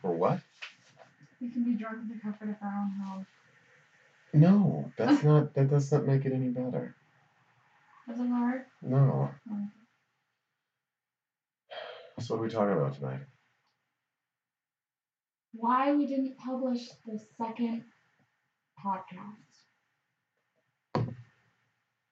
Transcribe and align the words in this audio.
For 0.00 0.12
what? 0.12 0.40
We 1.40 1.50
can 1.50 1.64
be 1.64 1.74
drunk 1.74 1.98
in 2.02 2.08
the 2.08 2.20
comfort 2.20 2.50
of 2.50 2.56
our 2.62 2.68
own 2.68 2.90
home. 3.04 3.26
No, 4.32 4.92
that's 4.96 5.22
not. 5.24 5.54
That 5.54 5.70
does 5.70 5.90
not 5.92 6.06
make 6.06 6.24
it 6.24 6.32
any 6.32 6.48
better. 6.48 6.94
Doesn't 8.08 8.30
hurt. 8.30 8.66
No. 8.82 9.30
Mm. 9.50 9.70
So 12.20 12.34
what 12.34 12.40
are 12.40 12.44
we 12.44 12.50
talking 12.50 12.76
about 12.76 12.94
tonight? 12.94 13.20
Why 15.52 15.92
we 15.94 16.06
didn't 16.06 16.36
publish 16.38 16.88
the 17.06 17.18
second 17.38 17.84
podcast? 18.84 19.50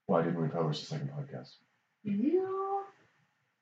Why 0.06 0.22
didn't 0.22 0.40
we 0.40 0.48
publish 0.48 0.80
the 0.80 0.86
second 0.86 1.10
podcast? 1.10 1.56
Do 2.04 2.10
you 2.12 2.84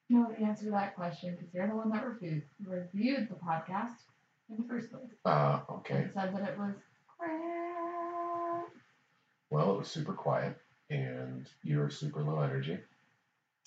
know 0.09 0.29
the 0.31 0.45
answer 0.45 0.67
to 0.67 0.71
that 0.71 0.95
question? 0.95 1.37
Because 1.37 1.53
you're 1.53 1.67
the 1.67 1.75
one 1.75 1.91
that 1.91 2.07
reviewed 2.07 2.43
reviewed 2.65 3.29
the 3.29 3.35
podcast 3.35 3.97
in 4.51 4.57
the 4.59 4.69
first 4.69 4.91
place. 4.91 5.03
Uh, 5.25 5.61
okay. 5.71 6.09
Said 6.15 6.35
that 6.35 6.49
it 6.51 6.59
was 6.59 6.75
crap. 7.19 8.69
Well, 9.51 9.75
it 9.75 9.79
was 9.79 9.89
super 9.89 10.13
quiet, 10.13 10.57
and 10.91 11.49
you 11.63 11.79
were 11.79 11.91
super 11.91 12.23
low 12.23 12.41
energy. 12.41 12.79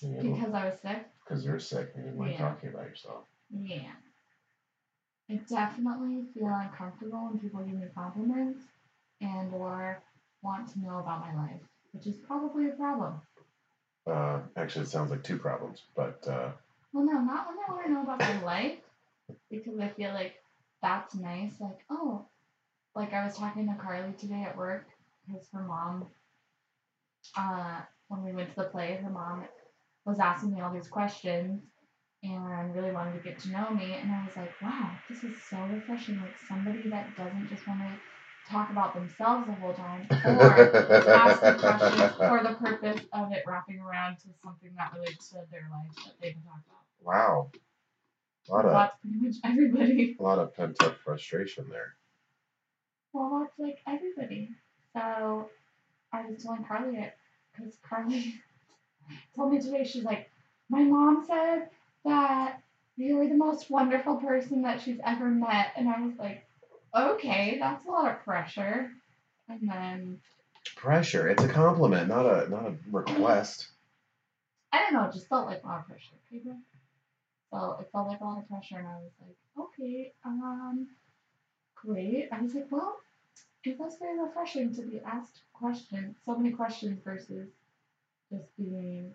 Because 0.00 0.54
I 0.54 0.66
was 0.66 0.80
sick. 0.80 1.06
Because 1.24 1.44
you're 1.44 1.58
sick 1.58 1.92
and 1.94 2.04
you 2.04 2.10
didn't 2.10 2.24
like 2.24 2.32
Yeah. 2.32 2.48
talking 2.48 2.70
about 2.70 2.86
yourself. 2.86 3.24
Yeah. 3.50 3.92
I 5.28 5.34
definitely 5.48 6.24
feel 6.34 6.48
uncomfortable 6.48 7.28
when 7.28 7.38
people 7.38 7.60
give 7.62 7.74
me 7.74 7.86
compliments 7.94 8.64
and 9.20 9.52
or 9.54 10.02
want 10.42 10.68
to 10.72 10.80
know 10.80 10.98
about 10.98 11.20
my 11.20 11.34
life, 11.34 11.60
which 11.92 12.06
is 12.06 12.16
probably 12.16 12.68
a 12.68 12.72
problem. 12.72 13.20
Uh, 14.06 14.40
actually, 14.56 14.84
it 14.84 14.88
sounds 14.88 15.10
like 15.10 15.22
two 15.22 15.38
problems, 15.38 15.84
but 15.94 16.26
uh, 16.26 16.52
Well, 16.92 17.04
no, 17.04 17.20
not 17.20 17.46
when 17.46 17.56
they 17.56 17.62
want 17.68 17.84
to 17.84 17.92
know 17.92 18.02
about 18.02 18.18
my 18.18 18.42
life, 18.42 18.78
because 19.50 19.78
I 19.78 19.88
feel 19.88 20.12
like 20.14 20.39
that's 20.82 21.14
nice. 21.14 21.52
Like, 21.60 21.80
oh, 21.90 22.26
like 22.94 23.12
I 23.12 23.24
was 23.24 23.36
talking 23.36 23.66
to 23.68 23.74
Carly 23.74 24.12
today 24.14 24.42
at 24.42 24.56
work 24.56 24.86
because 25.26 25.46
her 25.52 25.62
mom, 25.62 26.06
uh, 27.36 27.80
when 28.08 28.24
we 28.24 28.32
went 28.32 28.50
to 28.50 28.56
the 28.56 28.64
play, 28.64 28.98
her 29.02 29.10
mom 29.10 29.44
was 30.04 30.18
asking 30.18 30.54
me 30.54 30.60
all 30.60 30.72
these 30.72 30.88
questions 30.88 31.62
and 32.22 32.74
really 32.74 32.92
wanted 32.92 33.14
to 33.14 33.20
get 33.20 33.38
to 33.40 33.50
know 33.50 33.70
me. 33.70 33.94
And 33.94 34.10
I 34.12 34.24
was 34.24 34.36
like, 34.36 34.60
wow, 34.60 34.90
this 35.08 35.24
is 35.24 35.36
so 35.48 35.56
refreshing. 35.72 36.20
Like 36.20 36.34
somebody 36.48 36.88
that 36.90 37.16
doesn't 37.16 37.48
just 37.48 37.66
want 37.66 37.80
to 37.80 38.50
talk 38.50 38.70
about 38.70 38.94
themselves 38.94 39.46
the 39.46 39.52
whole 39.52 39.72
time 39.72 40.06
or 40.10 40.74
ask 41.14 41.40
the 41.40 41.54
questions 41.54 42.12
for 42.16 42.42
the 42.42 42.54
purpose 42.54 43.00
of 43.12 43.32
it 43.32 43.44
wrapping 43.46 43.78
around 43.80 44.16
to 44.18 44.26
something 44.42 44.70
that 44.76 44.92
relates 44.94 45.28
to 45.28 45.36
their 45.50 45.68
life 45.70 45.94
that 46.04 46.14
they 46.20 46.32
can 46.32 46.42
talk 46.42 46.60
about. 46.66 47.06
wow, 47.06 47.50
a 48.48 48.52
lot 48.52 48.64
of 48.64 48.90
pretty 49.02 49.16
much 49.26 49.36
everybody. 49.44 50.16
a 50.18 50.22
lot 50.22 50.38
of 50.38 50.54
pent 50.54 50.82
up 50.82 50.96
frustration 51.04 51.66
there. 51.70 51.94
Well, 53.12 53.40
that's 53.40 53.58
like 53.58 53.78
everybody. 53.86 54.50
So 54.94 55.50
I 56.12 56.26
was 56.26 56.42
telling 56.42 56.64
Carly 56.64 56.96
it 56.98 57.16
because 57.56 57.76
Carly 57.88 58.34
told 59.36 59.52
me 59.52 59.60
today, 59.60 59.84
she's 59.84 60.04
like, 60.04 60.30
My 60.68 60.82
mom 60.82 61.24
said 61.26 61.68
that 62.04 62.60
you're 62.96 63.28
the 63.28 63.34
most 63.34 63.70
wonderful 63.70 64.16
person 64.16 64.62
that 64.62 64.80
she's 64.80 64.98
ever 65.04 65.26
met. 65.26 65.72
And 65.76 65.88
I 65.88 66.00
was 66.00 66.14
like, 66.18 66.46
Okay, 66.96 67.56
that's 67.60 67.86
a 67.86 67.90
lot 67.90 68.10
of 68.10 68.24
pressure. 68.24 68.90
And 69.48 69.68
then 69.68 70.20
Pressure. 70.76 71.28
It's 71.28 71.42
a 71.42 71.48
compliment, 71.48 72.08
not 72.08 72.26
a 72.26 72.48
not 72.48 72.66
a 72.66 72.74
request. 72.90 73.66
I 74.72 74.78
don't 74.82 74.92
know, 74.94 75.08
it 75.08 75.12
just 75.14 75.28
felt 75.28 75.46
like 75.46 75.62
a 75.64 75.66
lot 75.66 75.80
of 75.80 75.86
pressure. 75.88 76.14
Bro? 76.44 76.54
So 77.50 77.76
it 77.80 77.88
felt 77.92 78.08
like 78.08 78.20
a 78.20 78.24
lot 78.24 78.38
of 78.38 78.48
pressure, 78.48 78.78
and 78.78 78.86
I 78.86 78.96
was 78.96 79.10
like, 79.20 79.66
okay, 79.66 80.12
um, 80.24 80.88
great. 81.74 82.28
I 82.32 82.40
was 82.40 82.54
like, 82.54 82.68
well, 82.70 82.96
it 83.64 83.78
was 83.78 83.96
very 83.98 84.18
refreshing 84.20 84.74
to 84.76 84.82
be 84.82 85.00
asked 85.04 85.40
questions, 85.52 86.16
so 86.24 86.36
many 86.36 86.52
questions 86.52 87.00
versus 87.04 87.48
just 88.32 88.56
being 88.56 89.12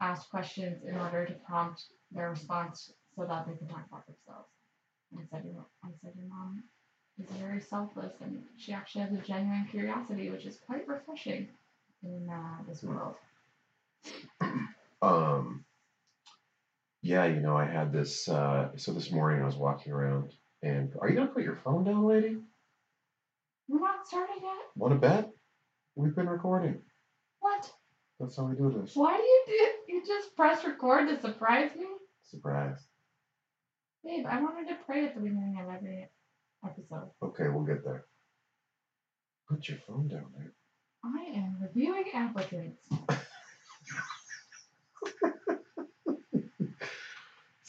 asked 0.00 0.30
questions 0.30 0.82
in 0.84 0.96
order 0.96 1.26
to 1.26 1.34
prompt 1.46 1.84
their 2.10 2.30
response 2.30 2.92
so 3.14 3.26
that 3.26 3.46
they 3.46 3.54
can 3.54 3.68
talk 3.68 3.84
about 3.88 4.06
themselves. 4.06 4.48
And 5.12 5.20
I 5.20 5.24
said, 5.30 5.44
your, 5.44 5.66
I 5.84 5.88
said, 6.02 6.12
your 6.16 6.28
mom 6.28 6.62
is 7.18 7.28
very 7.38 7.60
selfless, 7.60 8.14
and 8.22 8.42
she 8.56 8.72
actually 8.72 9.02
has 9.02 9.12
a 9.12 9.18
genuine 9.18 9.66
curiosity, 9.70 10.30
which 10.30 10.46
is 10.46 10.56
quite 10.66 10.88
refreshing 10.88 11.48
in 12.02 12.30
uh, 12.30 12.62
this 12.66 12.82
world. 12.82 13.14
Um. 15.02 15.64
Yeah, 17.02 17.24
you 17.26 17.40
know, 17.40 17.56
I 17.56 17.64
had 17.64 17.92
this. 17.92 18.28
Uh, 18.28 18.70
so 18.76 18.92
this 18.92 19.10
morning 19.10 19.42
I 19.42 19.46
was 19.46 19.56
walking 19.56 19.92
around, 19.92 20.32
and 20.62 20.92
are 21.00 21.08
you 21.08 21.16
gonna 21.16 21.28
put 21.30 21.42
your 21.44 21.56
phone 21.64 21.84
down, 21.84 22.06
lady? 22.06 22.36
We're 23.68 23.80
not 23.80 24.06
starting 24.06 24.36
yet. 24.42 24.52
Want 24.76 24.94
to 24.94 24.98
bet? 25.00 25.30
We've 25.94 26.14
been 26.14 26.28
recording. 26.28 26.82
What? 27.40 27.70
That's 28.18 28.36
how 28.36 28.44
we 28.44 28.54
do 28.56 28.70
this. 28.82 28.94
Why 28.94 29.16
do 29.16 29.22
you 29.22 29.44
do? 29.46 29.92
You 29.94 30.02
just 30.06 30.36
press 30.36 30.64
record 30.64 31.08
to 31.08 31.20
surprise 31.20 31.70
me, 31.76 31.86
Surprise. 32.24 32.76
babe. 34.04 34.26
I 34.28 34.40
wanted 34.42 34.68
to 34.68 34.76
pray 34.84 35.06
at 35.06 35.14
the 35.14 35.20
beginning 35.20 35.58
of 35.62 35.74
every 35.74 36.08
episode. 36.64 37.10
Okay, 37.22 37.48
we'll 37.48 37.64
get 37.64 37.82
there. 37.84 38.04
Put 39.48 39.68
your 39.68 39.78
phone 39.86 40.08
down 40.08 40.26
there. 40.36 40.52
I 41.02 41.30
am 41.34 41.56
reviewing 41.62 42.04
applicants. 42.12 42.86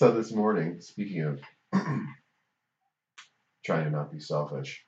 So 0.01 0.11
this 0.11 0.31
morning, 0.31 0.81
speaking 0.81 1.21
of 1.21 1.39
trying 3.63 3.83
to 3.85 3.91
not 3.91 4.11
be 4.11 4.19
selfish. 4.19 4.83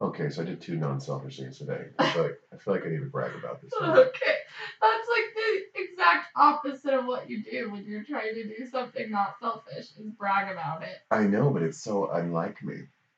Okay, 0.00 0.30
so 0.30 0.40
I 0.40 0.46
did 0.46 0.62
two 0.62 0.76
non-selfish 0.76 1.40
things 1.40 1.58
today. 1.58 1.88
I 1.98 2.10
feel 2.10 2.22
like 2.22 2.40
I 2.54 2.56
feel 2.56 2.72
like 2.72 2.86
I 2.86 2.88
need 2.88 3.00
to 3.00 3.04
brag 3.04 3.34
about 3.34 3.60
this. 3.60 3.70
one. 3.78 3.90
Okay, 3.90 4.36
that's 4.80 5.08
like 5.10 5.34
the 5.34 5.82
exact 5.82 6.28
opposite 6.36 6.94
of 6.94 7.04
what 7.04 7.28
you 7.28 7.42
do 7.42 7.70
when 7.70 7.84
you're 7.84 8.02
trying 8.02 8.32
to 8.32 8.44
do 8.44 8.66
something 8.72 9.10
not 9.10 9.34
selfish. 9.38 9.90
Is 10.00 10.08
brag 10.18 10.50
about 10.50 10.82
it 10.84 11.02
I 11.10 11.24
know, 11.24 11.50
but 11.50 11.60
it's 11.60 11.84
so 11.84 12.08
unlike 12.12 12.64
me 12.64 12.76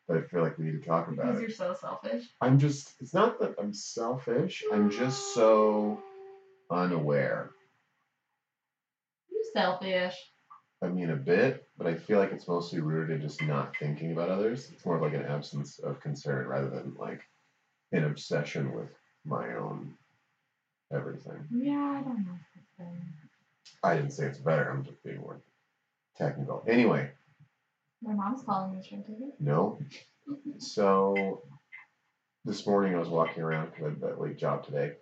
that 0.09 0.17
I 0.17 0.23
feel 0.23 0.43
like 0.43 0.59
we 0.59 0.65
need 0.65 0.83
to 0.83 0.89
talk 0.89 1.07
about 1.07 1.27
because 1.27 1.39
it. 1.39 1.47
Because 1.47 1.59
you're 1.61 1.75
so 1.75 1.81
selfish. 1.81 2.25
I'm 2.41 2.59
just. 2.59 2.95
It's 2.99 3.15
not 3.15 3.39
that 3.39 3.55
I'm 3.61 3.73
selfish. 3.73 4.65
I'm 4.73 4.91
just 4.91 5.35
so 5.35 6.03
unaware. 6.69 7.53
Selfish. 9.57 10.15
I 10.83 10.89
mean, 10.89 11.09
a 11.09 11.17
bit, 11.17 11.67
but 11.79 11.87
I 11.87 11.95
feel 11.95 12.19
like 12.19 12.31
it's 12.31 12.47
mostly 12.47 12.81
rooted 12.81 13.17
in 13.17 13.27
just 13.27 13.43
not 13.43 13.75
thinking 13.79 14.13
about 14.13 14.29
others. 14.29 14.71
It's 14.71 14.85
more 14.85 14.97
of 14.97 15.03
like 15.03 15.15
an 15.15 15.25
absence 15.25 15.79
of 15.79 15.99
concern 16.01 16.47
rather 16.47 16.69
than 16.69 16.95
like 16.99 17.23
an 17.93 18.05
obsession 18.05 18.75
with 18.75 18.91
my 19.25 19.55
own 19.55 19.95
everything. 20.93 21.47
Yeah, 21.51 21.73
I 21.99 22.03
don't 22.03 22.27
know. 22.27 22.39
if. 22.79 22.87
I 23.83 23.97
didn't 23.97 24.11
say 24.11 24.27
it's 24.27 24.37
better. 24.39 24.69
I'm 24.71 24.85
just 24.85 25.03
being 25.03 25.21
more 25.21 25.41
technical. 26.19 26.63
Anyway, 26.69 27.11
My 28.03 28.13
mom's 28.13 28.43
calling 28.43 28.77
me. 28.77 28.83
Should 28.87 28.99
I 28.99 29.11
take 29.11 29.21
it? 29.21 29.35
no. 29.41 29.79
So 30.59 31.43
this 32.45 32.67
morning 32.67 32.95
I 32.95 32.99
was 32.99 33.09
walking 33.09 33.43
around 33.45 33.71
because 33.71 33.85
I 33.87 33.89
had 33.91 34.01
that 34.01 34.21
late 34.21 34.37
job 34.37 34.65
today, 34.67 34.95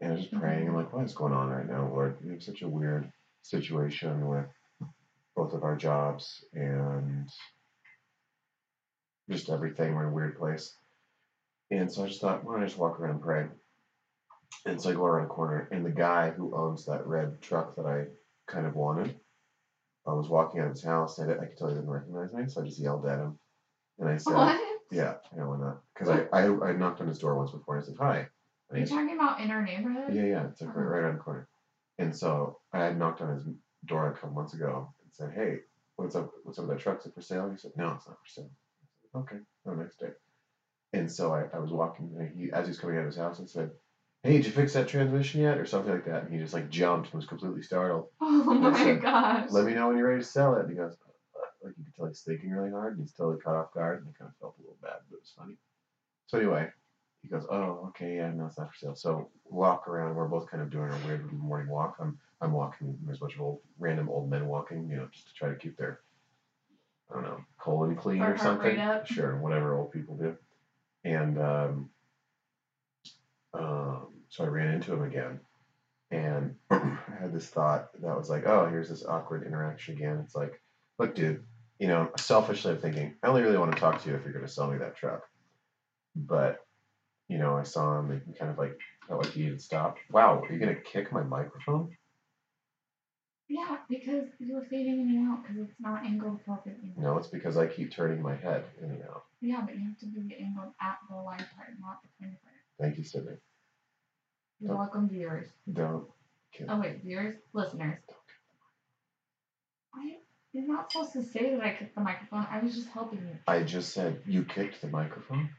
and 0.00 0.12
I 0.12 0.14
was 0.14 0.24
just 0.24 0.34
praying. 0.40 0.68
I'm 0.68 0.76
like, 0.76 0.92
what 0.92 1.04
is 1.04 1.12
going 1.12 1.32
on 1.34 1.50
right 1.50 1.68
now, 1.68 1.88
Lord? 1.88 2.16
You 2.24 2.30
have 2.32 2.42
such 2.42 2.62
a 2.62 2.68
weird 2.68 3.10
situation 3.44 4.26
with 4.26 4.46
both 5.36 5.52
of 5.52 5.62
our 5.62 5.76
jobs 5.76 6.44
and 6.52 7.28
just 9.30 9.50
everything. 9.50 9.94
We're 9.94 10.04
in 10.06 10.10
a 10.10 10.14
weird 10.14 10.38
place. 10.38 10.74
And 11.70 11.90
so 11.92 12.04
I 12.04 12.08
just 12.08 12.20
thought, 12.20 12.44
why 12.44 12.54
don't 12.54 12.62
I 12.62 12.66
just 12.66 12.78
walk 12.78 12.98
around 12.98 13.12
and 13.12 13.22
pray? 13.22 13.46
And 14.66 14.80
so 14.80 14.90
I 14.90 14.94
go 14.94 15.04
around 15.04 15.28
the 15.28 15.34
corner, 15.34 15.68
and 15.72 15.84
the 15.84 15.90
guy 15.90 16.30
who 16.30 16.54
owns 16.54 16.86
that 16.86 17.06
red 17.06 17.40
truck 17.42 17.76
that 17.76 17.86
I 17.86 18.06
kind 18.50 18.66
of 18.66 18.76
wanted, 18.76 19.14
I 20.06 20.12
was 20.12 20.28
walking 20.28 20.60
out 20.60 20.66
of 20.68 20.72
his 20.72 20.84
house, 20.84 21.18
and 21.18 21.30
I, 21.30 21.34
I 21.34 21.46
could 21.46 21.56
tell 21.56 21.68
he 21.68 21.74
didn't 21.74 21.90
recognize 21.90 22.32
me, 22.32 22.44
so 22.46 22.62
I 22.62 22.64
just 22.64 22.78
yelled 22.80 23.06
at 23.06 23.18
him. 23.18 23.38
And 23.98 24.08
I 24.08 24.16
said, 24.16 24.34
What? 24.34 24.60
yeah, 24.90 25.14
know, 25.36 25.48
why 25.48 25.58
not? 25.58 25.80
Because 25.92 26.08
I, 26.08 26.26
I, 26.32 26.70
I 26.70 26.72
knocked 26.72 27.00
on 27.00 27.08
his 27.08 27.18
door 27.18 27.36
once 27.36 27.50
before, 27.50 27.76
and 27.76 27.84
I 27.84 27.86
said, 27.86 27.96
hi. 27.98 28.16
Are 28.16 28.30
And 28.70 28.80
you 28.80 28.86
talking 28.86 29.14
about 29.16 29.40
in 29.40 29.50
our 29.50 29.62
neighborhood? 29.62 30.14
yeah, 30.14 30.24
yeah, 30.24 30.46
it's 30.46 30.60
like 30.60 30.74
right, 30.76 30.82
oh. 30.82 30.88
right 30.88 30.98
around 31.02 31.14
the 31.18 31.22
corner. 31.22 31.48
And 31.98 32.14
so 32.16 32.58
I 32.72 32.78
had 32.84 32.98
knocked 32.98 33.20
on 33.20 33.34
his 33.34 33.44
door 33.86 34.08
a 34.10 34.14
couple 34.14 34.30
months 34.30 34.54
ago 34.54 34.92
and 35.02 35.12
said, 35.12 35.32
hey, 35.32 35.60
what's 35.96 36.16
up? 36.16 36.30
What's 36.42 36.58
up 36.58 36.66
with 36.66 36.76
that 36.76 36.82
truck? 36.82 37.00
Is 37.00 37.06
it 37.06 37.14
for 37.14 37.22
sale? 37.22 37.50
He 37.50 37.56
said, 37.58 37.72
no, 37.76 37.92
it's 37.92 38.06
not 38.08 38.18
for 38.18 38.28
sale. 38.28 38.50
I 38.50 38.86
said, 39.00 39.18
okay, 39.20 39.36
no, 39.64 39.74
next 39.74 39.98
day. 40.00 40.10
And 40.92 41.10
so 41.10 41.32
I, 41.32 41.44
I 41.54 41.58
was 41.58 41.72
walking, 41.72 42.14
and 42.18 42.28
he, 42.36 42.52
as 42.52 42.66
he's 42.66 42.78
coming 42.78 42.96
out 42.96 43.00
of 43.00 43.06
his 43.06 43.16
house, 43.16 43.40
I 43.40 43.46
said, 43.46 43.70
hey, 44.22 44.36
did 44.36 44.46
you 44.46 44.52
fix 44.52 44.72
that 44.72 44.88
transmission 44.88 45.40
yet? 45.40 45.58
Or 45.58 45.66
something 45.66 45.92
like 45.92 46.04
that. 46.06 46.24
And 46.24 46.32
he 46.32 46.38
just 46.38 46.54
like 46.54 46.70
jumped 46.70 47.08
and 47.08 47.14
was 47.14 47.26
completely 47.26 47.62
startled. 47.62 48.08
Oh 48.20 48.50
And 48.50 48.60
my 48.60 48.76
said, 48.76 49.02
gosh. 49.02 49.50
Let 49.50 49.66
me 49.66 49.74
know 49.74 49.88
when 49.88 49.96
you're 49.98 50.08
ready 50.08 50.22
to 50.22 50.26
sell 50.26 50.56
it. 50.56 50.60
And 50.62 50.70
he 50.70 50.76
goes, 50.76 50.96
"Uh," 51.36 51.66
like 51.66 51.74
you 51.78 51.84
could 51.84 51.94
tell 51.94 52.06
he's 52.06 52.22
thinking 52.22 52.50
really 52.50 52.70
hard, 52.70 52.92
and 52.96 53.02
he's 53.02 53.12
totally 53.12 53.40
caught 53.40 53.56
off 53.56 53.72
guard, 53.74 54.00
and 54.00 54.08
I 54.08 54.18
kind 54.18 54.30
of 54.30 54.36
felt 54.40 54.56
a 54.58 54.62
little 54.62 54.78
bad, 54.82 55.00
but 55.10 55.16
it 55.16 55.20
was 55.20 55.34
funny. 55.36 55.56
So 56.26 56.38
anyway, 56.38 56.70
he 57.24 57.30
goes, 57.30 57.46
"Oh, 57.50 57.86
okay, 57.88 58.16
yeah, 58.16 58.30
no, 58.30 58.46
it's 58.46 58.58
not 58.58 58.70
for 58.70 58.76
sale." 58.76 58.94
So 58.94 59.30
walk 59.46 59.88
around. 59.88 60.14
We're 60.14 60.28
both 60.28 60.48
kind 60.50 60.62
of 60.62 60.70
doing 60.70 60.90
our 60.90 60.98
weird 61.06 61.32
morning 61.32 61.68
walk. 61.68 61.96
I'm 61.98 62.18
I'm 62.40 62.52
walking. 62.52 62.98
There's 63.02 63.16
a 63.18 63.20
bunch 63.20 63.34
of 63.34 63.40
old 63.40 63.60
random 63.78 64.10
old 64.10 64.28
men 64.30 64.46
walking, 64.46 64.88
you 64.90 64.96
know, 64.96 65.08
just 65.10 65.28
to 65.28 65.34
try 65.34 65.48
to 65.48 65.56
keep 65.56 65.76
their 65.78 66.00
I 67.10 67.14
don't 67.14 67.24
know, 67.24 67.40
colon 67.58 67.96
clean 67.96 68.20
or 68.20 68.34
heart 68.34 68.40
something. 68.40 68.78
up. 68.78 69.06
Sure, 69.06 69.36
whatever 69.38 69.74
old 69.74 69.90
people 69.92 70.16
do. 70.16 70.36
And 71.04 71.38
um, 71.38 71.90
um, 73.52 74.08
so 74.28 74.44
I 74.44 74.48
ran 74.48 74.74
into 74.74 74.92
him 74.92 75.02
again, 75.02 75.40
and 76.10 76.56
I 76.70 76.98
had 77.20 77.32
this 77.32 77.46
thought 77.46 77.88
that 78.00 78.16
was 78.16 78.28
like, 78.30 78.46
oh, 78.46 78.68
here's 78.68 78.88
this 78.88 79.04
awkward 79.06 79.46
interaction 79.46 79.96
again. 79.96 80.20
It's 80.24 80.34
like, 80.34 80.60
look, 80.98 81.14
dude, 81.14 81.44
you 81.78 81.88
know, 81.88 82.10
selfishly 82.18 82.72
I'm 82.72 82.78
thinking, 82.78 83.14
I 83.22 83.28
only 83.28 83.42
really 83.42 83.58
want 83.58 83.72
to 83.74 83.80
talk 83.80 84.02
to 84.02 84.08
you 84.10 84.16
if 84.16 84.24
you're 84.24 84.32
going 84.32 84.44
to 84.46 84.50
sell 84.50 84.70
me 84.70 84.78
that 84.78 84.96
truck. 84.96 85.22
But, 86.16 86.64
you 87.28 87.38
know, 87.38 87.56
I 87.56 87.62
saw 87.62 87.98
him 87.98 88.10
and 88.10 88.38
kind 88.38 88.50
of 88.50 88.58
like 88.58 88.78
felt 89.08 89.24
like 89.24 89.32
he 89.32 89.44
had 89.46 89.60
stopped. 89.60 90.00
Wow, 90.10 90.40
are 90.42 90.52
you 90.52 90.58
going 90.58 90.74
to 90.74 90.80
kick 90.80 91.12
my 91.12 91.22
microphone? 91.22 91.90
Yeah, 93.48 93.76
because 93.88 94.24
you're 94.38 94.62
fading 94.64 95.00
in 95.00 95.08
and 95.16 95.28
out 95.28 95.42
because 95.42 95.58
it's 95.68 95.78
not 95.80 96.04
angled 96.04 96.40
appropriately. 96.40 96.92
No, 96.96 97.18
it's 97.18 97.26
because 97.28 97.56
I 97.58 97.66
keep 97.66 97.92
turning 97.92 98.22
my 98.22 98.34
head 98.34 98.64
in 98.82 98.90
and 98.90 99.02
out. 99.02 99.24
Yeah, 99.42 99.60
but 99.64 99.74
you 99.76 99.82
have 99.88 99.98
to 99.98 100.06
be 100.06 100.34
angled 100.40 100.72
at 100.80 100.98
the 101.10 101.16
line 101.16 101.44
part, 101.54 101.68
not 101.80 102.00
the 102.02 102.08
pointy 102.18 102.38
part. 102.42 102.54
Thank 102.80 102.96
you, 102.96 103.04
Sydney. 103.04 103.36
You're 104.60 104.72
Oh. 104.72 104.76
welcome, 104.78 105.08
viewers. 105.10 105.46
Don't 105.70 106.08
kill. 106.52 106.66
Oh 106.70 106.80
wait, 106.80 107.02
viewers, 107.02 107.34
listeners. 107.52 107.98
I 109.94 110.16
you're 110.52 110.66
not 110.66 110.90
supposed 110.90 111.12
to 111.14 111.22
say 111.22 111.50
that 111.54 111.60
I 111.62 111.74
kicked 111.74 111.94
the 111.96 112.00
microphone. 112.00 112.46
I 112.50 112.60
was 112.60 112.74
just 112.74 112.88
helping 112.88 113.18
you. 113.18 113.36
I 113.46 113.62
just 113.64 113.92
said 113.92 114.22
you 114.24 114.44
kicked 114.44 114.80
the 114.80 114.86
microphone. 114.88 115.50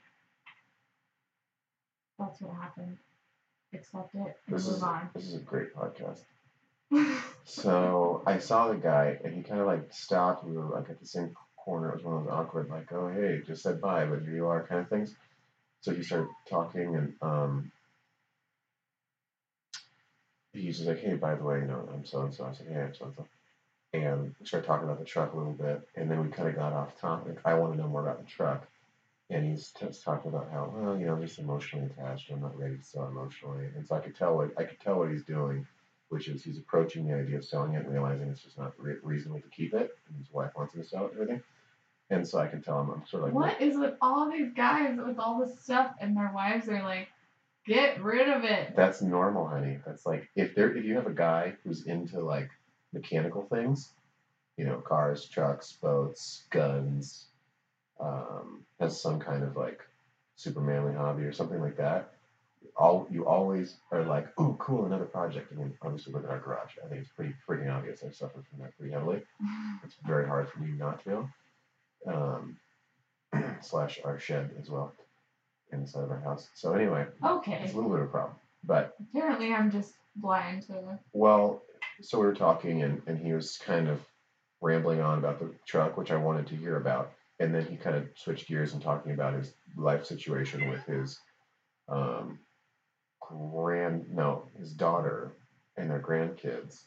That's 2.19 2.41
what 2.41 2.55
happened. 2.55 2.97
Accept 3.73 4.15
it 4.15 4.19
and 4.19 4.33
This 4.55 4.67
move 4.67 4.75
is 4.77 4.83
on. 4.83 5.09
this 5.13 5.27
is 5.27 5.35
a 5.35 5.39
great 5.39 5.73
podcast. 5.75 6.21
So 7.47 8.23
I 8.25 8.39
saw 8.39 8.69
the 8.69 8.75
guy, 8.75 9.19
and 9.23 9.31
he 9.33 9.43
kind 9.43 9.61
of 9.61 9.67
like 9.67 9.93
stopped. 9.93 10.43
We 10.45 10.57
were 10.57 10.65
like 10.65 10.89
at 10.89 10.99
the 10.99 11.05
same 11.05 11.35
corner. 11.55 11.89
It 11.89 11.95
was 11.97 12.03
one 12.03 12.15
of 12.17 12.23
those 12.23 12.33
awkward, 12.33 12.69
like, 12.69 12.91
"Oh, 12.91 13.07
hey, 13.07 13.43
just 13.45 13.61
said 13.61 13.79
bye, 13.79 14.05
but 14.05 14.21
here 14.23 14.33
you 14.33 14.47
are," 14.47 14.65
kind 14.65 14.81
of 14.81 14.89
things. 14.89 15.13
So 15.81 15.93
he 15.93 16.01
started 16.01 16.27
talking, 16.49 16.95
and 16.95 17.13
um, 17.21 17.71
he's 20.53 20.77
just 20.77 20.89
like, 20.89 20.99
"Hey, 20.99 21.13
by 21.15 21.35
the 21.35 21.43
way, 21.43 21.59
you 21.59 21.65
know, 21.67 21.87
I'm 21.93 22.05
so 22.05 22.21
and 22.21 22.33
so." 22.33 22.45
I 22.45 22.53
said, 22.53 22.67
"Hey, 22.67 22.81
I'm 22.81 22.95
so 22.95 23.05
and 23.05 23.15
so," 23.15 23.27
and 23.93 24.35
we 24.39 24.45
started 24.47 24.65
talking 24.65 24.85
about 24.85 24.97
the 24.99 25.05
truck 25.05 25.33
a 25.33 25.37
little 25.37 25.53
bit, 25.53 25.87
and 25.95 26.09
then 26.09 26.23
we 26.23 26.29
kind 26.31 26.49
of 26.49 26.55
got 26.55 26.73
off 26.73 26.99
topic. 26.99 27.37
I 27.45 27.53
want 27.55 27.73
to 27.73 27.79
know 27.79 27.87
more 27.87 28.01
about 28.01 28.19
the 28.23 28.25
truck, 28.27 28.67
and 29.29 29.45
he's 29.45 29.71
talking 29.71 30.29
about 30.29 30.49
how, 30.51 30.71
well, 30.75 30.97
you 30.97 31.05
know, 31.05 31.13
I'm 31.13 31.21
just 31.21 31.39
emotionally 31.39 31.87
attached. 31.87 32.29
I'm 32.31 32.41
not 32.41 32.57
ready 32.57 32.77
to 32.77 32.83
sell 32.83 33.07
emotionally, 33.07 33.65
and 33.75 33.87
so 33.87 33.95
I 33.95 33.99
could 33.99 34.15
tell 34.15 34.35
what 34.35 34.51
I 34.57 34.63
could 34.63 34.79
tell 34.79 34.99
what 34.99 35.11
he's 35.11 35.23
doing 35.23 35.65
which 36.09 36.27
is 36.27 36.43
he's 36.43 36.57
approaching 36.57 37.07
the 37.07 37.15
idea 37.15 37.37
of 37.37 37.45
selling 37.45 37.73
it 37.73 37.83
and 37.83 37.91
realizing 37.91 38.27
it's 38.27 38.43
just 38.43 38.57
not 38.57 38.73
re- 38.77 38.97
reasonable 39.03 39.41
to 39.41 39.49
keep 39.49 39.73
it, 39.73 39.91
and 40.07 40.17
his 40.17 40.31
wife 40.31 40.51
wants 40.55 40.73
him 40.73 40.81
to 40.81 40.87
sell 40.87 41.05
it 41.05 41.13
and 41.13 41.21
everything. 41.21 41.43
And 42.11 42.27
so 42.27 42.39
I 42.39 42.47
can 42.47 42.61
tell 42.61 42.79
him 42.79 42.91
I'm 42.91 43.05
sort 43.07 43.23
of 43.23 43.29
like, 43.29 43.33
what 43.33 43.61
is 43.61 43.77
with 43.77 43.95
all 44.01 44.29
these 44.29 44.53
guys 44.53 44.97
with 45.03 45.17
all 45.17 45.43
this 45.43 45.59
stuff 45.59 45.95
and 45.99 46.15
their 46.15 46.31
wives 46.33 46.69
are 46.69 46.83
like, 46.83 47.07
get 47.65 48.03
rid 48.03 48.29
of 48.29 48.43
it. 48.43 48.75
that's 48.75 49.01
normal, 49.01 49.47
honey. 49.47 49.79
That's 49.85 50.05
like 50.05 50.29
if 50.35 50.53
there 50.53 50.75
if 50.75 50.85
you 50.85 50.95
have 50.95 51.07
a 51.07 51.13
guy 51.13 51.55
who's 51.63 51.87
into 51.87 52.19
like 52.19 52.49
mechanical 52.93 53.47
things, 53.51 53.93
you 54.55 54.65
know, 54.65 54.77
cars, 54.77 55.27
trucks, 55.27 55.71
boats, 55.81 56.43
guns, 56.51 57.25
um, 57.99 58.65
has 58.79 58.99
some 58.99 59.19
kind 59.19 59.43
of 59.43 59.55
like 59.55 59.81
super 60.35 60.61
manly 60.61 60.93
hobby 60.93 61.23
or 61.23 61.33
something 61.33 61.61
like 61.61 61.77
that. 61.77 62.11
All 62.77 63.07
you 63.09 63.25
always 63.25 63.77
are 63.91 64.03
like, 64.03 64.27
ooh, 64.39 64.55
cool, 64.59 64.85
another 64.85 65.05
project. 65.05 65.51
I 65.51 65.55
mean, 65.55 65.73
obviously 65.81 66.13
look 66.13 66.25
at 66.25 66.29
our 66.29 66.39
garage. 66.39 66.73
I 66.83 66.87
think 66.89 67.01
it's 67.01 67.11
pretty 67.11 67.33
freaking 67.47 67.73
obvious. 67.73 68.03
I've 68.03 68.15
suffered 68.15 68.43
from 68.49 68.59
that 68.59 68.77
pretty 68.77 68.93
heavily. 68.93 69.21
It's 69.83 69.95
very 70.05 70.27
hard 70.27 70.49
for 70.49 70.59
me 70.59 70.71
not 70.71 71.03
to. 71.03 71.29
Um, 72.07 72.57
slash 73.61 73.99
our 74.03 74.19
shed 74.19 74.51
as 74.59 74.69
well 74.69 74.93
inside 75.71 76.03
of 76.03 76.11
our 76.11 76.19
house. 76.19 76.49
So 76.55 76.73
anyway, 76.73 77.05
okay. 77.23 77.59
it's 77.63 77.73
a 77.73 77.75
little 77.75 77.91
bit 77.91 77.99
of 77.99 78.05
a 78.05 78.09
problem. 78.09 78.37
But 78.63 78.95
Apparently 79.09 79.53
I'm 79.53 79.71
just 79.71 79.93
blind 80.15 80.63
to 80.63 80.73
the 80.73 80.99
well, 81.13 81.61
so 82.01 82.19
we 82.19 82.25
were 82.25 82.33
talking 82.35 82.83
and, 82.83 83.01
and 83.05 83.17
he 83.17 83.33
was 83.33 83.57
kind 83.57 83.87
of 83.87 83.99
rambling 84.61 85.01
on 85.01 85.19
about 85.19 85.39
the 85.39 85.51
truck, 85.67 85.97
which 85.97 86.11
I 86.11 86.15
wanted 86.15 86.47
to 86.47 86.55
hear 86.55 86.77
about. 86.77 87.11
And 87.39 87.53
then 87.53 87.65
he 87.65 87.75
kind 87.75 87.95
of 87.95 88.07
switched 88.15 88.47
gears 88.47 88.73
and 88.73 88.81
talking 88.81 89.11
about 89.11 89.33
his 89.33 89.53
life 89.75 90.05
situation 90.05 90.69
with 90.69 90.83
his 90.85 91.19
um, 91.89 92.39
grand 93.19 94.05
no, 94.11 94.47
his 94.57 94.71
daughter 94.71 95.33
and 95.77 95.89
their 95.89 95.99
grandkids 95.99 96.81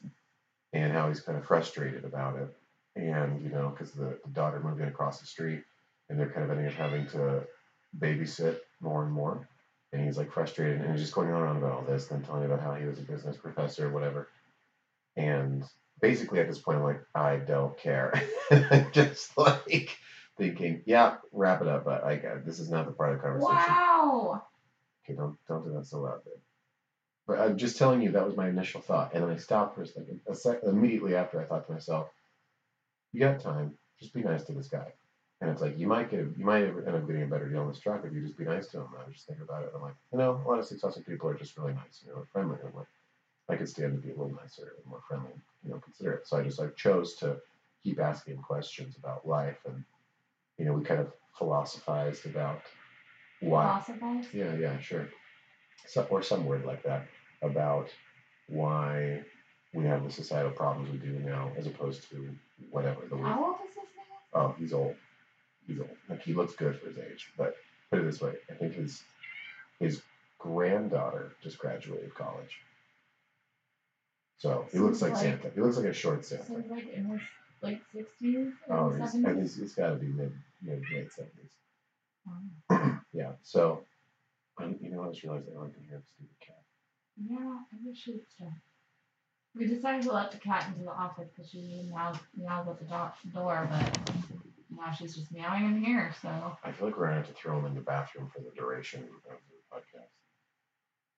and 0.72 0.92
how 0.92 1.08
he's 1.08 1.20
kind 1.20 1.38
of 1.38 1.46
frustrated 1.46 2.04
about 2.04 2.36
it. 2.36 2.48
And, 2.96 3.42
you 3.42 3.50
know, 3.50 3.68
because 3.68 3.92
the, 3.92 4.18
the 4.24 4.30
daughter 4.32 4.60
moved 4.60 4.80
in 4.80 4.88
across 4.88 5.20
the 5.20 5.26
street 5.26 5.62
and 6.08 6.18
they're 6.18 6.30
kind 6.30 6.44
of 6.44 6.50
ending 6.50 6.66
up 6.66 6.72
having 6.72 7.06
to 7.08 7.44
babysit 7.98 8.58
more 8.80 9.04
and 9.04 9.12
more. 9.12 9.48
And 9.92 10.04
he's 10.04 10.18
like 10.18 10.32
frustrated 10.32 10.80
and 10.80 10.90
he's 10.90 11.00
just 11.00 11.14
going 11.14 11.30
on 11.32 11.42
and 11.42 11.50
on 11.50 11.56
about 11.58 11.72
all 11.72 11.82
this, 11.82 12.06
then 12.06 12.22
telling 12.22 12.44
about 12.44 12.60
how 12.60 12.74
he 12.74 12.86
was 12.86 12.98
a 12.98 13.02
business 13.02 13.36
professor 13.36 13.86
or 13.86 13.90
whatever. 13.90 14.28
And 15.16 15.64
basically 16.00 16.40
at 16.40 16.48
this 16.48 16.58
point, 16.58 16.78
I'm 16.78 16.84
like, 16.84 17.02
I 17.14 17.36
don't 17.36 17.76
care. 17.78 18.12
just 18.92 19.36
like 19.38 19.96
thinking, 20.38 20.82
yeah, 20.86 21.16
wrap 21.32 21.60
it 21.60 21.68
up. 21.68 21.84
But 21.84 22.04
I 22.04 22.16
got 22.16 22.46
this 22.46 22.60
is 22.60 22.70
not 22.70 22.86
the 22.86 22.92
part 22.92 23.12
of 23.12 23.18
the 23.18 23.22
conversation. 23.22 23.54
Wow. 23.56 24.42
Okay, 25.04 25.16
don't 25.16 25.36
don't 25.48 25.64
do 25.64 25.72
that 25.74 25.86
so 25.86 26.00
loud, 26.00 26.24
babe. 26.24 26.34
But 27.26 27.40
I'm 27.40 27.58
just 27.58 27.76
telling 27.76 28.00
you 28.00 28.12
that 28.12 28.24
was 28.24 28.36
my 28.36 28.48
initial 28.48 28.80
thought, 28.80 29.12
and 29.12 29.22
then 29.22 29.30
I 29.30 29.36
stopped 29.36 29.74
for 29.74 29.82
a 29.82 29.86
second. 29.86 30.20
A 30.26 30.34
sec- 30.34 30.62
immediately 30.62 31.14
after, 31.14 31.40
I 31.40 31.44
thought 31.44 31.66
to 31.66 31.72
myself, 31.72 32.08
"You 33.12 33.20
got 33.20 33.40
time. 33.40 33.76
Just 33.98 34.14
be 34.14 34.22
nice 34.22 34.44
to 34.44 34.52
this 34.52 34.68
guy." 34.68 34.92
And 35.40 35.50
it's 35.50 35.60
like 35.60 35.78
you 35.78 35.86
might 35.86 36.10
get, 36.10 36.20
you 36.36 36.44
might 36.44 36.64
end 36.64 36.88
up 36.88 37.06
getting 37.06 37.22
a 37.22 37.26
better 37.26 37.48
deal 37.48 37.60
on 37.60 37.68
this 37.68 37.78
truck 37.78 38.04
if 38.04 38.12
you 38.12 38.22
just 38.22 38.36
be 38.36 38.44
nice 38.44 38.66
to 38.68 38.78
him. 38.78 38.88
I 38.98 39.04
was 39.06 39.14
just 39.14 39.26
thinking 39.26 39.44
about 39.44 39.62
it. 39.62 39.72
I'm 39.74 39.82
like, 39.82 39.94
you 40.10 40.18
know, 40.18 40.42
a 40.44 40.48
lot 40.48 40.58
of 40.58 40.64
successful 40.64 41.02
people 41.04 41.28
are 41.28 41.34
just 41.34 41.56
really 41.56 41.74
nice, 41.74 42.02
you 42.04 42.12
know, 42.12 42.24
friendly. 42.32 42.56
I'm 42.64 42.74
like, 42.74 42.88
I 43.48 43.54
could 43.56 43.68
stand 43.68 43.92
to 43.92 43.98
be 44.00 44.12
a 44.12 44.16
little 44.16 44.34
nicer 44.34 44.74
and 44.76 44.86
more 44.86 45.00
friendly, 45.06 45.30
you 45.64 45.70
know, 45.70 45.78
considerate. 45.78 46.26
So 46.26 46.38
I 46.38 46.42
just 46.42 46.58
like 46.58 46.74
chose 46.76 47.14
to 47.16 47.40
keep 47.84 48.00
asking 48.00 48.38
questions 48.38 48.96
about 48.96 49.28
life, 49.28 49.58
and 49.64 49.84
you 50.58 50.64
know, 50.64 50.72
we 50.74 50.84
kind 50.84 51.00
of 51.00 51.12
philosophized 51.38 52.26
about 52.26 52.60
why 53.40 53.80
Philosophize? 53.86 54.26
yeah, 54.34 54.54
yeah, 54.56 54.78
sure. 54.80 55.08
So, 55.86 56.02
or 56.10 56.22
some 56.22 56.44
word 56.44 56.64
like 56.64 56.82
that 56.82 57.06
about 57.42 57.88
why 58.48 59.22
we 59.72 59.84
have 59.84 60.02
the 60.04 60.10
societal 60.10 60.50
problems 60.50 60.90
we 60.90 60.98
do 60.98 61.12
now, 61.20 61.52
as 61.56 61.66
opposed 61.66 62.08
to 62.10 62.28
whatever 62.70 63.02
the 63.08 63.16
word. 63.16 63.26
How 63.28 63.44
old 63.44 63.56
is 63.68 63.74
this 63.74 63.84
man? 63.96 64.04
Oh, 64.34 64.54
he's 64.58 64.72
old. 64.72 64.96
He's 65.66 65.78
old. 65.78 65.90
Like 66.08 66.22
he 66.22 66.34
looks 66.34 66.54
good 66.54 66.78
for 66.80 66.88
his 66.88 66.98
age. 66.98 67.30
But 67.38 67.54
put 67.90 68.00
it 68.00 68.04
this 68.04 68.20
way, 68.20 68.32
I 68.50 68.54
think 68.54 68.74
his 68.74 69.02
his 69.78 70.02
granddaughter 70.38 71.32
just 71.42 71.58
graduated 71.58 72.14
college. 72.14 72.58
So 74.38 74.66
he 74.72 74.78
looks 74.78 75.02
like 75.02 75.12
like- 75.12 75.22
Santa. 75.22 75.50
He 75.54 75.60
looks 75.60 75.76
like 75.76 75.86
a 75.86 75.92
short 75.92 76.24
Santa. 76.24 76.44
he's 76.60 76.70
like 76.70 76.92
in 76.92 77.04
his 77.06 77.20
late 77.62 77.80
sixties 77.92 78.52
Oh, 78.70 78.74
or 78.90 78.98
he's, 78.98 79.08
I 79.08 79.10
seventies. 79.22 79.56
he's 79.56 79.74
got 79.74 79.90
to 79.90 79.94
be 79.96 80.06
mid 80.06 80.32
mid 80.62 80.82
late 80.92 81.12
seventies. 81.12 81.52
Um, 82.26 83.00
Yeah. 83.12 83.32
So, 83.42 83.84
you 84.60 84.90
know, 84.90 85.04
I 85.04 85.08
just 85.10 85.22
realized 85.22 85.48
I 85.50 85.54
don't 85.54 85.72
can 85.72 85.82
hear 85.84 85.98
the 85.98 86.04
stupid 86.14 86.36
cat. 86.40 86.62
yeah, 87.16 87.58
I 87.72 87.76
wish 87.84 87.98
she'd 87.98 88.20
stop. 88.34 88.48
We 89.56 89.66
decided 89.66 90.02
to 90.02 90.12
let 90.12 90.30
the 90.30 90.38
cat 90.38 90.66
into 90.68 90.84
the 90.84 90.92
office 90.92 91.28
because 91.34 91.50
she 91.50 91.88
meows, 91.90 92.16
meows 92.36 92.68
at 92.68 92.78
the 92.78 92.84
do- 92.84 93.30
door, 93.32 93.66
but 93.70 94.10
now 94.70 94.92
she's 94.92 95.16
just 95.16 95.32
meowing 95.32 95.64
in 95.64 95.82
here. 95.82 96.14
So 96.22 96.28
I 96.62 96.70
feel 96.72 96.88
like 96.88 96.96
we're 96.98 97.06
gonna 97.06 97.16
have 97.18 97.26
to 97.28 97.32
throw 97.34 97.58
him 97.58 97.64
in 97.66 97.74
the 97.74 97.80
bathroom 97.80 98.30
for 98.32 98.40
the 98.40 98.50
duration 98.54 99.02
of 99.04 99.08
the 99.24 99.76
podcast. 99.76 100.12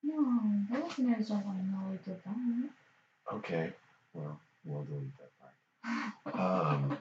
no, 0.02 0.40
the 0.70 0.78
listeners 0.86 1.28
don't 1.28 1.44
want 1.44 1.58
to 1.58 1.64
know 1.66 1.78
we 1.90 1.96
did 1.98 2.22
that. 2.24 3.34
Okay, 3.36 3.72
well, 4.14 4.40
we'll 4.64 4.84
delete 4.84 5.12
that 5.18 6.24
part. 6.34 6.34
Um, 6.72 6.98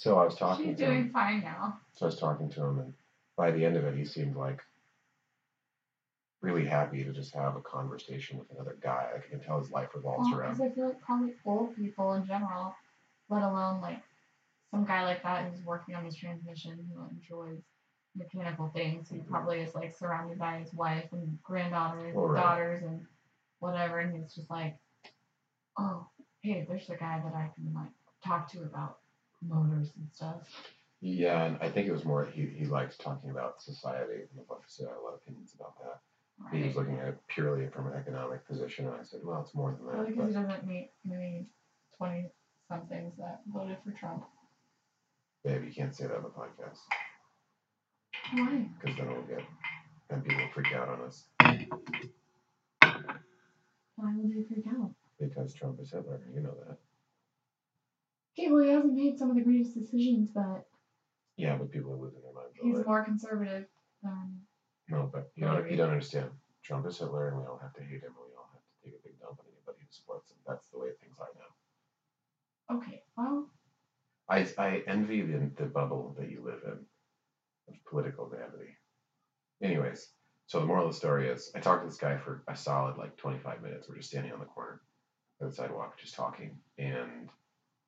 so 0.00 0.16
I 0.18 0.24
was 0.24 0.34
talking 0.34 0.68
She's 0.68 0.78
to 0.78 0.86
doing 0.86 1.02
him. 1.02 1.10
fine 1.12 1.42
now. 1.42 1.78
So 1.92 2.06
I 2.06 2.08
was 2.08 2.18
talking 2.18 2.48
to 2.52 2.64
him, 2.64 2.78
and 2.78 2.94
by 3.36 3.50
the 3.50 3.62
end 3.66 3.76
of 3.76 3.84
it, 3.84 3.94
he 3.94 4.06
seemed 4.06 4.34
like 4.34 4.62
really 6.40 6.64
happy 6.64 7.04
to 7.04 7.12
just 7.12 7.34
have 7.34 7.54
a 7.54 7.60
conversation 7.60 8.38
with 8.38 8.50
another 8.50 8.78
guy. 8.80 9.10
Like 9.12 9.26
I 9.26 9.28
can 9.28 9.40
tell 9.40 9.58
his 9.60 9.70
life 9.70 9.90
revolves 9.94 10.30
Well, 10.30 10.40
around. 10.40 10.56
because 10.56 10.72
I 10.72 10.74
feel 10.74 10.86
like 10.86 11.02
probably 11.02 11.34
old 11.44 11.76
people 11.76 12.14
in 12.14 12.24
general, 12.24 12.74
let 13.28 13.42
alone 13.42 13.82
like 13.82 14.02
some 14.70 14.86
guy 14.86 15.04
like 15.04 15.22
that 15.22 15.50
who's 15.52 15.62
working 15.66 15.94
on 15.94 16.06
his 16.06 16.16
transmission 16.16 16.78
who 16.90 17.06
enjoys 17.10 17.60
mechanical 18.16 18.70
things. 18.70 19.10
He 19.10 19.18
Mhm. 19.18 19.28
probably 19.28 19.60
is 19.60 19.74
like 19.74 19.94
surrounded 19.94 20.38
by 20.38 20.60
his 20.60 20.72
wife 20.72 21.12
and 21.12 21.38
granddaughters, 21.42 22.14
Well, 22.14 22.24
and 22.24 22.32
right. 22.32 22.42
daughters, 22.42 22.82
and 22.84 23.06
whatever, 23.58 23.98
and 23.98 24.16
he's 24.16 24.34
just 24.34 24.48
like, 24.48 24.78
oh, 25.76 26.08
hey, 26.40 26.64
there's 26.64 26.86
the 26.86 26.96
guy 26.96 27.20
that 27.22 27.34
I 27.34 27.48
can 27.54 27.74
like 27.74 27.92
talk 28.24 28.48
to 28.52 28.62
about 28.62 28.99
motors 29.42 29.92
and 29.96 30.08
stuff. 30.12 30.42
Yeah, 31.00 31.44
and 31.44 31.56
I 31.60 31.68
think 31.68 31.86
it 31.88 31.92
was 31.92 32.04
more 32.04 32.24
he 32.24 32.46
he 32.46 32.66
liked 32.66 32.98
talking 33.00 33.30
about 33.30 33.62
society. 33.62 34.14
And 34.30 34.40
I'd 34.40 34.48
love 34.50 34.62
to 34.64 34.70
say 34.70 34.84
I 34.84 34.88
have 34.88 34.98
a 34.98 35.00
lot 35.00 35.14
of 35.14 35.20
opinions 35.22 35.54
about 35.54 35.78
that. 35.78 36.00
He 36.56 36.62
was 36.62 36.74
looking 36.74 36.98
at 36.98 37.08
it 37.08 37.18
purely 37.28 37.66
from 37.68 37.86
an 37.86 37.92
economic 37.94 38.46
position, 38.46 38.86
and 38.86 38.94
I 38.94 39.02
said, 39.02 39.20
well, 39.22 39.40
it's 39.42 39.54
more 39.54 39.72
than 39.72 39.86
Well, 39.86 39.96
that. 39.98 40.06
because 40.06 40.32
But 40.34 40.40
he 40.40 40.46
doesn't 40.46 40.66
meet 40.66 40.90
many 41.04 41.46
twenty 41.96 42.30
somethings 42.68 43.12
that 43.18 43.40
voted 43.46 43.76
for 43.84 43.92
Trump. 43.92 44.24
Babe, 45.44 45.64
you 45.64 45.72
can't 45.72 45.94
say 45.94 46.06
that 46.06 46.16
on 46.16 46.22
the 46.22 46.28
podcast 46.28 46.78
Why? 48.32 48.68
because 48.78 48.96
then 48.96 49.08
we'll 49.08 49.22
get 49.22 49.42
then 50.10 50.20
people 50.22 50.40
will 50.42 50.48
freak 50.50 50.72
out 50.74 50.88
on 50.88 51.00
us 51.02 51.24
Why 53.96 54.14
would 54.16 54.30
they 54.30 54.42
freak 54.42 54.66
out? 54.66 54.92
because 55.18 55.52
Trump 55.54 55.78
is 55.80 55.90
Hitler. 55.90 56.20
You 56.34 56.40
know 56.40 56.54
that. 56.66 56.76
Okay, 58.40 58.50
well, 58.50 58.62
he 58.62 58.70
hasn't 58.70 58.94
made 58.94 59.18
some 59.18 59.28
of 59.30 59.36
the 59.36 59.42
greatest 59.42 59.74
decisions, 59.74 60.30
but 60.34 60.64
Yeah, 61.36 61.56
but 61.56 61.70
people 61.70 61.92
are 61.92 61.96
losing 61.96 62.22
their 62.22 62.32
minds 62.32 62.52
he's 62.54 62.72
over 62.72 62.80
it. 62.80 62.86
more 62.86 63.04
conservative 63.04 63.66
than. 64.02 64.40
No, 64.88 65.10
but 65.12 65.30
you 65.36 65.44
don't, 65.44 65.70
you 65.70 65.76
don't 65.76 65.90
understand. 65.90 66.30
Trump 66.62 66.86
is 66.86 66.98
Hitler, 66.98 67.28
and 67.28 67.38
we 67.38 67.44
all 67.44 67.58
have 67.60 67.74
to 67.74 67.82
hate 67.82 68.00
him, 68.00 68.14
and 68.16 68.26
we 68.26 68.34
all 68.36 68.48
have 68.52 68.62
to 68.62 68.84
take 68.84 68.98
a 68.98 69.02
big 69.06 69.18
dump 69.20 69.38
on 69.40 69.44
anybody 69.52 69.78
who 69.84 69.86
supports 69.90 70.30
him. 70.30 70.38
That's 70.46 70.68
the 70.70 70.78
way 70.78 70.88
things 71.00 71.16
are 71.20 71.28
now. 71.36 72.76
Okay, 72.78 73.02
well, 73.16 73.50
I, 74.28 74.46
I 74.56 74.82
envy 74.86 75.20
the, 75.20 75.50
the 75.56 75.66
bubble 75.66 76.14
that 76.18 76.30
you 76.30 76.42
live 76.42 76.60
in 76.64 76.78
of 77.68 77.84
political 77.84 78.26
vanity. 78.28 78.76
Anyways, 79.62 80.08
so 80.46 80.60
the 80.60 80.66
moral 80.66 80.86
of 80.86 80.92
the 80.92 80.96
story 80.98 81.28
is 81.28 81.50
I 81.54 81.60
talked 81.60 81.82
to 81.82 81.88
this 81.88 81.98
guy 81.98 82.16
for 82.16 82.42
a 82.48 82.56
solid 82.56 82.96
like 82.96 83.16
25 83.18 83.60
minutes. 83.62 83.86
We're 83.88 83.96
just 83.96 84.08
standing 84.08 84.32
on 84.32 84.40
the 84.40 84.46
corner 84.46 84.80
of 85.40 85.50
the 85.50 85.54
sidewalk 85.54 85.98
just 85.98 86.14
talking. 86.14 86.56
And 86.78 87.28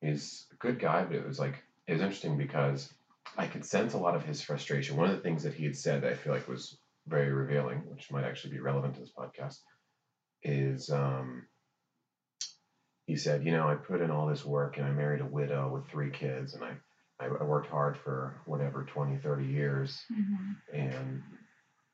he's 0.03 0.47
a 0.53 0.57
good 0.57 0.79
guy, 0.79 1.05
but 1.05 1.17
it 1.17 1.27
was 1.27 1.39
like, 1.39 1.63
it 1.87 1.93
was 1.93 2.03
interesting 2.03 2.37
because 2.37 2.93
I 3.37 3.47
could 3.47 3.65
sense 3.65 3.95
a 3.95 3.99
lot 3.99 4.15
of 4.15 4.25
his 4.25 4.43
frustration. 4.43 4.97
One 4.97 5.09
of 5.09 5.17
the 5.17 5.23
things 5.23 5.45
that 5.45 5.55
he 5.55 5.65
had 5.65 5.77
said 5.77 6.03
that 6.03 6.13
I 6.13 6.15
feel 6.15 6.33
like 6.33 6.49
was 6.49 6.77
very 7.07 7.33
revealing, 7.33 7.79
which 7.89 8.11
might 8.11 8.25
actually 8.25 8.53
be 8.53 8.61
relevant 8.61 8.95
to 8.95 9.01
this 9.01 9.13
podcast, 9.17 9.59
is 10.43 10.91
um, 10.91 11.47
he 13.07 13.17
said, 13.17 13.45
You 13.45 13.53
know, 13.53 13.69
I 13.69 13.75
put 13.75 14.01
in 14.01 14.11
all 14.11 14.27
this 14.27 14.45
work 14.45 14.77
and 14.77 14.87
I 14.87 14.91
married 14.91 15.21
a 15.21 15.27
widow 15.27 15.71
with 15.73 15.89
three 15.89 16.11
kids 16.11 16.55
and 16.55 16.65
I, 16.65 16.73
I, 17.21 17.45
worked 17.45 17.69
hard 17.69 17.97
for 17.97 18.41
whatever, 18.47 18.85
20, 18.85 19.17
30 19.17 19.45
years 19.45 20.03
and 20.73 21.23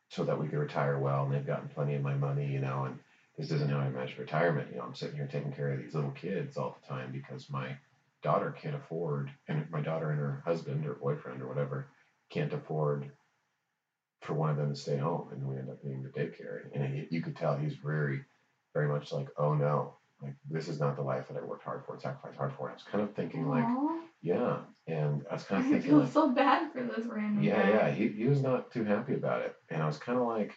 so 0.08 0.24
that 0.24 0.40
we 0.40 0.48
could 0.48 0.58
retire 0.58 0.98
well 0.98 1.24
and 1.24 1.34
they've 1.34 1.46
gotten 1.46 1.68
plenty 1.68 1.94
of 1.94 2.02
my 2.02 2.14
money, 2.14 2.46
you 2.46 2.60
know, 2.60 2.84
and 2.84 2.98
this 3.36 3.50
isn't 3.50 3.70
how 3.70 3.78
I 3.78 3.86
imagine 3.86 4.18
retirement. 4.18 4.68
You 4.70 4.78
know, 4.78 4.84
I'm 4.84 4.94
sitting 4.94 5.16
here 5.16 5.28
taking 5.30 5.52
care 5.52 5.68
of 5.70 5.78
these 5.78 5.94
little 5.94 6.10
kids 6.12 6.56
all 6.56 6.78
the 6.80 6.88
time 6.88 7.12
because 7.12 7.50
my 7.50 7.76
daughter 8.22 8.54
can't 8.60 8.74
afford, 8.76 9.30
and 9.48 9.70
my 9.70 9.80
daughter 9.80 10.10
and 10.10 10.18
her 10.18 10.42
husband 10.44 10.86
or 10.86 10.94
boyfriend 10.94 11.42
or 11.42 11.48
whatever 11.48 11.88
can't 12.30 12.52
afford 12.52 13.10
for 14.22 14.34
one 14.34 14.50
of 14.50 14.56
them 14.56 14.74
to 14.74 14.80
stay 14.80 14.96
home, 14.96 15.28
and 15.32 15.46
we 15.46 15.56
end 15.56 15.70
up 15.70 15.82
being 15.82 16.02
the 16.02 16.08
daycare. 16.08 16.62
And 16.74 16.92
he, 16.92 17.06
you 17.10 17.22
could 17.22 17.36
tell 17.36 17.56
he's 17.56 17.74
very, 17.74 18.20
very 18.74 18.88
much 18.88 19.12
like, 19.12 19.28
oh 19.38 19.54
no, 19.54 19.94
like 20.20 20.34
this 20.50 20.68
is 20.68 20.80
not 20.80 20.96
the 20.96 21.02
life 21.02 21.28
that 21.28 21.36
I 21.36 21.44
worked 21.44 21.64
hard 21.64 21.84
for 21.86 21.92
and 21.92 22.02
sacrificed 22.02 22.36
hard 22.36 22.52
for. 22.52 22.68
And 22.68 22.72
I 22.72 22.74
was 22.74 22.82
kind 22.82 23.04
of 23.04 23.14
thinking 23.14 23.48
like, 23.48 23.64
yeah, 24.20 24.58
and 24.88 25.24
I 25.30 25.34
was 25.34 25.44
kind 25.44 25.60
of 25.60 25.68
I 25.68 25.70
thinking 25.70 25.90
feel 25.90 26.00
like, 26.00 26.12
so 26.12 26.30
bad 26.30 26.72
for 26.72 26.82
this 26.82 27.06
random 27.06 27.42
yeah, 27.42 27.62
guy. 27.62 27.68
yeah, 27.70 27.90
he, 27.90 28.08
he 28.08 28.24
was 28.24 28.42
not 28.42 28.72
too 28.72 28.84
happy 28.84 29.14
about 29.14 29.42
it. 29.42 29.54
And 29.70 29.80
I 29.82 29.86
was 29.86 29.98
kind 29.98 30.18
of 30.18 30.26
like, 30.26 30.52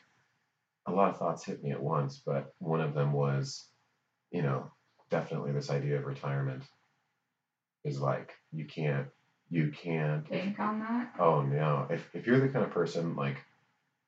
a 0.88 0.92
lot 0.92 1.12
of 1.12 1.20
thoughts 1.20 1.46
hit 1.46 1.62
me 1.62 1.70
at 1.70 1.82
once, 1.82 2.24
but 2.26 2.56
one 2.58 2.82
of 2.82 2.96
them 2.96 3.14
was, 3.14 3.68
you 4.32 4.42
know, 4.42 4.72
definitely 5.12 5.52
this 5.52 5.70
idea 5.70 6.00
of 6.00 6.06
retirement 6.06 6.64
is 7.84 8.00
like, 8.00 8.32
you 8.52 8.66
can't, 8.66 9.08
you 9.50 9.72
can't. 9.72 10.28
Think 10.28 10.60
on 10.60 10.80
that. 10.80 11.14
Oh, 11.20 11.42
no. 11.42 11.88
If, 11.90 12.10
if 12.14 12.28
you're 12.28 12.40
the 12.40 12.50
kind 12.50 12.66
of 12.66 12.72
person, 12.72 13.16
like, 13.16 13.38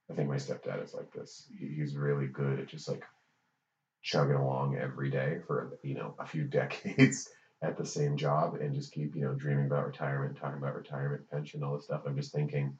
I 0.10 0.13
think 0.13 0.30
my 0.30 0.36
stepdad 0.36 0.84
is 0.84 0.94
like 0.94 1.12
this. 1.12 1.48
He, 1.60 1.68
he's 1.68 1.96
really 1.96 2.27
good 2.27 2.60
at 2.60 2.68
just 2.68 2.89
like 2.89 3.03
chugging 4.01 4.36
along 4.36 4.77
every 4.77 5.10
day 5.10 5.39
for, 5.48 5.77
you 5.82 5.96
know, 5.96 6.15
a 6.20 6.25
few 6.25 6.44
decades 6.60 7.30
at 7.62 7.77
the 7.77 7.86
same 7.86 8.18
job 8.18 8.56
and 8.56 8.75
just 8.75 8.92
keep, 8.92 9.15
you 9.15 9.22
know, 9.22 9.34
dreaming 9.34 9.65
about 9.65 9.86
retirement, 9.86 10.38
talking 10.38 10.58
about 10.58 10.75
retirement, 10.75 11.30
pension, 11.32 11.63
all 11.63 11.75
this 11.75 11.86
stuff. 11.86 12.01
I'm 12.06 12.18
just 12.18 12.34
thinking, 12.34 12.77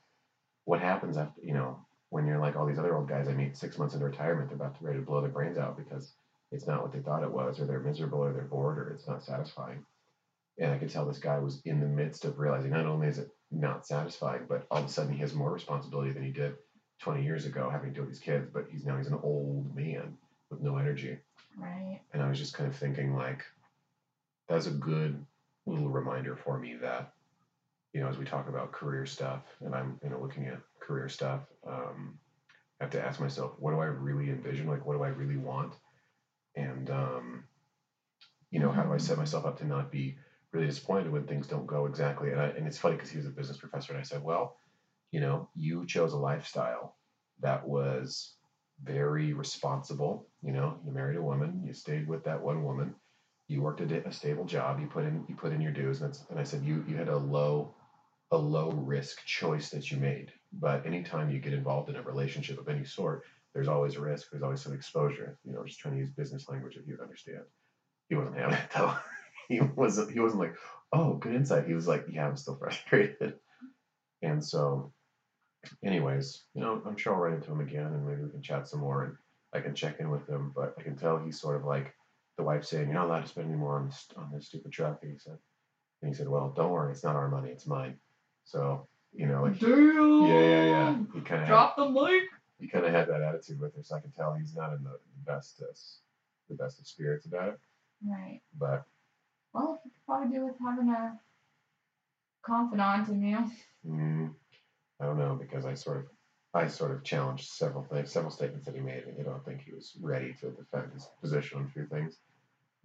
what 0.66 0.82
happens 0.82 1.18
after, 1.18 1.42
you 1.42 1.54
know, 1.54 1.86
when 2.10 2.28
you're 2.28 2.40
like 2.40 2.56
all 2.56 2.68
these 2.68 2.78
other 2.78 2.96
old 2.96 3.08
guys 3.08 3.28
I 3.28 3.34
meet 3.34 3.58
six 3.58 3.78
months 3.78 3.96
into 3.96 4.06
retirement, 4.06 4.50
they're 4.50 4.56
about 4.58 4.78
to 4.78 4.86
ready 4.86 5.00
to 5.00 5.06
blow 5.06 5.22
their 5.22 5.32
brains 5.32 5.58
out 5.58 5.78
because 5.78 6.14
it's 6.52 6.68
not 6.68 6.84
what 6.84 6.92
they 6.92 7.00
thought 7.00 7.24
it 7.24 7.32
was, 7.32 7.60
or 7.60 7.66
they're 7.66 7.80
miserable, 7.80 8.20
or 8.20 8.32
they're 8.32 8.44
bored, 8.44 8.78
or 8.78 8.92
it's 8.92 9.08
not 9.08 9.24
satisfying. 9.24 9.84
And 10.60 10.72
I 10.72 10.78
could 10.78 10.90
tell 10.90 11.06
this 11.06 11.18
guy 11.18 11.40
was 11.40 11.62
in 11.66 11.80
the 11.80 11.88
midst 11.88 12.26
of 12.26 12.40
realizing 12.40 12.72
not 12.72 12.86
only 12.86 13.08
is 13.08 13.18
it 13.18 13.30
not 13.52 13.88
satisfying, 13.88 14.46
but 14.48 14.66
all 14.70 14.80
of 14.80 14.86
a 14.86 14.90
sudden 14.90 15.14
he 15.14 15.20
has 15.20 15.34
more 15.34 15.52
responsibility 15.52 16.12
than 16.12 16.24
he 16.24 16.32
did 16.32 16.56
20 17.02 17.24
years 17.24 17.46
ago 17.46 17.70
having 17.70 17.90
to 17.90 17.96
deal 17.96 18.04
with 18.04 18.14
these 18.14 18.24
kids, 18.24 18.48
but 18.54 18.66
he's 18.70 18.86
now 18.86 18.98
he's 18.98 19.08
an 19.08 19.20
old 19.24 19.76
man 19.76 20.18
with 20.50 20.62
no 20.62 20.78
energy. 20.78 21.18
Right. 21.58 22.02
And 22.14 22.22
I 22.22 22.30
was 22.30 22.40
just 22.40 22.54
kind 22.54 22.70
of 22.70 22.76
thinking 22.76 23.16
like 23.16 23.44
that's 24.48 24.68
a 24.68 24.72
good 24.72 25.26
little 25.66 25.90
reminder 25.90 26.36
for 26.36 26.58
me 26.58 26.76
that 26.76 27.14
you 27.94 28.02
know 28.02 28.08
as 28.08 28.18
we 28.18 28.26
talk 28.26 28.50
about 28.50 28.72
career 28.72 29.06
stuff 29.06 29.42
and 29.62 29.74
I'm 29.74 30.00
you 30.04 30.10
know 30.10 30.20
looking 30.20 30.46
at 30.48 30.60
career 30.80 31.08
stuff 31.08 31.42
um, 31.66 32.20
I 32.80 32.84
have 32.84 32.92
to 32.92 33.02
ask 33.02 33.20
myself 33.20 33.54
what 33.60 33.72
do 33.72 33.80
I 33.80 33.86
really 33.86 34.30
envision 34.30 34.68
like 34.68 34.86
what 34.86 34.98
do 34.98 35.04
I 35.04 35.10
really 35.10 35.38
want 35.38 35.74
and 36.56 36.90
um, 36.90 37.44
you 38.52 38.60
know 38.60 38.72
how 38.72 38.84
do 38.84 38.94
I 38.94 38.98
set 38.98 39.18
myself 39.18 39.46
up 39.46 39.58
to 39.60 39.66
not 39.66 39.92
be 39.92 40.18
really 40.54 40.68
disappointed 40.68 41.12
when 41.12 41.26
things 41.26 41.48
don't 41.48 41.68
go 41.68 41.86
exactly 41.86 42.32
and, 42.32 42.40
I, 42.40 42.46
and 42.50 42.68
it's 42.68 42.78
funny 42.78 42.96
because 42.96 43.10
he 43.10 43.18
was 43.18 43.26
a 43.26 43.32
business 43.32 43.58
professor 43.58 43.94
and 43.94 44.00
I 44.00 44.04
said 44.04 44.24
well 44.24 44.58
you 45.12 45.20
know 45.20 45.50
you 45.56 45.86
chose 45.86 46.14
a 46.14 46.18
lifestyle 46.18 46.96
that 47.42 47.68
was 47.68 48.36
very 48.84 49.34
responsible. 49.34 50.28
You 50.42 50.52
know 50.54 50.78
you 50.86 50.92
married 50.92 51.18
a 51.18 51.22
woman 51.22 51.64
you 51.66 51.74
stayed 51.74 52.08
with 52.08 52.24
that 52.26 52.42
one 52.42 52.64
woman 52.64 52.96
you 53.48 53.62
worked 53.62 53.82
a, 53.82 54.08
a 54.08 54.12
stable 54.12 54.46
job 54.46 54.80
you 54.80 54.88
put 54.88 55.06
in 55.06 55.26
you 55.28 55.36
put 55.36 55.52
in 55.54 55.62
your 55.62 55.72
dues 55.72 56.02
and, 56.02 56.18
and 56.30 56.40
i 56.40 56.44
said 56.44 56.64
you 56.64 56.84
you 56.88 56.96
had 56.96 57.10
a 57.10 57.18
low 57.18 57.74
a 58.32 58.38
low 58.38 58.72
risk 58.72 59.24
choice 59.26 59.70
that 59.70 59.92
you 59.92 59.98
made 59.98 60.32
but 60.54 60.86
anytime 60.86 61.30
you 61.30 61.40
get 61.40 61.54
involved 61.54 61.90
in 61.90 61.96
a 61.96 62.02
relationship 62.02 62.60
of 62.60 62.68
any 62.68 62.86
sort 62.86 63.24
there's 63.54 63.68
always 63.68 63.96
a 63.96 64.02
risk 64.02 64.30
there's 64.32 64.44
always 64.44 64.62
some 64.62 64.74
exposure. 64.74 65.38
You 65.44 65.54
know 65.54 65.64
just 65.66 65.80
trying 65.80 65.96
to 65.96 66.00
use 66.00 66.10
business 66.12 66.50
language 66.50 66.76
if 66.76 66.88
you 66.88 66.98
understand. 67.02 67.44
He 68.10 68.16
wasn't 68.16 68.38
having 68.38 68.56
it 68.56 68.72
though 68.76 68.96
he 69.56 69.62
wasn't 69.76 70.12
he 70.12 70.20
wasn't 70.20 70.42
like 70.42 70.56
oh 70.92 71.14
good 71.16 71.36
insight 71.36 71.68
he 71.68 71.74
was 71.74 71.88
like 71.88 72.06
yeah 72.10 72.28
i'm 72.28 72.38
still 72.38 72.56
frustrated 72.60 73.36
and 74.22 74.44
so 74.44 74.92
anyways 75.84 76.44
you 76.54 76.62
know 76.62 76.82
i'm 76.86 76.98
sure 76.98 77.14
i'll 77.14 77.20
run 77.22 77.34
into 77.34 77.52
him 77.52 77.62
again 77.62 77.88
and 77.88 78.06
maybe 78.08 78.22
we 78.22 78.30
can 78.30 78.42
chat 78.42 78.68
some 78.68 78.80
more 78.82 79.04
and 79.04 79.16
i 79.54 79.60
can 79.60 79.74
check 79.76 80.00
in 80.00 80.10
with 80.10 80.28
him 80.28 80.52
but 80.56 80.76
i 80.78 80.82
can 80.82 80.96
tell 80.96 81.18
he's 81.18 81.40
sort 81.40 81.56
of 81.56 81.66
like 81.66 81.94
the 82.38 82.44
wife 82.44 82.66
saying, 82.66 82.88
"You're 82.88 82.96
not 82.96 83.08
allowed 83.08 83.22
to 83.22 83.28
spend 83.28 83.50
any 83.50 83.58
more 83.58 83.78
on 83.78 83.88
this 83.88 84.08
on 84.18 84.32
this 84.34 84.48
stupid 84.48 84.72
truck." 84.72 85.00
And 85.04 85.12
he 85.12 85.18
said, 85.18 85.38
and 86.02 86.10
he 86.10 86.16
said, 86.16 86.28
"Well, 86.28 86.52
don't 86.56 86.72
worry, 86.72 86.92
it's 86.92 87.04
not 87.04 87.16
our 87.16 87.28
money, 87.30 87.50
it's 87.50 87.68
mine." 87.68 87.98
So 88.46 88.88
you 89.14 89.28
know, 89.28 89.44
like 89.44 89.60
Damn. 89.60 90.26
yeah, 90.26 90.40
yeah, 90.40 90.64
yeah. 90.66 90.96
He 91.14 91.22
kind 91.22 91.42
of 91.42 91.48
had, 91.48 91.48
Drop 91.48 91.76
the 91.76 91.90
mic. 91.90 92.24
he 92.60 92.68
kind 92.68 92.86
of 92.86 92.92
had 92.92 93.08
that 93.08 93.22
attitude 93.22 93.60
with 93.60 93.76
her, 93.76 93.84
so 93.84 93.96
I 93.96 94.00
can 94.00 94.12
tell 94.12 94.34
he's 94.34 94.56
not 94.56 94.74
in 94.74 94.84
the, 94.84 94.92
the 94.92 95.32
best 95.32 95.62
uh, 95.62 95.72
the 96.50 96.56
best 96.56 96.80
of 96.80 96.88
spirits 96.88 97.26
about 97.26 97.50
it. 97.50 97.60
Right. 98.06 98.42
But 98.58 98.86
Well, 99.54 99.80
you 99.86 99.92
could 99.92 100.06
probably 100.06 100.36
do 100.38 100.46
with 100.46 100.56
having 100.60 100.90
a 100.90 101.20
confidant 102.42 103.08
in 103.10 103.22
you. 103.24 103.52
mm, 103.88 104.34
I 105.00 105.06
don't 105.06 105.18
know 105.18 105.36
because 105.36 105.66
I 105.66 105.74
sort 105.74 105.98
of 105.98 106.06
I 106.56 106.68
sort 106.68 106.92
of 106.92 107.04
challenged 107.04 107.50
several 107.50 107.84
things, 107.84 108.12
several 108.12 108.32
statements 108.32 108.66
that 108.68 108.76
he 108.76 108.82
made, 108.82 109.06
and 109.06 109.20
I 109.20 109.24
don't 109.24 109.44
think 109.44 109.62
he 109.62 109.74
was 109.74 109.94
ready 110.00 110.34
to 110.42 110.52
defend 110.52 110.94
his 110.94 111.10
position 111.20 111.60
on 111.60 111.66
a 111.66 111.70
few 111.70 111.86
things. 111.88 112.18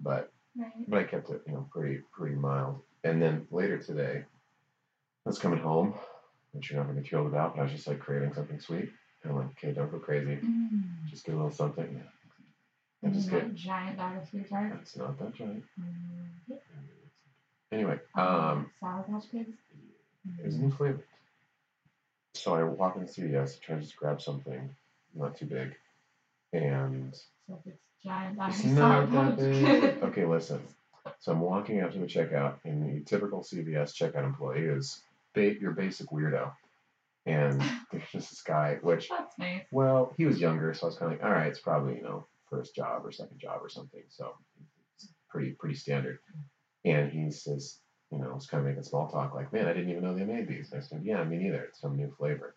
But 0.00 0.32
Right. 0.56 0.88
but 0.88 0.98
I 0.98 1.04
kept 1.04 1.30
it, 1.30 1.42
you 1.46 1.52
know, 1.52 1.68
pretty 1.70 2.02
pretty 2.12 2.34
mild. 2.34 2.82
And 3.04 3.20
then 3.22 3.46
later 3.50 3.78
today, 3.78 4.24
I 4.24 5.28
was 5.28 5.38
coming 5.38 5.60
home, 5.60 5.94
which 6.52 6.70
you're 6.70 6.80
not 6.80 6.88
gonna 6.88 7.00
be 7.00 7.06
thrilled 7.08 7.26
about, 7.28 7.54
but 7.54 7.60
I 7.60 7.64
was 7.64 7.72
just 7.72 7.86
like 7.86 8.00
craving 8.00 8.32
something 8.34 8.58
sweet. 8.58 8.90
And 9.22 9.32
I'm 9.32 9.36
like, 9.38 9.50
okay, 9.50 9.72
don't 9.72 9.90
go 9.90 9.98
crazy. 9.98 10.36
Mm. 10.36 11.06
Just 11.06 11.24
get 11.24 11.34
a 11.34 11.36
little 11.36 11.50
something. 11.50 12.02
Yeah. 13.02 13.08
And 13.08 13.14
And 13.14 13.22
just 13.22 13.32
you 13.32 13.38
a 13.38 13.42
giant 13.50 14.28
sweet 14.28 14.48
tarts. 14.48 14.76
it's 14.82 14.96
not 14.96 15.18
that 15.18 15.34
giant. 15.34 15.64
Mm. 15.80 16.58
Anyway, 17.72 17.98
um 18.16 18.70
Sour 18.80 19.04
Patch 19.08 19.30
Kids. 19.30 19.50
there's 20.38 20.54
a 20.54 20.58
new 20.58 20.70
flavor. 20.70 21.04
So 22.34 22.54
I 22.54 22.62
walk 22.62 22.96
into 22.96 23.12
CVS, 23.12 23.60
try 23.60 23.76
to 23.76 23.80
just 23.82 23.96
grab 23.96 24.20
something 24.22 24.70
not 25.14 25.36
too 25.36 25.46
big. 25.46 25.74
And 26.52 27.14
So 27.46 27.58
if 27.64 27.72
it's 27.72 27.82
giant 28.04 28.38
It's 28.48 28.64
not 28.64 29.10
that 29.12 29.36
big. 29.38 30.02
Okay, 30.02 30.24
listen. 30.24 30.60
So 31.20 31.32
I'm 31.32 31.40
walking 31.40 31.80
out 31.80 31.92
to 31.92 31.98
the 31.98 32.06
checkout, 32.06 32.56
and 32.64 32.84
the 32.96 33.00
typical 33.04 33.42
CVS 33.42 33.94
checkout 33.94 34.24
employee 34.24 34.60
is 34.66 35.00
ba- 35.34 35.58
your 35.58 35.72
basic 35.72 36.08
weirdo. 36.10 36.52
And 37.26 37.60
there's 37.92 38.08
just 38.12 38.30
this 38.30 38.42
guy, 38.42 38.78
which, 38.82 39.08
nice. 39.38 39.62
well, 39.70 40.12
he 40.16 40.26
was 40.26 40.38
younger, 40.40 40.74
so 40.74 40.86
I 40.86 40.88
was 40.88 40.98
kind 40.98 41.12
of 41.12 41.18
like, 41.18 41.26
all 41.28 41.34
right, 41.34 41.48
it's 41.48 41.58
probably 41.60 41.96
you 41.96 42.02
know 42.02 42.26
first 42.50 42.74
job 42.74 43.04
or 43.04 43.12
second 43.12 43.38
job 43.38 43.60
or 43.62 43.68
something. 43.68 44.02
So 44.08 44.34
it's 44.96 45.08
pretty 45.30 45.52
pretty 45.52 45.74
standard. 45.74 46.18
And 46.84 47.10
he 47.10 47.30
says, 47.30 47.80
you 48.10 48.18
know, 48.18 48.32
was 48.34 48.46
kind 48.46 48.62
of 48.62 48.68
making 48.68 48.84
small 48.84 49.08
talk, 49.08 49.34
like, 49.34 49.52
man, 49.52 49.66
I 49.66 49.72
didn't 49.72 49.90
even 49.90 50.02
know 50.02 50.14
they 50.14 50.24
made 50.24 50.48
these. 50.48 50.70
And 50.72 50.80
I 50.80 50.84
said, 50.84 51.02
yeah, 51.04 51.22
me 51.24 51.36
neither. 51.36 51.64
It's 51.64 51.80
some 51.80 51.96
new 51.96 52.10
flavor. 52.16 52.56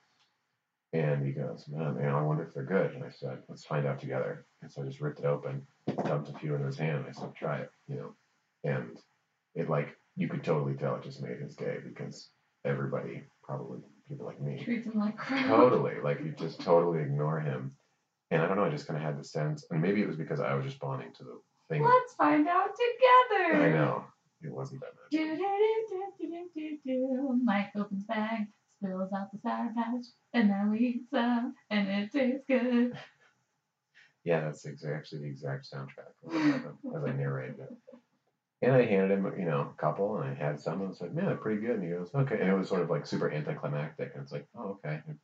And 0.94 1.26
he 1.26 1.32
goes, 1.32 1.66
man, 1.70 1.96
man, 1.98 2.14
I 2.14 2.22
wonder 2.22 2.44
if 2.44 2.54
they're 2.54 2.64
good. 2.64 2.92
And 2.94 3.04
I 3.04 3.10
said, 3.10 3.40
let's 3.48 3.66
find 3.66 3.86
out 3.88 4.00
together. 4.00 4.46
And 4.62 4.72
so 4.72 4.82
I 4.82 4.86
just 4.86 5.02
ripped 5.02 5.20
it 5.20 5.26
open, 5.26 5.66
dumped 6.06 6.30
a 6.30 6.40
few 6.40 6.56
in 6.56 6.64
his 6.66 6.78
hand. 6.78 6.98
And 7.00 7.08
I 7.08 7.12
said, 7.12 7.34
try 7.34 7.60
it, 7.60 7.72
you 7.88 7.96
know. 7.96 8.14
And 8.64 8.98
it 9.56 9.70
like 9.70 9.90
you 10.16 10.28
could 10.28 10.44
totally 10.44 10.74
tell 10.76 10.96
it 10.96 11.04
just 11.04 11.22
made 11.22 11.40
his 11.40 11.56
day 11.56 11.78
because 11.84 12.30
everybody, 12.66 13.24
probably 13.44 13.80
people 14.08 14.26
like 14.26 14.42
me, 14.42 14.62
Treats 14.64 14.86
him 14.86 15.00
like 15.00 15.18
crap. 15.18 15.48
totally 15.48 15.96
like 16.04 16.20
you 16.20 16.34
just 16.38 16.60
totally 16.62 17.02
ignore 17.02 17.40
him. 17.40 17.74
And 18.32 18.42
I 18.42 18.48
don't 18.48 18.58
know, 18.58 18.64
I 18.64 18.70
just 18.70 18.88
kind 18.88 18.98
of 18.98 19.04
had 19.04 19.20
the 19.20 19.24
sense, 19.24 19.66
and 19.70 19.82
maybe 19.82 20.02
it 20.02 20.08
was 20.08 20.16
because 20.16 20.40
I 20.40 20.54
was 20.54 20.66
just 20.66 20.80
bonding 20.80 21.12
to 21.18 21.24
the 21.24 21.40
thing. 21.70 21.84
Let's 21.84 22.14
find 22.14 22.48
out 22.48 22.70
together. 22.70 23.64
I 23.64 23.70
know 23.70 24.06
it 24.42 24.52
wasn't 24.52 24.82
that 24.82 24.94
much. 24.96 25.12
do, 26.20 26.50
do, 26.56 26.78
do. 26.86 27.42
Mike 27.44 27.72
opens 27.76 28.06
bag, 28.06 28.48
spills 28.78 29.12
out 29.14 29.32
the 29.34 29.40
sour 29.40 29.72
patch, 29.76 30.06
and 30.34 30.50
then 30.50 30.72
we 30.72 30.80
eat 30.80 31.04
some, 31.12 31.56
and 31.70 31.88
it 31.90 32.12
tastes 32.12 32.46
good. 32.48 32.98
Yeah, 34.24 34.42
that's 34.42 34.68
actually 34.86 35.22
the 35.22 35.28
exact 35.30 35.68
soundtrack 35.72 36.14
as 36.96 37.04
I 37.04 37.12
narrated 37.12 37.60
it. 37.60 37.76
And 38.62 38.76
I 38.76 38.86
handed 38.86 39.18
him, 39.18 39.34
you 39.36 39.46
know, 39.46 39.74
a 39.76 39.82
couple, 39.82 40.18
and 40.18 40.30
I 40.30 40.36
had 40.36 40.60
some, 40.60 40.74
and 40.74 40.84
I 40.84 40.88
was 40.90 41.02
like, 41.02 41.12
man, 41.12 41.26
they're 41.26 41.36
pretty 41.38 41.60
good. 41.60 41.80
And 41.80 41.84
he 41.84 41.90
goes, 41.90 42.12
okay. 42.14 42.40
And 42.40 42.48
it 42.48 42.56
was 42.56 42.70
sort 42.70 42.84
of 42.84 42.92
like 42.92 43.08
super 43.08 43.32
anticlimactic. 43.32 44.12
And 44.14 44.22
it's 44.22 44.32
like, 44.32 44.46
oh, 44.56 44.80
okay. 44.86 45.02
It 45.10 45.16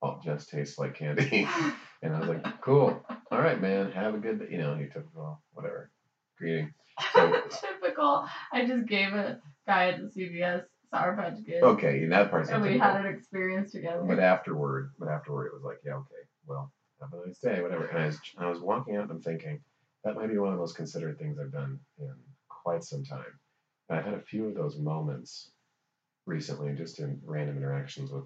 all 0.00 0.20
just 0.24 0.48
tastes 0.48 0.78
like 0.78 0.94
candy. 0.94 1.48
and 2.02 2.14
I 2.14 2.20
was 2.20 2.28
like, 2.28 2.60
cool. 2.60 3.04
All 3.30 3.40
right, 3.40 3.60
man. 3.60 3.90
Have 3.92 4.14
a 4.14 4.18
good, 4.18 4.46
you 4.50 4.58
know, 4.58 4.74
your 4.76 4.88
typical, 4.88 5.40
whatever, 5.52 5.90
greeting. 6.38 6.72
So- 7.14 7.42
Typical. 7.50 8.26
I 8.52 8.66
just 8.66 8.86
gave 8.86 9.12
a 9.12 9.40
guy 9.66 9.88
at 9.90 10.00
the 10.00 10.06
CVS 10.08 10.62
Sour 10.90 11.16
Patch 11.16 11.44
Kids. 11.44 11.62
Okay, 11.62 12.02
and 12.04 12.12
that 12.12 12.30
part's 12.30 12.48
And 12.50 12.62
we 12.62 12.68
typical. 12.70 12.88
had 12.92 13.04
an 13.04 13.12
experience 13.12 13.72
together. 13.72 14.02
But 14.06 14.18
afterward, 14.20 14.92
but 14.98 15.08
afterward, 15.08 15.46
it 15.46 15.54
was 15.54 15.62
like, 15.64 15.78
yeah, 15.84 15.94
okay, 15.94 16.24
well, 16.46 16.72
have 17.00 17.12
a 17.12 17.26
nice 17.26 17.38
day, 17.38 17.60
whatever. 17.62 17.86
And 17.86 17.98
I 17.98 18.06
was, 18.06 18.18
I 18.38 18.48
was 18.48 18.60
walking 18.60 18.96
out 18.96 19.02
and 19.02 19.10
I'm 19.10 19.22
thinking, 19.22 19.60
that 20.04 20.14
might 20.14 20.30
be 20.30 20.38
one 20.38 20.48
of 20.50 20.54
the 20.54 20.60
most 20.60 20.76
considerate 20.76 21.18
things 21.18 21.38
I've 21.38 21.52
done 21.52 21.80
in 21.98 22.14
quite 22.48 22.84
some 22.84 23.04
time. 23.04 23.24
And 23.88 23.98
I've 23.98 24.04
had 24.04 24.14
a 24.14 24.20
few 24.22 24.46
of 24.46 24.54
those 24.54 24.76
moments 24.78 25.50
recently, 26.26 26.72
just 26.74 26.98
in 27.00 27.20
random 27.24 27.56
interactions 27.56 28.10
with 28.10 28.24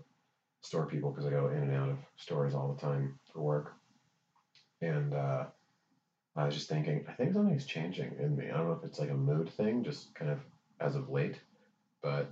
store 0.62 0.86
people, 0.86 1.10
because 1.10 1.26
I 1.26 1.30
go 1.30 1.48
in 1.48 1.62
and 1.62 1.74
out 1.74 1.88
of 1.88 1.98
stores 2.16 2.54
all 2.54 2.72
the 2.72 2.80
time 2.80 3.18
for 3.32 3.40
work. 3.40 3.72
And 4.82 5.14
uh, 5.14 5.44
I 6.36 6.44
was 6.44 6.54
just 6.54 6.68
thinking, 6.68 7.04
I 7.08 7.12
think 7.12 7.32
something's 7.32 7.66
changing 7.66 8.16
in 8.18 8.36
me. 8.36 8.50
I 8.50 8.56
don't 8.56 8.68
know 8.68 8.78
if 8.80 8.84
it's 8.84 8.98
like 8.98 9.10
a 9.10 9.14
mood 9.14 9.50
thing, 9.50 9.84
just 9.84 10.14
kind 10.14 10.30
of 10.30 10.38
as 10.80 10.96
of 10.96 11.10
late, 11.10 11.40
but 12.02 12.30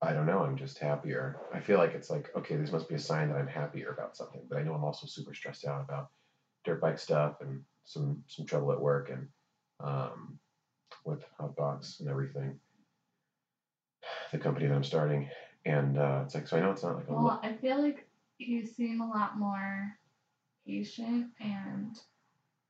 I 0.00 0.12
don't 0.12 0.26
know. 0.26 0.40
I'm 0.40 0.56
just 0.56 0.78
happier. 0.78 1.40
I 1.52 1.60
feel 1.60 1.78
like 1.78 1.94
it's 1.94 2.10
like, 2.10 2.30
okay, 2.36 2.56
this 2.56 2.70
must 2.72 2.88
be 2.88 2.94
a 2.94 3.00
sign 3.00 3.28
that 3.28 3.38
I'm 3.38 3.48
happier 3.48 3.90
about 3.90 4.16
something. 4.16 4.42
But 4.48 4.58
I 4.58 4.62
know 4.62 4.74
I'm 4.74 4.84
also 4.84 5.06
super 5.06 5.34
stressed 5.34 5.66
out 5.66 5.82
about 5.82 6.08
dirt 6.64 6.80
bike 6.80 6.98
stuff 6.98 7.40
and 7.40 7.62
some 7.84 8.22
some 8.28 8.46
trouble 8.46 8.70
at 8.70 8.80
work 8.80 9.10
and 9.10 9.26
um, 9.80 10.38
with 11.04 11.24
Hotbox 11.40 12.00
and 12.00 12.08
everything. 12.08 12.60
The 14.30 14.38
company 14.38 14.66
that 14.66 14.74
I'm 14.74 14.84
starting, 14.84 15.28
and 15.68 15.98
uh, 15.98 16.22
it's 16.24 16.34
like, 16.34 16.48
so 16.48 16.56
I 16.56 16.60
know 16.60 16.70
it's 16.70 16.82
not 16.82 16.96
like 16.96 17.08
a 17.08 17.12
Well, 17.12 17.40
I 17.42 17.52
feel 17.52 17.80
like 17.80 18.06
you 18.38 18.64
seem 18.64 19.00
a 19.00 19.08
lot 19.08 19.38
more 19.38 19.96
patient 20.66 21.26
and 21.40 21.98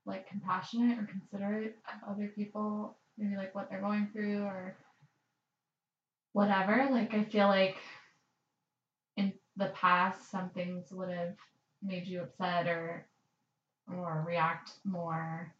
like 0.06 0.26
compassionate 0.26 0.98
or 0.98 1.04
considerate 1.04 1.76
of 1.86 2.10
other 2.10 2.28
people, 2.34 2.96
maybe 3.16 3.36
like 3.36 3.54
what 3.54 3.68
they're 3.68 3.80
going 3.80 4.08
through 4.12 4.42
or 4.42 4.76
whatever. 6.32 6.88
Like 6.90 7.14
I 7.14 7.22
feel 7.22 7.46
like 7.46 7.76
in 9.16 9.32
the 9.56 9.68
past 9.68 10.30
some 10.30 10.48
things 10.50 10.92
would 10.92 11.10
have 11.10 11.34
made 11.82 12.06
you 12.06 12.22
upset 12.22 12.66
or 12.66 13.06
or 13.88 14.24
react 14.26 14.72
more 14.84 15.52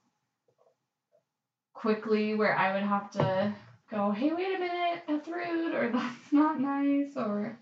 quickly 1.72 2.34
where 2.34 2.56
I 2.56 2.74
would 2.74 2.82
have 2.82 3.10
to 3.12 3.52
go, 3.90 4.10
hey, 4.10 4.30
wait 4.32 4.56
a 4.56 4.58
minute, 4.58 5.02
that's 5.06 5.28
rude, 5.28 5.74
or 5.74 5.88
that's 5.92 6.32
not 6.32 6.60
nice, 6.60 7.16
or 7.16 7.58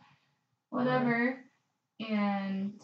whatever. 0.70 1.38
And 2.00 2.80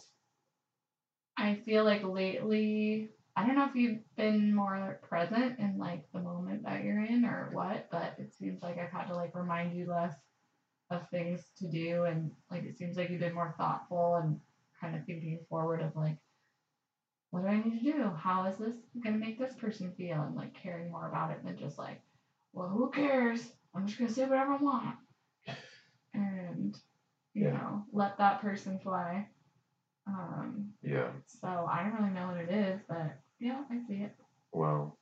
I 1.37 1.55
feel 1.65 1.83
like 1.83 2.03
lately, 2.03 3.09
I 3.35 3.45
don't 3.45 3.55
know 3.55 3.65
if 3.65 3.75
you've 3.75 4.15
been 4.15 4.53
more 4.53 4.99
present 5.07 5.59
in 5.59 5.77
like 5.77 6.05
the 6.13 6.19
moment 6.19 6.63
that 6.63 6.83
you're 6.83 7.03
in 7.03 7.25
or 7.25 7.49
what, 7.51 7.89
but 7.91 8.15
it 8.17 8.33
seems 8.33 8.61
like 8.61 8.77
I've 8.77 8.91
had 8.91 9.07
to 9.07 9.15
like 9.15 9.35
remind 9.35 9.75
you 9.75 9.87
less 9.87 10.13
of 10.89 11.09
things 11.09 11.41
to 11.57 11.67
do. 11.67 12.03
And 12.03 12.31
like 12.51 12.63
it 12.63 12.77
seems 12.77 12.97
like 12.97 13.09
you've 13.09 13.19
been 13.19 13.33
more 13.33 13.55
thoughtful 13.57 14.15
and 14.15 14.39
kind 14.79 14.95
of 14.95 15.05
thinking 15.05 15.39
forward 15.49 15.81
of 15.81 15.95
like, 15.95 16.17
what 17.31 17.41
do 17.41 17.47
I 17.47 17.57
need 17.57 17.79
to 17.79 17.91
do? 17.91 18.11
How 18.15 18.45
is 18.45 18.57
this 18.57 18.75
going 19.03 19.19
to 19.19 19.25
make 19.25 19.39
this 19.39 19.55
person 19.55 19.91
feel? 19.97 20.21
And 20.21 20.35
like 20.35 20.53
caring 20.53 20.91
more 20.91 21.07
about 21.07 21.31
it 21.31 21.43
than 21.43 21.57
just 21.57 21.79
like, 21.79 21.99
well, 22.53 22.69
who 22.69 22.89
cares? 22.91 23.51
I'm 23.75 23.85
just 23.85 23.97
going 23.97 24.07
to 24.07 24.13
say 24.13 24.25
whatever 24.25 24.53
I 24.53 24.57
want. 24.57 24.95
And, 26.13 26.77
you 27.33 27.45
Yeah. 27.45 27.51
know, 27.57 27.85
let 27.91 28.17
that 28.17 28.41
person 28.41 28.79
fly. 28.79 29.27
Um, 30.05 30.73
yeah. 30.81 31.11
so 31.25 31.47
I 31.47 31.83
don't 31.83 31.95
really 31.95 32.13
know 32.13 32.27
what 32.27 32.37
it 32.37 32.49
is, 32.51 32.79
but 32.87 33.17
yeah, 33.39 33.63
I 33.69 33.79
see 33.87 33.95
it. 34.03 34.15
Well, 34.51 34.97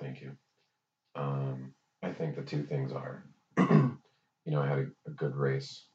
thank 0.00 0.20
you. 0.20 0.36
Um, 1.14 1.72
I 2.02 2.10
think 2.12 2.34
the 2.34 2.42
two 2.42 2.64
things 2.64 2.90
are, 2.92 3.24
you 3.58 3.96
know, 4.46 4.60
I 4.62 4.66
had 4.66 4.78
a, 4.78 4.86
a 5.06 5.10
good 5.12 5.36
race, 5.36 5.86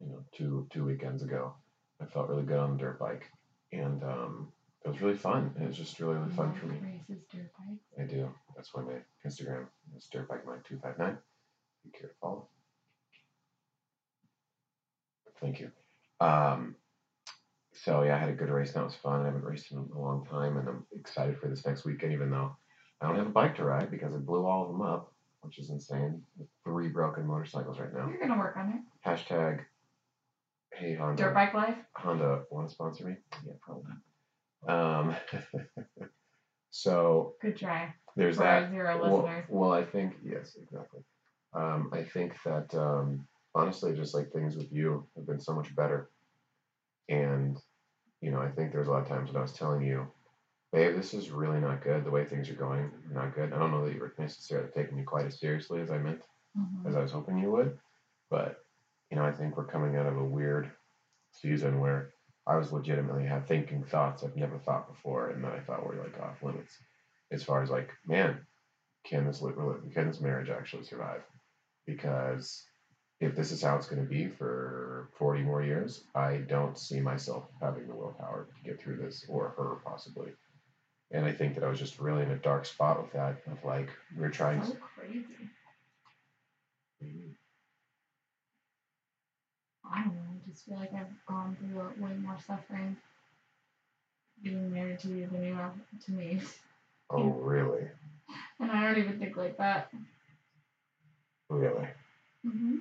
you 0.00 0.08
know, 0.08 0.24
two 0.32 0.68
two 0.70 0.84
weekends 0.84 1.22
ago. 1.22 1.54
I 2.00 2.04
felt 2.06 2.28
really 2.28 2.44
good 2.44 2.58
on 2.58 2.72
the 2.72 2.78
dirt 2.78 2.98
bike, 3.00 3.24
and 3.72 4.04
um, 4.04 4.52
it 4.86 4.90
was 4.92 5.00
really 5.02 5.16
fun. 5.16 5.52
It 5.60 5.66
was 5.66 5.76
just 5.76 5.98
really, 5.98 6.14
really 6.14 6.32
fun 6.32 6.54
for 6.54 6.66
me. 6.66 6.78
Races 6.80 7.24
dirt 7.32 7.50
bikes. 7.58 7.82
I 8.00 8.04
do. 8.04 8.32
That's 8.54 8.72
why 8.72 8.82
my 8.82 8.92
Instagram 9.26 9.66
is 9.96 10.06
dirt 10.06 10.28
bike 10.28 10.46
mike 10.46 10.62
two 10.64 10.78
five 10.80 10.96
nine. 10.96 11.18
You 11.84 11.90
care 11.90 12.08
to 12.08 12.14
follow? 12.20 12.48
Thank 15.40 15.58
you. 15.60 15.70
Um, 16.20 16.76
so 17.72 18.02
yeah, 18.02 18.14
I 18.14 18.18
had 18.18 18.30
a 18.30 18.34
good 18.34 18.48
race. 18.48 18.72
That 18.72 18.84
was 18.84 18.94
fun. 18.94 19.22
I 19.22 19.26
haven't 19.26 19.44
raced 19.44 19.72
in 19.72 19.78
a 19.78 19.98
long 20.00 20.24
time, 20.24 20.56
and 20.56 20.68
I'm 20.68 20.86
excited 20.92 21.38
for 21.38 21.48
this 21.48 21.66
next 21.66 21.84
weekend. 21.84 22.12
Even 22.12 22.30
though 22.30 22.56
I 23.00 23.08
don't 23.08 23.16
have 23.16 23.26
a 23.26 23.30
bike 23.30 23.56
to 23.56 23.64
ride 23.64 23.90
because 23.90 24.14
I 24.14 24.18
blew 24.18 24.46
all 24.46 24.62
of 24.62 24.68
them 24.68 24.82
up, 24.82 25.12
which 25.42 25.58
is 25.58 25.70
insane. 25.70 26.22
Three 26.64 26.88
broken 26.88 27.26
motorcycles 27.26 27.80
right 27.80 27.92
now. 27.92 28.08
You're 28.08 28.20
gonna 28.20 28.38
work 28.38 28.56
on 28.56 28.68
it. 28.70 29.08
Hashtag. 29.08 29.64
Hey 30.72 30.94
Honda. 30.94 31.24
Dirt 31.24 31.34
bike 31.34 31.54
life. 31.54 31.76
Honda 31.96 32.44
want 32.50 32.68
to 32.68 32.74
sponsor 32.74 33.04
me? 33.04 33.16
Yeah, 33.44 33.54
probably. 33.60 33.92
Um, 34.68 35.14
so 36.70 37.34
Good 37.40 37.56
try. 37.56 37.94
there's 38.16 38.36
For 38.36 38.42
that. 38.44 38.70
zero 38.70 39.00
Well, 39.00 39.16
listeners. 39.22 39.44
well, 39.48 39.72
I 39.72 39.84
think 39.84 40.14
yes, 40.24 40.56
exactly. 40.60 41.00
Um, 41.52 41.90
I 41.92 42.02
think 42.02 42.34
that 42.44 42.74
um, 42.74 43.26
honestly, 43.54 43.94
just 43.94 44.14
like 44.14 44.30
things 44.32 44.56
with 44.56 44.70
you 44.72 45.06
have 45.16 45.26
been 45.26 45.40
so 45.40 45.54
much 45.54 45.74
better, 45.74 46.10
and 47.08 47.58
you 48.20 48.30
know, 48.30 48.40
I 48.40 48.48
think 48.50 48.72
there's 48.72 48.88
a 48.88 48.90
lot 48.90 49.02
of 49.02 49.08
times 49.08 49.30
when 49.30 49.38
I 49.38 49.42
was 49.42 49.52
telling 49.52 49.82
you, 49.82 50.06
babe, 50.72 50.96
this 50.96 51.14
is 51.14 51.30
really 51.30 51.60
not 51.60 51.82
good. 51.82 52.04
The 52.04 52.10
way 52.10 52.24
things 52.24 52.50
are 52.50 52.54
going 52.54 52.90
not 53.10 53.34
good. 53.34 53.52
I 53.52 53.58
don't 53.58 53.70
know 53.70 53.84
that 53.86 53.94
you 53.94 54.00
were 54.00 54.14
necessarily 54.18 54.68
taking 54.74 54.96
me 54.96 55.04
quite 55.04 55.26
as 55.26 55.38
seriously 55.38 55.80
as 55.80 55.90
I 55.90 55.98
meant, 55.98 56.22
Mhm. 56.58 56.86
as 56.86 56.96
I 56.96 57.00
was 57.02 57.12
hoping 57.12 57.38
you 57.38 57.50
would, 57.52 57.78
but 58.30 58.64
you 59.10 59.16
know, 59.16 59.24
I 59.24 59.32
think 59.32 59.56
we're 59.56 59.66
coming 59.66 59.96
out 59.96 60.06
of 60.06 60.16
a 60.16 60.24
weird 60.24 60.72
season 61.30 61.78
where 61.78 62.12
I 62.46 62.56
was 62.56 62.72
legitimately 62.72 63.26
have 63.26 63.46
thinking 63.46 63.82
thoughts 63.84 64.22
I've 64.22 64.36
never 64.36 64.58
thought 64.58 64.88
before, 64.88 65.30
and 65.30 65.42
that 65.44 65.52
I 65.52 65.60
thought 65.60 65.84
were 65.84 65.96
like 65.96 66.20
off 66.20 66.42
limits, 66.42 66.76
as 67.30 67.42
far 67.42 67.62
as 67.62 67.70
like, 67.70 67.90
man, 68.06 68.46
can 69.04 69.26
this 69.26 69.40
can 69.40 70.06
this 70.06 70.20
marriage 70.20 70.48
actually 70.48 70.84
survive? 70.84 71.22
Because 71.86 72.64
if 73.20 73.34
this 73.34 73.50
is 73.50 73.62
how 73.62 73.76
it's 73.76 73.88
going 73.88 74.02
to 74.02 74.08
be 74.08 74.28
for 74.28 75.08
40 75.18 75.42
more 75.42 75.62
years, 75.62 76.04
I 76.14 76.36
don't 76.36 76.78
see 76.78 77.00
myself 77.00 77.44
having 77.60 77.88
the 77.88 77.94
willpower 77.94 78.46
to 78.46 78.68
get 78.68 78.80
through 78.80 78.98
this, 78.98 79.24
or 79.28 79.54
her 79.56 79.76
possibly. 79.84 80.32
And 81.10 81.24
I 81.24 81.32
think 81.32 81.54
that 81.54 81.64
I 81.64 81.68
was 81.68 81.78
just 81.78 81.98
really 81.98 82.22
in 82.22 82.30
a 82.30 82.36
dark 82.36 82.66
spot 82.66 83.02
with 83.02 83.12
that, 83.12 83.42
of 83.50 83.64
like 83.64 83.88
we're 84.16 84.30
trying. 84.30 84.62
So 84.64 84.72
to, 84.72 84.78
crazy. 84.98 85.24
Mm-hmm. 87.02 87.45
I 89.92 90.02
don't 90.04 90.14
know. 90.14 90.20
I 90.34 90.48
just 90.50 90.64
feel 90.66 90.76
like 90.76 90.92
I've 90.92 91.26
gone 91.26 91.56
through 91.56 91.80
a- 91.80 92.02
way 92.02 92.14
more 92.16 92.38
suffering 92.38 92.96
being 94.42 94.72
married 94.72 94.98
to 95.00 95.08
you 95.08 95.26
than 95.26 95.42
you 95.44 95.54
have 95.54 95.72
to 96.00 96.12
me. 96.12 96.40
Oh, 97.10 97.30
really? 97.32 97.88
And 98.60 98.70
I 98.70 98.86
don't 98.86 98.98
even 98.98 99.18
think 99.18 99.36
like 99.36 99.56
that. 99.58 99.90
Really? 101.50 101.88
hmm 102.44 102.76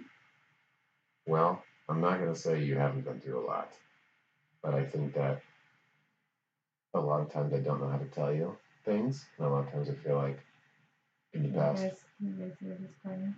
Well, 1.27 1.63
I'm 1.87 2.01
not 2.01 2.19
going 2.19 2.33
to 2.33 2.39
say 2.39 2.63
you 2.63 2.75
haven't 2.75 3.05
been 3.05 3.19
through 3.19 3.39
a 3.39 3.45
lot, 3.45 3.77
but 4.63 4.73
I 4.73 4.85
think 4.85 5.13
that 5.13 5.41
a 6.95 6.99
lot 6.99 7.21
of 7.21 7.29
times 7.29 7.53
I 7.53 7.59
don't 7.59 7.79
know 7.81 7.87
how 7.89 7.97
to 7.97 8.05
tell 8.05 8.33
you 8.33 8.57
things, 8.83 9.27
and 9.37 9.47
a 9.47 9.49
lot 9.49 9.67
of 9.67 9.71
times 9.71 9.89
I 9.89 9.93
feel 9.93 10.15
like 10.15 10.39
in 11.33 11.43
the 11.43 11.49
You 11.49 11.55
past 11.55 11.83
guys, 11.83 12.05
you 12.19 12.31
guys 12.31 12.57
hear 12.59 12.75
this 12.79 12.95
crying? 13.03 13.35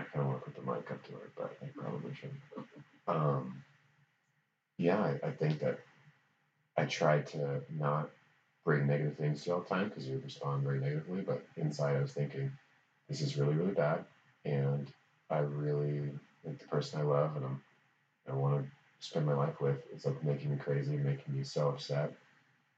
I 0.00 0.04
kind 0.04 0.22
of 0.22 0.26
want 0.26 0.44
to 0.44 0.50
put 0.50 0.54
the 0.54 0.70
mic 0.70 0.90
up 0.90 1.02
to 1.04 1.12
her, 1.12 1.30
but 1.36 1.56
I 1.62 1.66
probably 1.76 2.14
shouldn't. 2.14 2.40
Um, 3.08 3.62
yeah, 4.76 4.98
I, 4.98 5.28
I 5.28 5.30
think 5.32 5.60
that 5.60 5.78
I 6.76 6.84
tried 6.86 7.26
to 7.28 7.62
not 7.70 8.10
bring 8.64 8.86
negative 8.86 9.16
things 9.16 9.44
to 9.44 9.54
all 9.54 9.60
the 9.60 9.68
time 9.68 9.88
because 9.88 10.06
you 10.06 10.14
would 10.14 10.24
respond 10.24 10.62
very 10.62 10.80
negatively, 10.80 11.22
but 11.22 11.44
inside 11.56 11.96
I 11.96 12.02
was 12.02 12.12
thinking, 12.12 12.50
this 13.08 13.20
is 13.20 13.36
really, 13.36 13.54
really 13.54 13.72
bad, 13.72 14.04
and 14.44 14.90
I 15.28 15.38
really 15.38 16.10
like 16.44 16.58
the 16.58 16.66
person 16.66 17.00
I 17.00 17.04
love 17.04 17.36
and 17.36 17.44
I'm 17.44 17.62
I 18.28 18.34
want 18.34 18.62
to 18.62 18.70
spend 19.00 19.26
my 19.26 19.34
life 19.34 19.60
with 19.60 19.78
is 19.92 20.06
like 20.06 20.22
making 20.22 20.50
me 20.50 20.56
crazy, 20.56 20.96
making 20.96 21.34
me 21.34 21.42
so 21.42 21.68
upset 21.68 22.12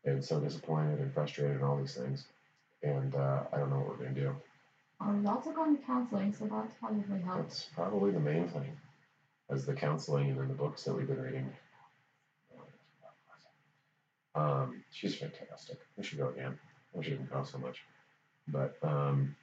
and 0.04 0.24
so 0.24 0.40
disappointed 0.40 1.00
and 1.00 1.12
frustrated 1.12 1.56
and 1.56 1.64
all 1.64 1.76
these 1.76 1.94
things. 1.94 2.26
And 2.82 3.14
uh, 3.14 3.42
I 3.52 3.58
don't 3.58 3.70
know 3.70 3.76
what 3.78 3.90
we're 3.90 4.04
gonna 4.04 4.14
do. 4.14 4.34
You 5.04 5.28
also 5.28 5.52
gone 5.52 5.76
to 5.76 5.82
counseling, 5.82 6.32
so 6.32 6.46
that's 6.46 6.74
probably 6.74 7.20
helped. 7.20 7.42
That's 7.42 7.64
probably 7.64 8.12
the 8.12 8.20
main 8.20 8.46
thing, 8.46 8.76
as 9.50 9.66
the 9.66 9.74
counseling 9.74 10.30
and 10.30 10.38
then 10.38 10.48
the 10.48 10.54
books 10.54 10.84
that 10.84 10.94
we've 10.94 11.06
been 11.06 11.20
reading. 11.20 11.52
Um, 14.34 14.82
she's 14.90 15.16
fantastic. 15.16 15.78
We 15.96 16.02
should 16.02 16.18
go 16.18 16.28
again. 16.28 16.58
I 16.94 16.98
wish 16.98 17.08
it 17.08 17.10
didn't 17.10 17.30
cost 17.30 17.52
so 17.52 17.58
much. 17.58 17.84
But 18.48 18.76
um, 18.82 19.34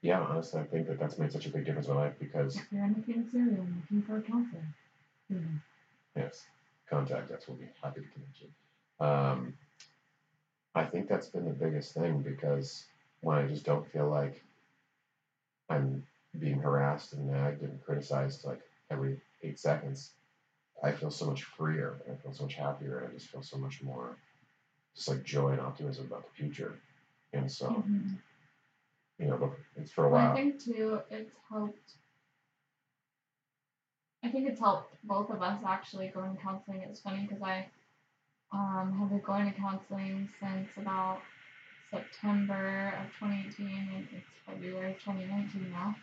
yeah, 0.00 0.20
honestly, 0.20 0.60
I 0.60 0.64
think 0.64 0.86
that 0.86 0.98
that's 0.98 1.18
made 1.18 1.32
such 1.32 1.46
a 1.46 1.50
big 1.50 1.64
difference 1.64 1.88
in 1.88 1.94
my 1.94 2.02
life 2.02 2.14
because 2.18 2.56
If 2.56 2.72
you're 2.72 2.84
in 2.84 2.94
the 2.94 3.02
Phoenix 3.02 3.34
area 3.34 3.60
and 3.60 3.76
looking 3.76 4.02
for 4.02 4.16
a 4.16 4.22
counselor, 4.22 4.64
hmm, 5.30 5.56
yes, 6.16 6.46
contact 6.88 7.30
us. 7.30 7.46
We'll 7.46 7.58
be 7.58 7.68
happy 7.82 8.00
to 8.00 8.08
connect 8.08 8.40
you. 8.40 9.06
Um, 9.06 9.54
I 10.74 10.84
think 10.84 11.08
that's 11.08 11.28
been 11.28 11.44
the 11.44 11.50
biggest 11.50 11.94
thing 11.94 12.20
because 12.20 12.86
when 13.20 13.36
I 13.36 13.46
just 13.46 13.64
don't 13.64 13.86
feel 13.86 14.08
like 14.08 14.44
I'm 15.68 16.04
being 16.38 16.58
harassed 16.60 17.12
and 17.12 17.30
nagged 17.30 17.62
and 17.62 17.82
criticized 17.84 18.44
like 18.44 18.60
every 18.90 19.20
eight 19.42 19.58
seconds, 19.58 20.12
I 20.82 20.92
feel 20.92 21.10
so 21.10 21.26
much 21.26 21.42
freer 21.42 22.00
and 22.06 22.16
I 22.16 22.22
feel 22.22 22.32
so 22.32 22.44
much 22.44 22.54
happier 22.54 22.98
and 22.98 23.08
I 23.08 23.12
just 23.12 23.28
feel 23.28 23.42
so 23.42 23.58
much 23.58 23.82
more 23.82 24.16
just 24.94 25.08
like 25.08 25.22
joy 25.22 25.50
and 25.50 25.60
optimism 25.60 26.06
about 26.06 26.24
the 26.24 26.30
future. 26.30 26.78
And 27.32 27.50
so, 27.50 27.68
mhm. 27.68 28.16
you 29.18 29.26
know, 29.26 29.36
look, 29.36 29.58
it's 29.76 29.90
for 29.90 30.06
a 30.06 30.10
while. 30.10 30.32
I 30.32 30.36
think 30.36 30.62
too, 30.62 31.00
it's 31.10 31.32
helped. 31.50 31.92
I 34.24 34.28
think 34.28 34.48
it's 34.48 34.60
helped 34.60 34.94
both 35.04 35.30
of 35.30 35.42
us 35.42 35.60
actually 35.66 36.08
going 36.08 36.34
to 36.34 36.42
counseling. 36.42 36.82
It's 36.82 37.00
funny 37.00 37.26
because 37.28 37.42
I 37.42 37.66
um, 38.52 38.96
have 38.98 39.10
been 39.10 39.20
going 39.20 39.52
to 39.52 39.58
counseling 39.58 40.28
since 40.40 40.68
about 40.76 41.20
September 41.90 42.94
of 43.00 43.06
2018, 43.18 44.08
it's 44.12 44.26
February 44.46 44.92
of 44.92 44.98
2019 44.98 45.70
now. 45.70 45.94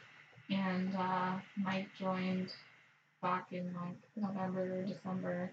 And 0.50 0.96
uh, 0.96 1.34
Mike 1.58 1.88
joined 2.00 2.50
back 3.22 3.48
in 3.52 3.74
like 3.74 3.98
November 4.16 4.80
or 4.80 4.84
December, 4.84 5.52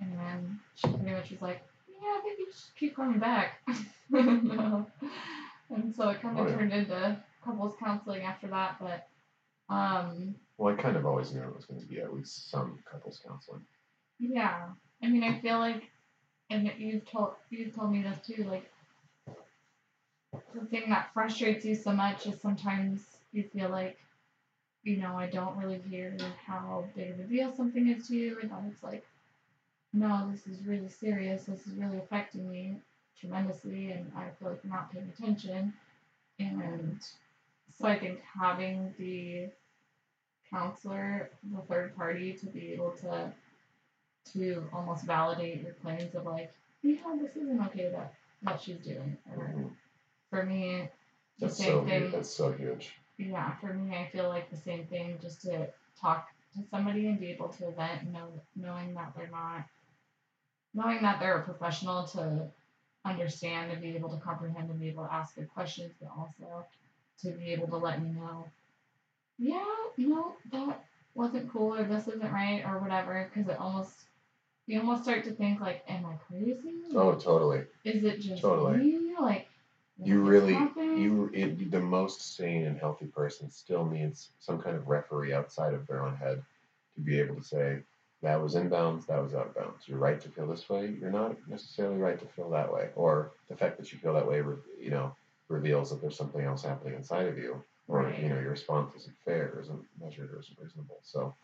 and 0.00 0.18
then 0.18 0.60
she 0.74 0.88
pretty 0.88 1.12
much 1.12 1.30
was 1.30 1.40
like, 1.40 1.62
"Yeah, 1.88 2.08
I 2.18 2.20
think 2.22 2.38
you 2.38 2.46
just 2.46 2.76
keep 2.76 2.94
coming 2.96 3.18
back." 3.18 3.60
and 4.12 4.86
so 5.96 6.08
it 6.10 6.20
kind 6.20 6.38
of 6.38 6.46
Oh, 6.46 6.48
yeah. 6.48 6.56
turned 6.56 6.72
into 6.72 7.16
couples 7.44 7.74
counseling 7.82 8.22
after 8.22 8.48
that, 8.48 8.76
but 8.80 9.08
um, 9.74 10.34
Well, 10.58 10.74
I 10.74 10.80
kind 10.80 10.96
of 10.96 11.06
always 11.06 11.32
knew 11.32 11.42
it 11.42 11.54
was 11.56 11.64
going 11.64 11.80
to 11.80 11.86
be 11.86 12.00
at 12.00 12.12
least 12.14 12.50
some 12.50 12.78
couples 12.90 13.20
counseling. 13.26 13.62
Yeah, 14.18 14.68
I 15.02 15.08
mean, 15.08 15.24
I 15.24 15.40
feel 15.40 15.58
like, 15.58 15.84
and 16.50 16.70
you've 16.78 17.10
told 17.10 17.32
you've 17.50 17.74
told 17.74 17.92
me 17.92 18.02
this 18.02 18.18
too. 18.26 18.44
Like, 18.44 18.70
the 20.54 20.66
thing 20.66 20.88
that 20.88 21.10
frustrates 21.12 21.64
you 21.64 21.74
so 21.74 21.92
much 21.92 22.26
is 22.26 22.40
sometimes 22.40 23.00
you 23.32 23.44
feel 23.52 23.70
like, 23.70 23.98
you 24.82 24.96
know, 24.96 25.14
I 25.16 25.26
don't 25.26 25.56
really 25.56 25.80
hear 25.88 26.16
how 26.44 26.84
big 26.94 27.10
of 27.10 27.20
a 27.20 27.22
deal 27.24 27.54
something 27.54 27.88
is 27.88 28.08
to 28.08 28.16
you, 28.16 28.38
and 28.40 28.50
then 28.50 28.70
it's 28.72 28.82
like, 28.82 29.04
no, 29.92 30.28
this 30.30 30.46
is 30.46 30.66
really 30.66 30.88
serious. 30.88 31.44
This 31.44 31.66
is 31.66 31.74
really 31.74 31.98
affecting 31.98 32.50
me 32.50 32.76
tremendously, 33.18 33.92
and 33.92 34.10
I 34.16 34.28
feel 34.38 34.50
like 34.50 34.60
you're 34.64 34.72
not 34.72 34.92
paying 34.92 35.12
attention. 35.16 35.72
And 36.38 36.98
so 37.78 37.86
I 37.86 37.98
think 37.98 38.20
having 38.22 38.94
the 38.98 39.48
counselor, 40.50 41.30
the 41.52 41.62
third 41.62 41.96
party, 41.96 42.32
to 42.34 42.46
be 42.46 42.72
able 42.72 42.92
to 43.02 43.32
to 44.32 44.64
almost 44.72 45.04
validate 45.04 45.62
your 45.62 45.72
claims 45.74 46.14
of 46.14 46.24
like, 46.26 46.52
yeah, 46.82 47.16
this 47.20 47.36
isn't 47.36 47.60
okay 47.66 47.90
that 47.90 48.14
that 48.42 48.60
she's 48.60 48.78
doing. 48.78 49.16
Or. 49.36 49.54
For 50.32 50.42
me, 50.44 50.88
the 51.38 51.46
That's 51.46 51.58
same 51.58 51.66
so 51.66 51.84
thing. 51.84 52.00
huge. 52.00 52.12
That's 52.12 52.34
so 52.34 52.52
huge. 52.52 52.94
Yeah, 53.18 53.54
for 53.56 53.74
me, 53.74 53.94
I 53.94 54.08
feel 54.10 54.30
like 54.30 54.50
the 54.50 54.56
same 54.56 54.86
thing. 54.86 55.18
Just 55.20 55.42
to 55.42 55.68
talk 56.00 56.28
to 56.54 56.62
somebody 56.70 57.06
and 57.06 57.20
be 57.20 57.30
able 57.30 57.50
to 57.50 57.70
vent, 57.72 58.10
know, 58.10 58.28
knowing 58.56 58.94
that 58.94 59.12
they're 59.14 59.28
not, 59.30 59.66
knowing 60.72 61.02
that 61.02 61.20
they're 61.20 61.36
a 61.36 61.42
professional 61.42 62.04
to 62.08 62.48
understand 63.04 63.70
and 63.72 63.82
be 63.82 63.94
able 63.94 64.08
to 64.08 64.16
comprehend 64.24 64.70
and 64.70 64.80
be 64.80 64.88
able 64.88 65.04
to 65.04 65.12
ask 65.12 65.34
good 65.34 65.52
questions, 65.52 65.92
but 66.00 66.10
also 66.16 66.64
to 67.20 67.30
be 67.32 67.52
able 67.52 67.68
to 67.68 67.76
let 67.76 68.02
me 68.02 68.10
know, 68.12 68.46
yeah, 69.38 69.74
no, 69.98 70.32
that 70.50 70.82
wasn't 71.14 71.52
cool 71.52 71.74
or 71.74 71.84
this 71.84 72.08
isn't 72.08 72.32
right 72.32 72.64
or 72.64 72.78
whatever. 72.78 73.28
Because 73.28 73.50
it 73.50 73.58
almost, 73.58 73.92
you 74.66 74.80
almost 74.80 75.02
start 75.02 75.24
to 75.24 75.32
think 75.32 75.60
like, 75.60 75.84
am 75.88 76.06
I 76.06 76.14
crazy? 76.26 76.72
Oh, 76.94 77.14
totally. 77.16 77.64
Is 77.84 78.02
it 78.02 78.20
just 78.20 78.40
totally. 78.40 78.78
me? 78.78 79.14
Like, 79.20 79.48
You 80.04 80.20
really, 80.20 80.56
you, 80.96 81.30
it, 81.32 81.70
the 81.70 81.80
most 81.80 82.36
sane 82.36 82.66
and 82.66 82.78
healthy 82.78 83.06
person 83.06 83.50
still 83.50 83.84
needs 83.84 84.30
some 84.40 84.60
kind 84.60 84.76
of 84.76 84.88
referee 84.88 85.32
outside 85.32 85.74
of 85.74 85.86
their 85.86 86.04
own 86.04 86.16
head 86.16 86.42
to 86.94 87.00
be 87.00 87.18
able 87.20 87.36
to 87.36 87.42
say, 87.42 87.78
that 88.22 88.40
was 88.40 88.54
inbounds, 88.54 89.06
that 89.06 89.20
was 89.22 89.32
outbounds. 89.32 89.86
You're 89.86 89.98
right 89.98 90.20
to 90.20 90.28
feel 90.28 90.46
this 90.46 90.68
way. 90.68 90.94
You're 91.00 91.10
not 91.10 91.36
necessarily 91.48 91.96
right 91.96 92.18
to 92.18 92.26
feel 92.26 92.50
that 92.50 92.72
way. 92.72 92.90
Or 92.94 93.32
the 93.48 93.56
fact 93.56 93.78
that 93.78 93.92
you 93.92 93.98
feel 93.98 94.14
that 94.14 94.28
way, 94.28 94.42
you 94.80 94.90
know, 94.90 95.14
reveals 95.48 95.90
that 95.90 96.00
there's 96.00 96.16
something 96.16 96.42
else 96.44 96.62
happening 96.62 96.94
inside 96.94 97.26
of 97.26 97.36
you. 97.36 97.62
Or, 97.88 98.04
Right. 98.04 98.18
you 98.20 98.28
know, 98.28 98.38
your 98.38 98.50
response 98.50 98.94
isn't 98.94 99.16
fair, 99.24 99.58
isn't 99.60 99.84
measured, 100.00 100.30
or 100.32 100.38
isn't 100.38 100.58
reasonable. 100.58 100.98
So, 101.02 101.34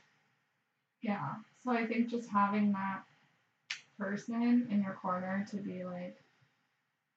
Yeah. 1.02 1.34
So 1.62 1.72
I 1.72 1.86
think 1.86 2.08
just 2.08 2.28
having 2.28 2.72
that 2.72 3.02
person 3.98 4.68
in 4.70 4.82
your 4.82 4.94
corner 4.94 5.44
to 5.50 5.56
be 5.56 5.84
like, 5.84 6.16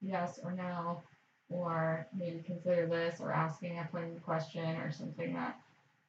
yes 0.02 0.40
or 0.44 0.52
no, 0.54 1.04
or 1.52 2.08
maybe 2.18 2.44
consider 2.46 2.86
this, 2.88 3.20
or 3.20 3.32
asking 3.32 3.78
a 3.78 3.88
pointed 3.92 4.24
question 4.24 4.78
or 4.78 4.92
something 4.92 5.34
that 5.34 5.60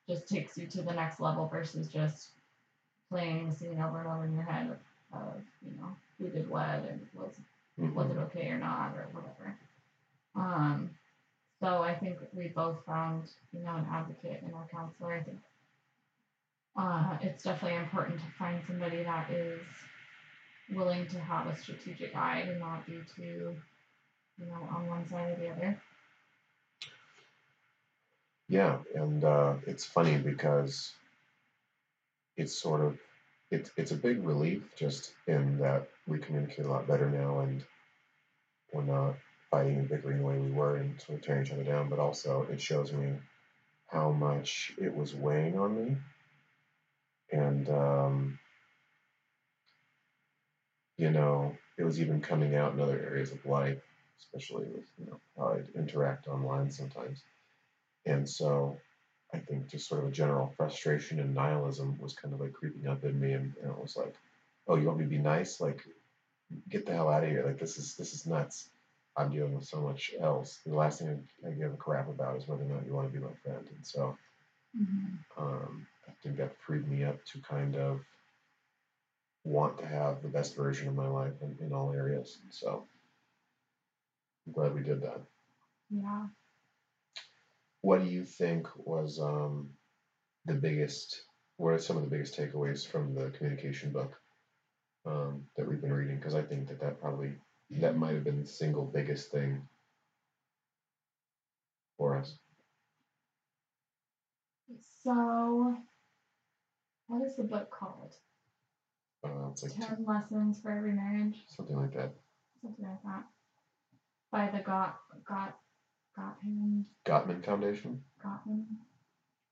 just 0.08 0.28
takes 0.28 0.56
you 0.56 0.66
to 0.66 0.82
the 0.82 0.92
next 0.92 1.20
level 1.20 1.48
versus 1.48 1.88
just 1.88 2.30
playing 3.10 3.48
the 3.48 3.54
scene 3.54 3.80
over 3.80 4.00
and 4.00 4.08
over 4.08 4.24
in 4.24 4.34
your 4.34 4.42
head 4.42 4.70
of, 4.70 5.20
of 5.20 5.42
you 5.64 5.72
know, 5.80 5.88
who 6.18 6.28
did 6.28 6.48
what 6.48 6.84
and 6.88 7.06
was 7.14 7.32
was 7.78 8.10
it 8.10 8.18
okay 8.18 8.48
or 8.48 8.58
not 8.58 8.94
or 8.96 9.06
whatever. 9.12 9.56
Um, 10.34 10.90
so 11.60 11.82
I 11.82 11.94
think 11.94 12.18
we 12.32 12.48
both 12.48 12.84
found, 12.84 13.24
you 13.52 13.62
know, 13.64 13.76
an 13.76 13.86
advocate 13.90 14.42
in 14.46 14.52
our 14.52 14.66
counselor. 14.70 15.14
I 15.14 15.22
think 15.22 15.38
uh, 16.76 17.16
it's 17.20 17.44
definitely 17.44 17.78
important 17.78 18.18
to 18.18 18.26
find 18.38 18.60
somebody 18.66 19.02
that 19.02 19.30
is 19.30 19.60
willing 20.74 21.06
to 21.08 21.18
have 21.20 21.46
a 21.46 21.56
strategic 21.56 22.16
eye 22.16 22.44
and 22.48 22.58
not 22.58 22.86
be 22.86 23.00
too, 23.16 23.54
you 24.42 24.50
know, 24.50 24.68
on 24.76 24.86
one 24.86 25.08
side 25.08 25.32
or 25.32 25.36
the 25.36 25.50
other. 25.50 25.82
Yeah, 28.48 28.78
and 28.94 29.24
uh, 29.24 29.54
it's 29.66 29.84
funny 29.84 30.18
because 30.18 30.92
it's 32.36 32.54
sort 32.60 32.80
of 32.80 32.98
it's 33.50 33.70
it's 33.76 33.92
a 33.92 33.96
big 33.96 34.26
relief 34.26 34.62
just 34.76 35.12
in 35.26 35.58
that 35.58 35.88
we 36.06 36.18
communicate 36.18 36.66
a 36.66 36.70
lot 36.70 36.86
better 36.88 37.10
now, 37.10 37.40
and 37.40 37.64
we're 38.72 38.82
not 38.82 39.14
fighting 39.50 39.78
and 39.78 39.88
bickering 39.88 40.18
the 40.18 40.24
way 40.24 40.38
we 40.38 40.50
were 40.50 40.76
and 40.76 41.00
sort 41.00 41.18
of 41.18 41.24
tearing 41.24 41.46
each 41.46 41.52
other 41.52 41.64
down. 41.64 41.88
But 41.88 41.98
also, 41.98 42.46
it 42.50 42.60
shows 42.60 42.92
me 42.92 43.14
how 43.90 44.10
much 44.10 44.72
it 44.78 44.94
was 44.94 45.14
weighing 45.14 45.58
on 45.58 45.84
me, 45.84 45.96
and 47.30 47.68
um, 47.70 48.38
you 50.96 51.10
know, 51.10 51.56
it 51.78 51.84
was 51.84 52.00
even 52.00 52.20
coming 52.20 52.54
out 52.54 52.74
in 52.74 52.80
other 52.80 52.98
areas 52.98 53.32
of 53.32 53.44
life, 53.46 53.82
especially 54.22 54.66
with 54.66 54.84
you 54.98 55.06
know 55.06 55.20
how 55.36 55.54
I 55.54 55.78
interact 55.78 56.28
online 56.28 56.70
sometimes. 56.70 57.22
And 58.06 58.28
so 58.28 58.78
I 59.34 59.38
think 59.38 59.68
just 59.68 59.88
sort 59.88 60.02
of 60.02 60.08
a 60.10 60.12
general 60.12 60.52
frustration 60.56 61.20
and 61.20 61.34
nihilism 61.34 61.98
was 62.00 62.14
kind 62.14 62.34
of 62.34 62.40
like 62.40 62.52
creeping 62.52 62.88
up 62.88 63.04
in 63.04 63.18
me, 63.20 63.32
and, 63.32 63.54
and 63.62 63.70
it 63.70 63.78
was 63.78 63.96
like, 63.96 64.14
oh, 64.68 64.76
you 64.76 64.86
want 64.86 64.98
me 64.98 65.04
to 65.04 65.10
be 65.10 65.18
nice? 65.18 65.60
Like, 65.60 65.80
get 66.68 66.86
the 66.86 66.92
hell 66.92 67.08
out 67.08 67.24
of 67.24 67.30
here! 67.30 67.44
Like, 67.46 67.58
this 67.58 67.78
is 67.78 67.96
this 67.96 68.12
is 68.12 68.26
nuts. 68.26 68.70
I'm 69.16 69.30
dealing 69.30 69.54
with 69.54 69.66
so 69.66 69.80
much 69.80 70.12
else. 70.20 70.60
The 70.66 70.74
last 70.74 71.00
thing 71.00 71.28
I, 71.46 71.50
give 71.50 71.72
a 71.72 71.76
crap 71.76 72.08
about 72.08 72.36
is 72.36 72.48
whether 72.48 72.62
or 72.62 72.66
not 72.66 72.86
you 72.86 72.94
want 72.94 73.12
to 73.12 73.18
be 73.18 73.24
my 73.24 73.34
friend. 73.44 73.66
And 73.74 73.86
so 73.86 74.16
Mm-hmm. 74.78 75.16
um, 75.36 75.86
I 76.08 76.12
think 76.22 76.36
that 76.38 76.56
freed 76.56 76.88
me 76.88 77.04
up 77.04 77.24
to 77.26 77.40
kind 77.40 77.76
of 77.76 78.00
want 79.44 79.78
to 79.78 79.86
have 79.86 80.22
the 80.22 80.28
best 80.28 80.56
version 80.56 80.88
of 80.88 80.94
my 80.94 81.08
life 81.08 81.34
in, 81.42 81.56
in 81.64 81.72
all 81.72 81.92
areas. 81.92 82.38
And 82.42 82.52
So 82.52 82.84
I'm 84.46 84.52
glad 84.52 84.74
we 84.74 84.82
did 84.82 85.02
that. 85.02 85.22
Yeah. 85.90 86.26
What 87.82 88.02
do 88.02 88.08
you 88.08 88.24
think 88.24 88.68
was 88.76 89.20
um, 89.20 89.70
the 90.46 90.54
biggest? 90.54 91.22
What 91.56 91.74
are 91.74 91.78
some 91.78 91.96
of 91.96 92.02
the 92.02 92.08
biggest 92.10 92.36
takeaways 92.36 92.86
from 92.86 93.14
the 93.14 93.30
communication 93.30 93.92
book 93.92 94.12
um, 95.04 95.42
that 95.56 95.66
we've 95.66 95.80
been 95.80 95.92
reading? 95.92 96.16
Because 96.16 96.34
I 96.34 96.42
think 96.42 96.68
that 96.68 96.80
that 96.80 97.00
probably 97.00 97.34
that 97.70 97.96
might 97.96 98.14
have 98.14 98.24
been 98.24 98.40
the 98.40 98.46
single 98.46 98.84
biggest 98.84 99.30
thing 99.30 99.66
for 101.96 102.16
us. 102.16 102.36
So, 105.02 105.76
what 107.08 107.22
is 107.22 107.36
the 107.36 107.44
book 107.44 107.70
called? 107.70 108.14
Uh, 109.24 109.48
it's 109.50 109.62
like 109.62 109.74
Ten 109.78 110.04
Lessons 110.04 110.60
for 110.60 110.70
Every 110.70 110.92
Marriage, 110.92 111.44
something 111.48 111.76
like 111.76 111.94
that. 111.94 112.14
something 112.60 112.84
like 112.86 113.02
that. 113.04 113.24
By 114.32 114.48
the 114.50 114.60
Got 114.60 114.96
Got 115.28 115.56
Gottman 116.18 116.84
Gottman 117.06 117.44
Foundation. 117.44 118.02
Gottman. 118.24 118.64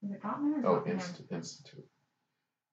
Is 0.03 0.11
it 0.11 0.21
Gottman 0.21 0.63
or 0.63 0.67
Oh, 0.67 0.81
Gottman? 0.81 0.91
Inst- 0.93 1.21
Institute. 1.31 1.87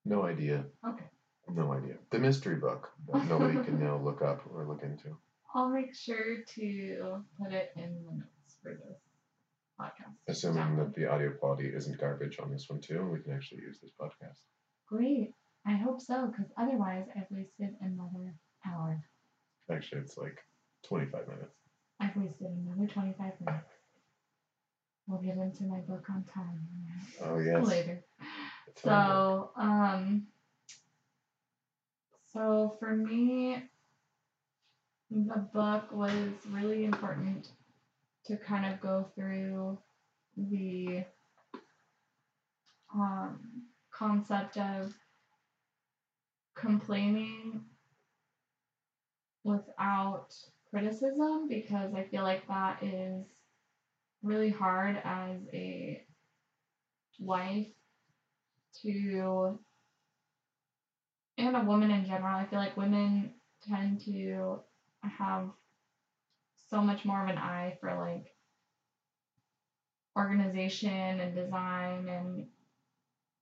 No 0.05 0.23
idea. 0.23 0.65
Okay. 0.87 1.05
No 1.49 1.71
idea. 1.73 1.95
The 2.11 2.19
mystery 2.19 2.55
book 2.55 2.91
that 3.11 3.27
nobody 3.27 3.63
can 3.63 3.79
now 3.79 3.97
look 4.03 4.21
up 4.21 4.41
or 4.53 4.67
look 4.67 4.81
into. 4.83 5.15
I'll 5.53 5.69
make 5.69 5.95
sure 5.95 6.43
to 6.55 7.23
put 7.41 7.53
it 7.53 7.71
in 7.75 8.03
the 8.05 8.11
notes 8.13 8.57
for 8.61 8.73
this 8.73 8.99
podcast. 9.79 10.13
Assuming 10.27 10.77
that 10.77 10.93
the 10.93 11.07
audio 11.07 11.31
quality 11.31 11.67
isn't 11.75 11.99
garbage 11.99 12.39
on 12.39 12.51
this 12.51 12.69
one 12.69 12.81
too, 12.81 12.99
and 12.99 13.11
we 13.11 13.19
can 13.19 13.33
actually 13.33 13.61
use 13.61 13.79
this 13.79 13.91
podcast. 13.99 14.39
Great. 14.87 15.33
I 15.65 15.73
hope 15.75 16.01
so, 16.01 16.27
because 16.27 16.51
otherwise 16.57 17.05
I've 17.15 17.29
wasted 17.31 17.75
another 17.81 18.33
hour. 18.65 19.03
Actually, 19.71 20.01
it's 20.01 20.17
like 20.17 20.37
25 20.83 21.27
minutes. 21.27 21.55
I've 21.99 22.15
wasted 22.15 22.47
another 22.47 22.87
25 22.87 23.33
minutes. 23.41 23.73
We'll 25.07 25.19
get 25.19 25.37
into 25.37 25.63
my 25.63 25.79
book 25.79 26.05
on 26.09 26.23
time 26.23 26.67
Oh 27.21 27.39
yes. 27.39 27.67
later. 27.67 28.03
It's 28.67 28.81
So, 28.83 29.51
um, 29.55 30.27
so 32.31 32.75
for 32.79 32.95
me, 32.95 33.63
the 35.09 35.47
book 35.53 35.91
was 35.91 36.31
really 36.51 36.85
important 36.85 37.49
to 38.25 38.37
kind 38.37 38.71
of 38.71 38.79
go 38.79 39.03
through 39.15 39.77
the 40.37 41.03
um, 42.93 43.63
concept 43.91 44.57
of 44.57 44.93
complaining 46.55 47.61
without 49.43 50.35
criticism 50.71 51.47
because 51.49 51.93
I 51.93 52.03
feel 52.03 52.23
like 52.23 52.47
that 52.47 52.83
is 52.83 53.25
really 54.21 54.49
hard 54.49 55.01
as 55.03 55.37
a 55.53 56.03
wife 57.19 57.67
to 58.81 59.59
and 61.37 61.55
a 61.55 61.61
woman 61.61 61.91
in 61.91 62.05
general. 62.05 62.35
I 62.35 62.45
feel 62.45 62.59
like 62.59 62.77
women 62.77 63.33
tend 63.67 64.01
to 64.01 64.59
have 65.01 65.49
so 66.69 66.81
much 66.81 67.05
more 67.05 67.23
of 67.23 67.29
an 67.29 67.37
eye 67.37 67.77
for 67.79 67.95
like 67.95 68.27
organization 70.17 71.19
and 71.19 71.35
design 71.35 72.07
and 72.09 72.47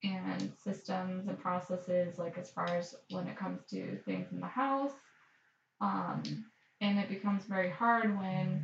and 0.03 0.51
systems 0.63 1.27
and 1.27 1.39
processes 1.39 2.19
like 2.19 2.37
as 2.37 2.51
far 2.51 2.67
as 2.67 2.95
when 3.09 3.27
it 3.27 3.35
comes 3.35 3.59
to 3.67 3.97
things 4.05 4.31
in 4.31 4.39
the 4.39 4.45
house 4.45 4.91
um, 5.81 6.21
and 6.81 6.99
it 6.99 7.09
becomes 7.09 7.45
very 7.45 7.69
hard 7.69 8.17
when 8.17 8.63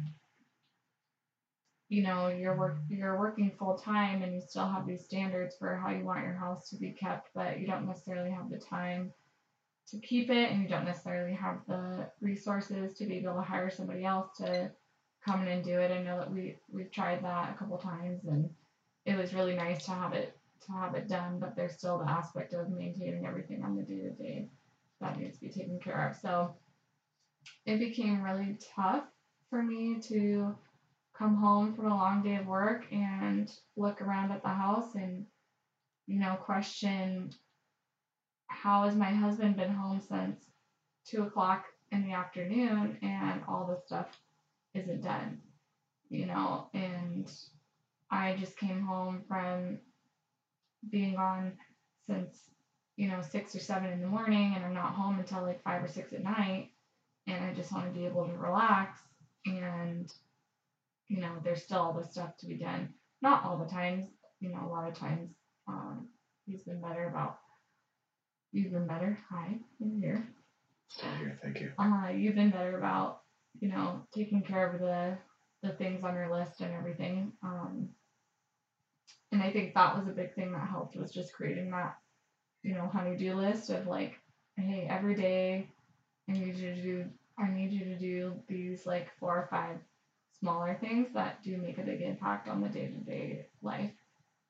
you 1.90 2.04
know 2.04 2.28
you're 2.28 2.58
work 2.58 2.78
you're 2.90 3.20
working 3.20 3.52
full 3.58 3.78
time 3.78 4.24
and 4.24 4.34
you 4.34 4.42
still 4.42 4.68
have 4.68 4.88
these 4.88 5.04
standards 5.04 5.56
for 5.58 5.76
how 5.76 5.90
you 5.90 6.04
want 6.04 6.24
your 6.24 6.34
house 6.34 6.70
to 6.70 6.76
be 6.78 6.92
kept 6.92 7.30
but 7.36 7.60
you 7.60 7.68
don't 7.68 7.86
necessarily 7.86 8.32
have 8.32 8.50
the 8.50 8.58
time 8.58 9.12
to 9.88 10.00
keep 10.00 10.30
it 10.30 10.52
and 10.52 10.62
you 10.62 10.70
don't 10.70 10.86
necessarily 10.86 11.34
have 11.34 11.60
the 11.68 12.10
resources 12.22 12.94
to 12.94 13.06
be 13.06 13.18
able 13.18 13.36
to 13.36 13.42
hire 13.42 13.70
somebody 13.70 14.06
else 14.06 14.38
to 14.38 14.72
come 15.26 15.42
in 15.44 15.48
and 15.48 15.64
do 15.64 15.80
it. 15.80 15.92
I 15.92 16.02
know 16.02 16.18
that 16.20 16.32
we 16.32 16.58
we've 16.72 16.92
tried 16.92 17.24
that 17.24 17.52
a 17.52 17.58
couple 17.58 17.78
times 17.78 18.26
and 18.26 18.50
it 19.06 19.18
was 19.18 19.34
really 19.34 19.56
nice 19.56 19.86
to 19.86 19.92
have 19.92 20.14
it 20.14 20.38
to 20.66 20.72
have 20.72 20.96
it 20.96 21.10
done, 21.10 21.40
but 21.40 21.56
there's 21.56 21.74
still 21.74 21.98
the 21.98 22.10
aspect 22.10 22.54
of 22.54 22.70
maintaining 22.70 23.26
everything 23.26 23.64
on 23.64 23.76
the 23.76 23.84
day 23.84 24.02
to 24.02 24.12
day 24.12 24.48
that 25.02 25.20
needs 25.20 25.38
to 25.38 25.42
be 25.42 25.50
taken 25.50 25.80
care 25.80 26.10
of. 26.10 26.16
So 26.16 26.56
it 27.66 27.80
became 27.80 28.22
really 28.22 28.58
tough 28.76 29.06
for 29.50 29.62
me 29.62 30.00
to 30.00 30.56
come 31.18 31.36
home 31.36 31.74
from 31.74 31.86
a 31.86 31.96
long 31.96 32.22
day 32.22 32.36
of 32.36 32.48
work 32.48 32.92
and 32.92 33.52
look 33.78 34.02
around 34.02 34.32
at 34.32 34.42
the 34.42 34.50
house 34.50 34.96
and 34.96 35.26
you 36.08 36.20
know 36.20 36.36
question 36.36 37.30
how 38.48 38.84
has 38.84 38.96
my 38.96 39.12
husband 39.12 39.56
been 39.56 39.70
home 39.70 40.00
since 40.00 40.52
two 41.06 41.24
o'clock 41.24 41.66
in 41.92 42.04
the 42.04 42.12
afternoon 42.12 42.98
and 43.02 43.42
all 43.48 43.68
the 43.68 43.78
stuff 43.86 44.20
isn't 44.74 45.02
done 45.04 45.40
you 46.10 46.28
know? 46.28 46.68
And 46.74 47.32
i 48.12 48.36
just 48.36 48.58
came 48.58 48.82
home 48.82 49.24
from 49.28 49.80
being 50.92 51.16
gone 51.16 51.54
since 52.06 52.50
you 52.98 53.08
know 53.08 53.22
six 53.22 53.56
or 53.56 53.60
seven 53.60 53.90
in 53.92 54.02
the 54.02 54.08
morning 54.08 54.54
and 54.54 54.64
i'm 54.64 54.74
not 54.74 54.94
home 54.94 55.18
until 55.18 55.42
like 55.42 55.64
five 55.64 55.84
or 55.84 55.88
six 55.88 56.14
at 56.14 56.24
night 56.24 56.70
and 57.28 57.44
i 57.46 57.54
just 57.54 57.72
want 57.72 57.86
to 57.86 57.98
be 58.00 58.06
able 58.06 58.26
to 58.26 58.34
relax 58.38 59.00
and 59.46 60.12
you 61.08 61.20
know 61.20 61.32
there's 61.44 61.64
still 61.64 61.80
all 61.80 61.94
this 61.94 62.12
stuff 62.12 62.36
to 62.38 62.46
be 62.48 62.56
done. 62.56 62.94
Not 63.22 63.44
all 63.44 63.58
the 63.58 63.66
times 63.70 64.08
you 64.40 64.52
know 64.52 64.66
a 64.66 64.70
lot 64.70 64.88
of 64.88 64.94
times 64.98 65.32
um, 65.68 66.08
he's 66.46 66.64
been 66.64 66.82
better 66.82 67.08
about 67.08 67.38
you've 68.52 68.72
been 68.72 68.88
better. 68.88 69.18
Hi 69.30 69.58
you're 69.80 70.00
here. 70.00 70.28
Still 70.88 71.10
here, 71.20 71.40
thank 71.42 71.60
you. 71.60 71.72
uh, 71.80 72.10
you've 72.10 72.36
been 72.36 72.52
better 72.52 72.78
about 72.78 73.22
you 73.60 73.70
know 73.70 74.02
taking 74.14 74.42
care 74.42 74.70
of 74.72 74.80
the 74.80 75.18
the 75.62 75.74
things 75.76 76.04
on 76.04 76.16
your 76.16 76.32
list 76.32 76.62
and 76.62 76.74
everything 76.74 77.32
um, 77.44 77.88
and 79.32 79.42
i 79.42 79.52
think 79.52 79.74
that 79.74 79.96
was 79.98 80.08
a 80.08 80.12
big 80.12 80.34
thing 80.36 80.52
that 80.52 80.68
helped 80.68 80.96
was 80.98 81.12
just 81.12 81.34
creating 81.34 81.72
that 81.72 81.96
you 82.64 82.74
know 82.74 82.88
honey-do 82.88 83.34
list 83.36 83.70
of 83.70 83.88
like 83.88 84.20
hey 84.58 84.88
every 84.90 85.16
day 85.16 85.68
i 86.30 86.34
need 86.34 86.56
you 86.56 86.74
to 86.76 86.82
do 86.82 87.06
i 87.38 87.50
need 87.50 87.72
you 87.72 87.86
to 87.86 87.96
do 87.98 88.34
these 88.48 88.86
like 88.86 89.10
four 89.20 89.36
or 89.36 89.48
five 89.50 89.78
smaller 90.44 90.78
things 90.82 91.08
that 91.14 91.42
do 91.42 91.56
make 91.56 91.78
a 91.78 91.84
big 91.84 92.02
impact 92.02 92.50
on 92.50 92.60
the 92.60 92.68
day-to-day 92.68 93.46
life. 93.62 93.94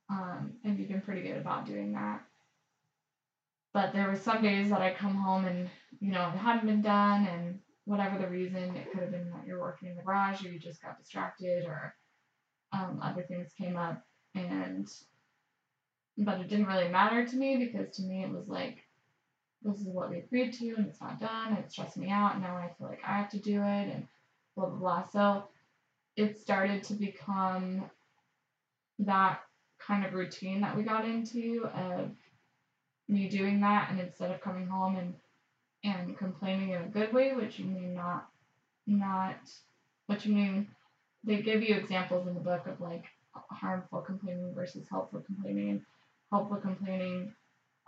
Um, 0.09 0.53
and 0.63 0.77
you've 0.77 0.89
been 0.89 1.01
pretty 1.01 1.21
good 1.21 1.37
about 1.37 1.67
doing 1.67 1.93
that. 1.93 2.21
But 3.75 3.93
there 3.93 4.07
were 4.07 4.15
some 4.15 4.41
days 4.41 4.69
that 4.69 4.81
i 4.81 4.93
come 4.93 5.15
home 5.15 5.45
and 5.45 5.69
you 5.99 6.11
know 6.11 6.27
it 6.33 6.37
hadn't 6.37 6.67
been 6.67 6.81
done 6.81 7.27
and 7.27 7.59
whatever 7.85 8.17
the 8.17 8.27
reason 8.27 8.75
it 8.75 8.91
could 8.91 9.01
have 9.01 9.11
been 9.11 9.29
that 9.31 9.45
you're 9.45 9.59
working 9.59 9.89
in 9.89 9.95
the 9.95 10.01
garage 10.01 10.43
or 10.43 10.49
you 10.49 10.59
just 10.59 10.81
got 10.81 10.99
distracted 10.99 11.65
or 11.65 11.95
um, 12.71 12.99
other 13.01 13.23
things 13.23 13.51
came 13.57 13.77
up. 13.77 14.03
And 14.35 14.87
but 16.17 16.39
it 16.39 16.47
didn't 16.47 16.67
really 16.67 16.89
matter 16.89 17.25
to 17.25 17.35
me 17.35 17.57
because 17.57 17.95
to 17.95 18.03
me 18.03 18.23
it 18.23 18.31
was 18.31 18.47
like 18.47 18.82
this 19.63 19.79
is 19.79 19.87
what 19.87 20.09
we 20.09 20.17
agreed 20.17 20.53
to 20.53 20.73
and 20.75 20.87
it's 20.87 21.01
not 21.01 21.19
done 21.19 21.53
it 21.53 21.71
stressed 21.71 21.97
me 21.97 22.09
out 22.09 22.33
and 22.33 22.43
now 22.43 22.55
i 22.55 22.69
feel 22.77 22.87
like 22.87 23.01
i 23.05 23.17
have 23.17 23.29
to 23.29 23.39
do 23.39 23.61
it 23.61 23.89
and 23.93 24.07
blah 24.55 24.67
blah 24.67 24.77
blah. 24.77 25.03
So 25.09 25.43
it 26.15 26.37
started 26.39 26.83
to 26.83 26.93
become 26.93 27.89
that 28.99 29.39
kind 29.79 30.05
of 30.05 30.13
routine 30.13 30.61
that 30.61 30.77
we 30.77 30.83
got 30.83 31.05
into 31.05 31.67
of 31.75 32.11
me 33.07 33.27
doing 33.27 33.59
that 33.61 33.89
and 33.89 33.99
instead 33.99 34.31
of 34.31 34.41
coming 34.41 34.67
home 34.67 34.95
and 34.95 35.13
and 35.83 36.17
complaining 36.17 36.69
in 36.69 36.81
a 36.81 36.87
good 36.87 37.11
way 37.11 37.35
which 37.35 37.59
you 37.59 37.65
mean 37.65 37.93
not 37.93 38.29
not 38.87 39.37
what 40.07 40.25
you 40.25 40.33
mean 40.33 40.67
they 41.23 41.41
give 41.41 41.61
you 41.61 41.75
examples 41.75 42.27
in 42.27 42.33
the 42.33 42.39
book 42.39 42.65
of 42.67 42.79
like 42.79 43.03
harmful 43.33 43.99
complaining 43.99 44.53
versus 44.55 44.87
helpful 44.89 45.21
complaining 45.21 45.81
helpful 46.31 46.57
complaining 46.57 47.33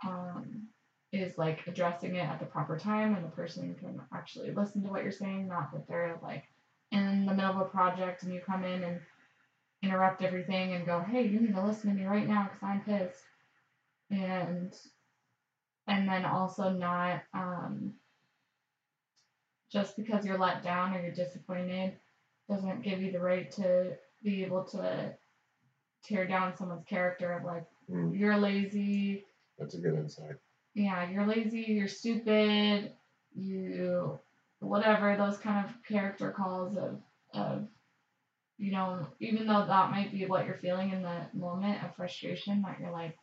um, 0.06 0.68
is 1.16 1.38
like 1.38 1.60
addressing 1.66 2.16
it 2.16 2.20
at 2.28 2.38
the 2.40 2.46
proper 2.46 2.78
time 2.78 3.14
and 3.14 3.24
the 3.24 3.30
person 3.30 3.74
can 3.74 4.00
actually 4.14 4.52
listen 4.52 4.82
to 4.82 4.90
what 4.90 5.02
you're 5.02 5.12
saying 5.12 5.48
not 5.48 5.72
that 5.72 5.86
they're 5.88 6.18
like 6.22 6.44
in 6.92 7.26
the 7.26 7.34
middle 7.34 7.50
of 7.50 7.60
a 7.60 7.64
project 7.64 8.22
and 8.22 8.32
you 8.32 8.40
come 8.40 8.64
in 8.64 8.82
and 8.84 9.00
interrupt 9.82 10.22
everything 10.22 10.72
and 10.72 10.86
go 10.86 11.00
hey 11.00 11.26
you 11.26 11.40
need 11.40 11.54
to 11.54 11.64
listen 11.64 11.90
to 11.90 11.96
me 11.96 12.06
right 12.06 12.28
now 12.28 12.44
because 12.44 12.62
i'm 12.62 12.80
pissed. 12.82 13.22
And 14.10 14.72
and 15.88 16.08
then 16.08 16.24
also 16.24 16.70
not 16.70 17.22
um, 17.34 17.94
just 19.70 19.96
because 19.96 20.24
you're 20.24 20.38
let 20.38 20.62
down 20.62 20.94
or 20.94 21.00
you're 21.02 21.12
disappointed 21.12 21.94
doesn't 22.48 22.82
give 22.82 23.02
you 23.02 23.12
the 23.12 23.20
right 23.20 23.50
to 23.52 23.96
be 24.22 24.44
able 24.44 24.64
to 24.64 25.12
tear 26.04 26.26
down 26.26 26.56
someone's 26.56 26.84
character 26.84 27.32
of 27.32 27.44
like 27.44 27.66
Mm, 27.90 28.18
you're 28.18 28.36
lazy. 28.36 29.24
That's 29.58 29.74
a 29.74 29.78
good 29.78 29.94
insight. 29.94 30.36
Yeah 30.76 31.10
you're 31.10 31.26
lazy 31.26 31.62
you're 31.68 31.88
stupid 31.88 32.92
you 33.34 34.18
whatever 34.60 35.16
those 35.16 35.38
kind 35.38 35.66
of 35.66 35.72
character 35.88 36.30
calls 36.30 36.76
of 36.76 37.00
of 37.34 37.66
you 38.58 38.72
know 38.72 39.06
even 39.20 39.46
though 39.46 39.64
that 39.66 39.90
might 39.90 40.12
be 40.12 40.26
what 40.26 40.46
you're 40.46 40.58
feeling 40.58 40.90
in 40.90 41.02
the 41.02 41.26
moment 41.34 41.82
of 41.82 41.96
frustration 41.96 42.62
that 42.62 42.78
you're 42.78 42.92
like 42.92 43.16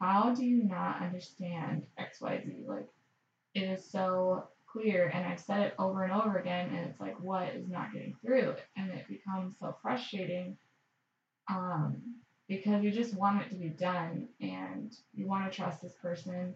how 0.00 0.34
do 0.34 0.44
you 0.44 0.64
not 0.64 1.00
understand 1.00 1.84
xyz 1.98 2.66
like 2.66 2.88
it 3.54 3.62
is 3.62 3.84
so 3.90 4.44
clear 4.66 5.10
and 5.14 5.24
i've 5.26 5.40
said 5.40 5.60
it 5.60 5.74
over 5.78 6.02
and 6.02 6.12
over 6.12 6.36
again 6.38 6.68
and 6.74 6.88
it's 6.88 7.00
like 7.00 7.18
what 7.20 7.48
is 7.54 7.68
not 7.68 7.92
getting 7.92 8.14
through? 8.22 8.54
And 8.76 8.90
it 8.90 9.06
becomes 9.08 9.56
so 9.58 9.76
frustrating 9.82 10.56
um 11.50 11.96
because 12.50 12.82
you 12.82 12.90
just 12.90 13.14
want 13.14 13.40
it 13.40 13.48
to 13.48 13.54
be 13.54 13.68
done 13.68 14.26
and 14.40 14.92
you 15.14 15.24
want 15.24 15.50
to 15.50 15.56
trust 15.56 15.80
this 15.80 15.92
person 16.02 16.52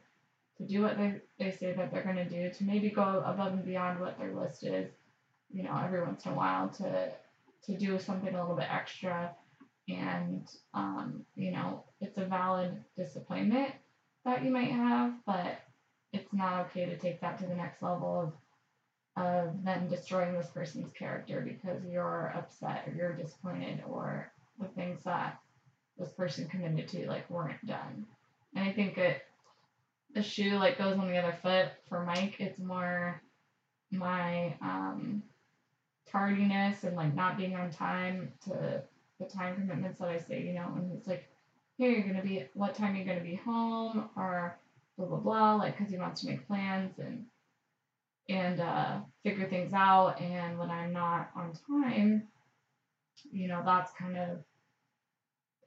to 0.59 0.65
do 0.65 0.83
what 0.83 0.99
they, 0.99 1.21
they 1.39 1.53
say 1.53 1.73
that 1.73 1.93
they're 1.93 2.03
going 2.03 2.17
to 2.17 2.29
do, 2.29 2.51
to 2.51 2.65
maybe 2.65 2.91
go 2.91 3.23
above 3.25 3.53
and 3.53 3.65
beyond 3.65 4.01
what 4.01 4.19
their 4.19 4.35
list 4.35 4.65
is, 4.65 4.91
you 5.53 5.63
know, 5.63 5.81
every 5.85 6.03
once 6.03 6.27
in 6.27 6.33
a 6.33 6.35
while 6.35 6.69
to 6.69 7.13
to 7.63 7.79
do 7.79 7.99
something 7.99 8.35
a 8.35 8.41
little 8.41 8.57
bit 8.57 8.67
extra. 8.71 9.31
And, 9.89 10.51
um, 10.75 11.25
you 11.37 11.53
know, 11.53 11.85
it's 12.01 12.19
a 12.19 12.25
valid 12.25 12.83
disappointment 12.97 13.73
that 14.25 14.45
you 14.45 14.51
might 14.51 14.73
have, 14.73 15.15
but 15.25 15.61
it's 16.13 16.33
not 16.33 16.67
okay 16.67 16.87
to 16.87 16.99
take 16.99 17.21
that 17.21 17.39
to 17.39 17.47
the 17.47 17.55
next 17.55 17.83
level 17.83 18.35
of 19.17 19.25
of 19.25 19.63
them 19.63 19.87
destroying 19.87 20.35
this 20.35 20.49
person's 20.49 20.93
character 20.93 21.41
because 21.41 21.85
you're 21.85 22.35
upset 22.37 22.83
or 22.89 22.95
you're 22.97 23.13
disappointed 23.13 23.81
or 23.89 24.33
the 24.59 24.67
things 24.69 25.05
that 25.05 25.39
this 25.99 26.13
person 26.13 26.49
committed 26.49 26.89
to 26.89 27.07
like 27.07 27.29
weren't 27.31 27.65
done. 27.67 28.07
And 28.55 28.69
I 28.69 28.73
think 28.73 28.99
it 28.99 29.23
the 30.15 30.23
shoe 30.23 30.57
like 30.57 30.79
goes 30.79 30.97
on 30.99 31.09
the 31.09 31.19
other 31.19 31.37
foot 31.43 31.69
for 31.89 32.05
Mike. 32.05 32.37
It's 32.39 32.61
more 32.61 33.21
my 33.91 34.55
um 34.61 35.23
tardiness 36.11 36.85
and 36.85 36.97
like 36.97 37.15
not 37.15 37.37
being 37.37 37.57
on 37.57 37.71
time 37.71 38.33
to 38.45 38.83
the 39.19 39.27
time 39.27 39.55
commitments 39.57 40.01
that 40.01 40.09
I 40.09 40.19
say, 40.19 40.43
you 40.43 40.53
know, 40.55 40.73
and 40.77 40.93
it's 40.93 41.07
like, 41.07 41.29
hey, 41.79 41.91
you're 41.91 42.07
gonna 42.07 42.23
be 42.23 42.45
what 42.55 42.75
time 42.75 42.97
you're 42.97 43.07
gonna 43.07 43.21
be 43.21 43.37
home 43.37 44.09
or 44.17 44.59
blah 44.97 45.07
blah 45.07 45.19
blah, 45.19 45.55
like 45.57 45.77
because 45.77 45.93
he 45.93 45.99
wants 45.99 46.21
to 46.23 46.29
make 46.29 46.47
plans 46.47 46.99
and 46.99 47.27
and 48.29 48.61
uh, 48.61 49.01
figure 49.23 49.49
things 49.49 49.73
out. 49.75 50.21
And 50.21 50.59
when 50.59 50.71
I'm 50.71 50.93
not 50.93 51.31
on 51.37 51.53
time, 51.69 52.29
you 53.31 53.49
know, 53.49 53.63
that's 53.65 53.93
kind 53.93 54.17
of 54.17 54.39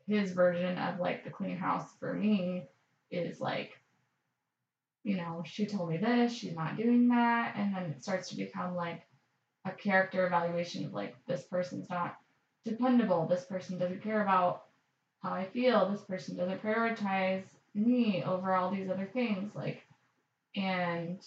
his 0.07 0.31
version 0.31 0.77
of 0.77 0.99
like 0.99 1.23
the 1.23 1.29
clean 1.29 1.57
house 1.57 1.89
for 1.99 2.13
me 2.13 2.65
is 3.11 3.39
like, 3.41 3.71
you 5.03 5.17
know, 5.17 5.43
she 5.45 5.65
told 5.65 5.89
me 5.89 5.97
this, 5.97 6.33
she's 6.33 6.55
not 6.55 6.77
doing 6.77 7.09
that. 7.09 7.55
And 7.57 7.75
then 7.75 7.83
it 7.85 8.03
starts 8.03 8.29
to 8.29 8.35
become 8.35 8.75
like 8.75 9.03
a 9.65 9.71
character 9.71 10.25
evaluation 10.27 10.85
of 10.85 10.93
like, 10.93 11.15
this 11.27 11.43
person's 11.43 11.89
not 11.89 12.17
dependable, 12.65 13.27
this 13.27 13.45
person 13.45 13.77
doesn't 13.77 14.03
care 14.03 14.21
about 14.21 14.63
how 15.21 15.31
I 15.31 15.45
feel, 15.45 15.89
this 15.89 16.03
person 16.03 16.37
doesn't 16.37 16.63
prioritize 16.63 17.43
me 17.75 18.23
over 18.23 18.53
all 18.53 18.71
these 18.71 18.89
other 18.89 19.09
things. 19.13 19.55
Like, 19.55 19.83
and 20.55 21.21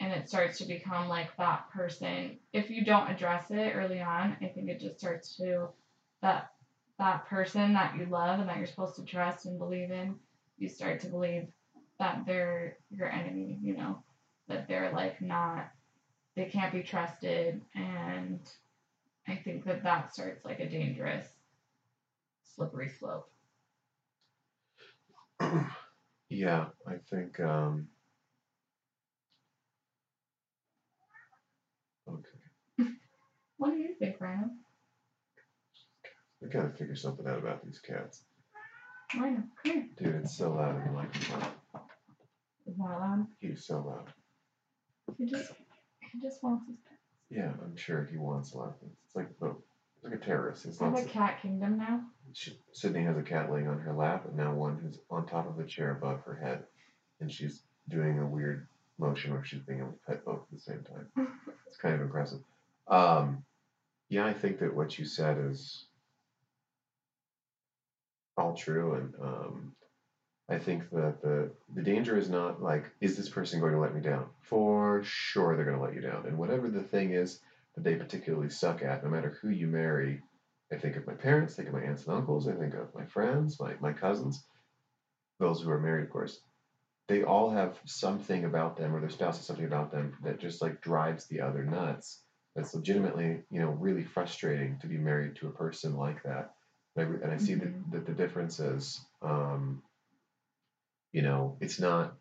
and 0.00 0.12
it 0.12 0.28
starts 0.28 0.58
to 0.58 0.64
become 0.64 1.08
like 1.08 1.36
that 1.36 1.70
person 1.70 2.38
if 2.52 2.70
you 2.70 2.84
don't 2.84 3.10
address 3.10 3.50
it 3.50 3.74
early 3.76 4.00
on 4.00 4.36
i 4.42 4.46
think 4.46 4.68
it 4.68 4.80
just 4.80 4.98
starts 4.98 5.36
to 5.36 5.68
that 6.22 6.51
that 7.02 7.26
person 7.26 7.72
that 7.74 7.96
you 7.96 8.06
love 8.06 8.38
and 8.38 8.48
that 8.48 8.58
you're 8.58 8.66
supposed 8.66 8.94
to 8.96 9.04
trust 9.04 9.46
and 9.46 9.58
believe 9.58 9.90
in 9.90 10.14
you 10.56 10.68
start 10.68 11.00
to 11.00 11.08
believe 11.08 11.48
that 11.98 12.24
they're 12.26 12.78
your 12.90 13.10
enemy 13.10 13.58
you 13.60 13.76
know 13.76 13.98
that 14.48 14.68
they're 14.68 14.92
like 14.92 15.20
not 15.20 15.70
they 16.36 16.46
can't 16.46 16.72
be 16.72 16.82
trusted. 16.82 17.60
And 17.74 18.40
i 19.28 19.34
think 19.34 19.64
that 19.64 19.82
that 19.82 20.12
starts 20.12 20.44
like 20.44 20.60
a 20.60 20.68
dangerous 20.68 21.26
slippery 22.44 22.88
slope. 22.88 23.28
Yeah 26.30 26.66
i 26.88 26.94
think 27.10 27.40
um 27.40 27.88
okay. 32.08 32.90
What 33.58 33.72
do 33.72 33.78
you 33.78 33.94
think 33.98 34.20
ryan 34.20 34.61
we 36.42 36.48
gotta 36.48 36.70
figure 36.70 36.96
something 36.96 37.26
out 37.26 37.38
about 37.38 37.64
these 37.64 37.78
cats. 37.78 38.22
Ryan 39.14 39.36
come 39.36 39.72
here. 39.72 39.86
Dude 39.96 40.14
it's 40.16 40.36
so 40.36 40.52
loud 40.52 40.76
in 40.76 40.84
the 40.84 40.92
microphone 40.92 41.52
that 42.78 43.00
loud? 43.00 43.26
He's 43.40 43.64
so 43.64 43.78
loud. 43.78 44.12
He 45.18 45.26
just 45.26 45.52
he 46.00 46.20
just 46.20 46.42
wants 46.42 46.66
his 46.66 46.76
pet 46.88 46.98
yeah 47.30 47.50
i'm 47.64 47.76
sure 47.76 48.06
he 48.10 48.18
wants 48.18 48.52
a 48.52 48.58
lot 48.58 48.68
of 48.68 48.78
things. 48.78 48.96
It's 49.06 49.16
like 49.16 49.38
the 49.38 49.48
it's 49.48 50.04
like 50.04 50.14
a 50.14 50.18
terrorist 50.18 50.66
it's 50.66 50.80
like 50.80 51.04
a 51.04 51.08
cat 51.08 51.40
kingdom 51.42 51.78
now. 51.78 52.02
She, 52.32 52.56
sydney 52.72 53.02
has 53.04 53.16
a 53.16 53.22
cat 53.22 53.52
laying 53.52 53.68
on 53.68 53.78
her 53.80 53.92
lap 53.94 54.26
and 54.26 54.36
now 54.36 54.52
one 54.52 54.78
who's 54.78 54.98
on 55.10 55.26
top 55.26 55.48
of 55.48 55.56
the 55.56 55.64
chair 55.64 55.92
above 55.92 56.22
her 56.24 56.34
head. 56.34 56.64
And 57.20 57.30
she's 57.30 57.62
doing 57.88 58.18
a 58.18 58.26
weird 58.26 58.66
motion 58.98 59.32
where 59.32 59.44
she's 59.44 59.60
being 59.60 59.80
able 59.80 59.92
to 59.92 59.98
pet 60.06 60.24
both 60.24 60.40
at 60.40 60.50
the 60.50 60.60
same 60.60 60.84
time. 60.84 61.08
It's 61.66 61.80
kind 61.80 61.94
of 61.94 62.02
impressive. 62.02 62.40
Um 62.86 63.44
yeah 64.08 64.26
i 64.26 64.32
think 64.32 64.58
that 64.58 64.74
what 64.74 64.98
you 64.98 65.06
said 65.06 65.38
is 65.38 65.86
all 68.36 68.54
true 68.54 68.94
and 68.94 69.14
um 69.22 69.72
I 70.48 70.58
think 70.58 70.90
that 70.90 71.22
the 71.22 71.50
the 71.74 71.82
danger 71.82 72.16
is 72.16 72.28
not 72.28 72.62
like 72.62 72.90
is 73.00 73.16
this 73.16 73.28
person 73.28 73.60
going 73.60 73.72
to 73.72 73.78
let 73.78 73.94
me 73.94 74.00
down? 74.00 74.28
For 74.40 75.02
sure 75.02 75.56
they're 75.56 75.64
going 75.64 75.78
to 75.78 75.82
let 75.82 75.94
you 75.94 76.00
down. 76.00 76.26
And 76.26 76.36
whatever 76.36 76.68
the 76.68 76.82
thing 76.82 77.12
is 77.12 77.40
that 77.74 77.84
they 77.84 77.94
particularly 77.96 78.50
suck 78.50 78.82
at, 78.82 79.02
no 79.02 79.10
matter 79.10 79.38
who 79.40 79.48
you 79.48 79.66
marry, 79.66 80.20
I 80.72 80.76
think 80.76 80.96
of 80.96 81.06
my 81.06 81.14
parents, 81.14 81.54
I 81.54 81.56
think 81.56 81.68
of 81.68 81.74
my 81.74 81.82
aunts 81.82 82.06
and 82.06 82.14
uncles, 82.16 82.48
I 82.48 82.52
think 82.52 82.74
of 82.74 82.94
my 82.94 83.06
friends, 83.06 83.58
my, 83.60 83.74
my 83.80 83.92
cousins, 83.92 84.44
those 85.38 85.62
who 85.62 85.70
are 85.70 85.80
married, 85.80 86.04
of 86.04 86.10
course. 86.10 86.40
They 87.08 87.22
all 87.24 87.50
have 87.50 87.78
something 87.86 88.44
about 88.44 88.76
them 88.76 88.94
or 88.94 89.00
their 89.00 89.10
spouse 89.10 89.36
has 89.36 89.46
something 89.46 89.64
about 89.64 89.90
them 89.90 90.16
that 90.22 90.38
just 90.38 90.62
like 90.62 90.80
drives 90.80 91.26
the 91.26 91.40
other 91.40 91.64
nuts. 91.64 92.22
That's 92.54 92.74
legitimately, 92.74 93.42
you 93.50 93.60
know, 93.60 93.70
really 93.70 94.04
frustrating 94.04 94.78
to 94.80 94.86
be 94.86 94.98
married 94.98 95.36
to 95.36 95.48
a 95.48 95.52
person 95.52 95.96
like 95.96 96.22
that. 96.24 96.52
And 96.96 97.06
I, 97.06 97.24
and 97.24 97.32
I 97.32 97.36
see 97.38 97.54
Mhm. 97.54 97.60
that, 97.60 97.90
that 97.92 98.06
the 98.06 98.12
difference 98.12 98.60
is, 98.60 99.00
um, 99.22 99.82
you 101.12 101.22
know, 101.22 101.56
it's 101.60 101.78
not, 101.80 102.14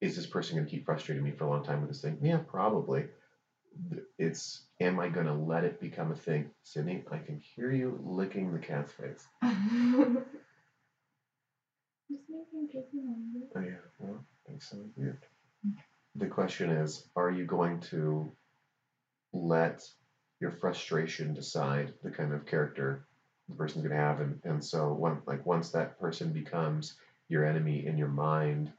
is 0.00 0.16
this 0.16 0.26
person 0.26 0.56
going 0.56 0.66
to 0.66 0.70
keep 0.70 0.84
frustrating 0.86 1.22
me 1.24 1.30
for 1.32 1.44
a 1.44 1.48
long 1.50 1.62
time 1.64 1.80
with 1.80 1.90
this 1.90 2.00
thing? 2.02 2.18
Yeah, 2.22 2.38
probably. 2.38 3.08
It's, 4.18 4.66
am 4.80 4.98
I 5.00 5.08
going 5.08 5.26
to 5.26 5.32
let 5.34 5.64
it 5.64 5.80
become 5.80 6.10
a 6.12 6.16
thing? 6.16 6.50
Sydney, 6.62 7.04
I 7.10 7.18
can 7.18 7.38
hear 7.38 7.70
you 7.70 7.98
licking 8.02 8.52
the 8.52 8.58
cat's 8.58 8.92
face. 8.92 9.26
Just 12.10 12.88
making. 12.92 13.48
Oh, 13.54 13.60
yeah, 13.60 13.76
well, 13.98 14.24
that 14.48 14.62
sounds 14.62 14.92
weird. 14.96 15.24
The 16.16 16.26
question 16.26 16.70
is, 16.70 17.08
are 17.16 17.30
you 17.30 17.44
going 17.46 17.80
to 17.80 18.30
let 19.32 19.82
your 20.40 20.50
frustration 20.50 21.32
decide 21.32 21.94
the 22.02 22.10
kind 22.10 22.32
of 22.34 22.44
character 22.44 23.06
the 23.52 23.58
person's 23.58 23.84
going 23.84 23.96
to 23.96 24.02
have? 24.02 24.20
And, 24.20 24.40
and 24.44 24.64
so, 24.64 24.92
one, 24.92 25.22
like, 25.26 25.44
once 25.46 25.70
that 25.70 25.98
person 25.98 26.32
becomes 26.32 26.94
your 27.28 27.44
enemy 27.46 27.86
in 27.86 27.96
your 27.96 28.08
mind, 28.08 28.72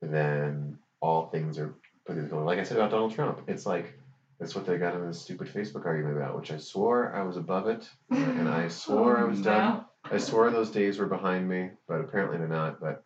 then 0.00 0.78
all 1.00 1.26
things 1.26 1.58
are 1.58 1.74
put 2.06 2.16
in 2.16 2.30
Like 2.30 2.58
I 2.58 2.62
said 2.62 2.78
about 2.78 2.90
Donald 2.90 3.14
Trump, 3.14 3.42
it's 3.46 3.66
like 3.66 3.98
that's 4.38 4.54
what 4.54 4.66
they 4.66 4.78
got 4.78 4.94
in 4.94 5.06
this 5.06 5.22
stupid 5.22 5.48
Facebook 5.48 5.86
argument 5.86 6.16
about, 6.16 6.36
which 6.36 6.50
I 6.50 6.56
swore 6.56 7.14
I 7.14 7.22
was 7.22 7.36
above 7.36 7.68
it, 7.68 7.88
and 8.10 8.48
I 8.48 8.68
swore 8.84 9.18
I 9.18 9.24
was 9.24 9.40
done. 9.40 9.84
I 10.04 10.18
swore 10.18 10.50
those 10.50 10.70
days 10.70 10.98
were 10.98 11.06
behind 11.06 11.48
me, 11.48 11.70
but 11.86 12.00
apparently 12.00 12.38
they're 12.38 12.48
not. 12.48 12.80
But 12.80 13.04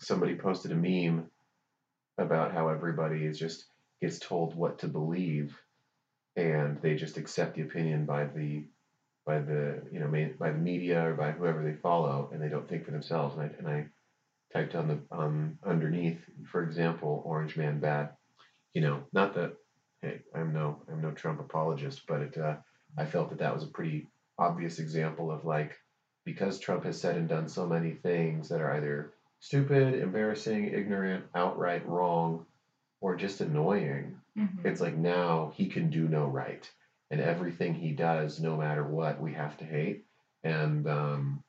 somebody 0.00 0.34
posted 0.36 0.72
a 0.72 0.74
meme 0.74 1.26
about 2.16 2.52
how 2.52 2.68
everybody 2.68 3.24
is 3.24 3.38
just 3.38 3.66
gets 4.00 4.18
told 4.18 4.54
what 4.54 4.78
to 4.78 4.88
believe, 4.88 5.56
and 6.36 6.80
they 6.80 6.94
just 6.94 7.18
accept 7.18 7.56
the 7.56 7.62
opinion 7.62 8.06
by 8.06 8.24
the 8.24 8.64
by 9.28 9.38
the 9.40 9.82
you 9.92 10.00
know 10.00 10.08
by 10.38 10.50
the 10.50 10.58
media 10.58 11.10
or 11.10 11.14
by 11.14 11.30
whoever 11.32 11.62
they 11.62 11.74
follow, 11.74 12.30
and 12.32 12.42
they 12.42 12.48
don't 12.48 12.68
think 12.68 12.84
for 12.86 12.92
themselves. 12.92 13.36
And 13.36 13.42
I, 13.42 13.54
and 13.58 13.68
I 13.68 13.86
typed 14.52 14.74
on 14.74 14.88
the 14.88 14.98
um, 15.16 15.58
underneath, 15.64 16.18
for 16.50 16.64
example, 16.64 17.22
Orange 17.26 17.56
Man 17.56 17.78
bad. 17.78 18.10
You 18.72 18.82
know, 18.82 19.04
not 19.12 19.34
that 19.34 19.52
hey, 20.00 20.22
I'm 20.34 20.52
no 20.54 20.82
I'm 20.90 21.02
no 21.02 21.10
Trump 21.12 21.40
apologist, 21.40 22.02
but 22.08 22.22
it 22.22 22.38
uh, 22.38 22.56
I 22.96 23.04
felt 23.04 23.28
that 23.28 23.38
that 23.40 23.54
was 23.54 23.64
a 23.64 23.68
pretty 23.76 24.08
obvious 24.38 24.78
example 24.78 25.30
of 25.30 25.44
like 25.44 25.76
because 26.24 26.58
Trump 26.58 26.84
has 26.84 27.00
said 27.00 27.16
and 27.16 27.28
done 27.28 27.48
so 27.48 27.66
many 27.66 27.92
things 27.92 28.48
that 28.48 28.62
are 28.62 28.72
either 28.74 29.12
stupid, 29.40 29.94
embarrassing, 29.94 30.72
ignorant, 30.72 31.26
outright 31.34 31.86
wrong, 31.86 32.46
or 33.00 33.14
just 33.14 33.42
annoying. 33.42 34.16
Mhm. 34.38 34.64
It's 34.64 34.80
like 34.80 34.96
now 34.96 35.52
he 35.54 35.68
can 35.68 35.90
do 35.90 36.08
no 36.08 36.26
right, 36.26 36.68
and 37.10 37.20
everything 37.20 37.74
he 37.74 37.92
does, 37.92 38.40
no 38.40 38.56
matter 38.56 38.84
what, 38.84 39.20
we 39.20 39.32
have 39.34 39.56
to 39.58 39.64
hate. 39.64 40.04
And 40.44 40.88
um, 40.88 41.42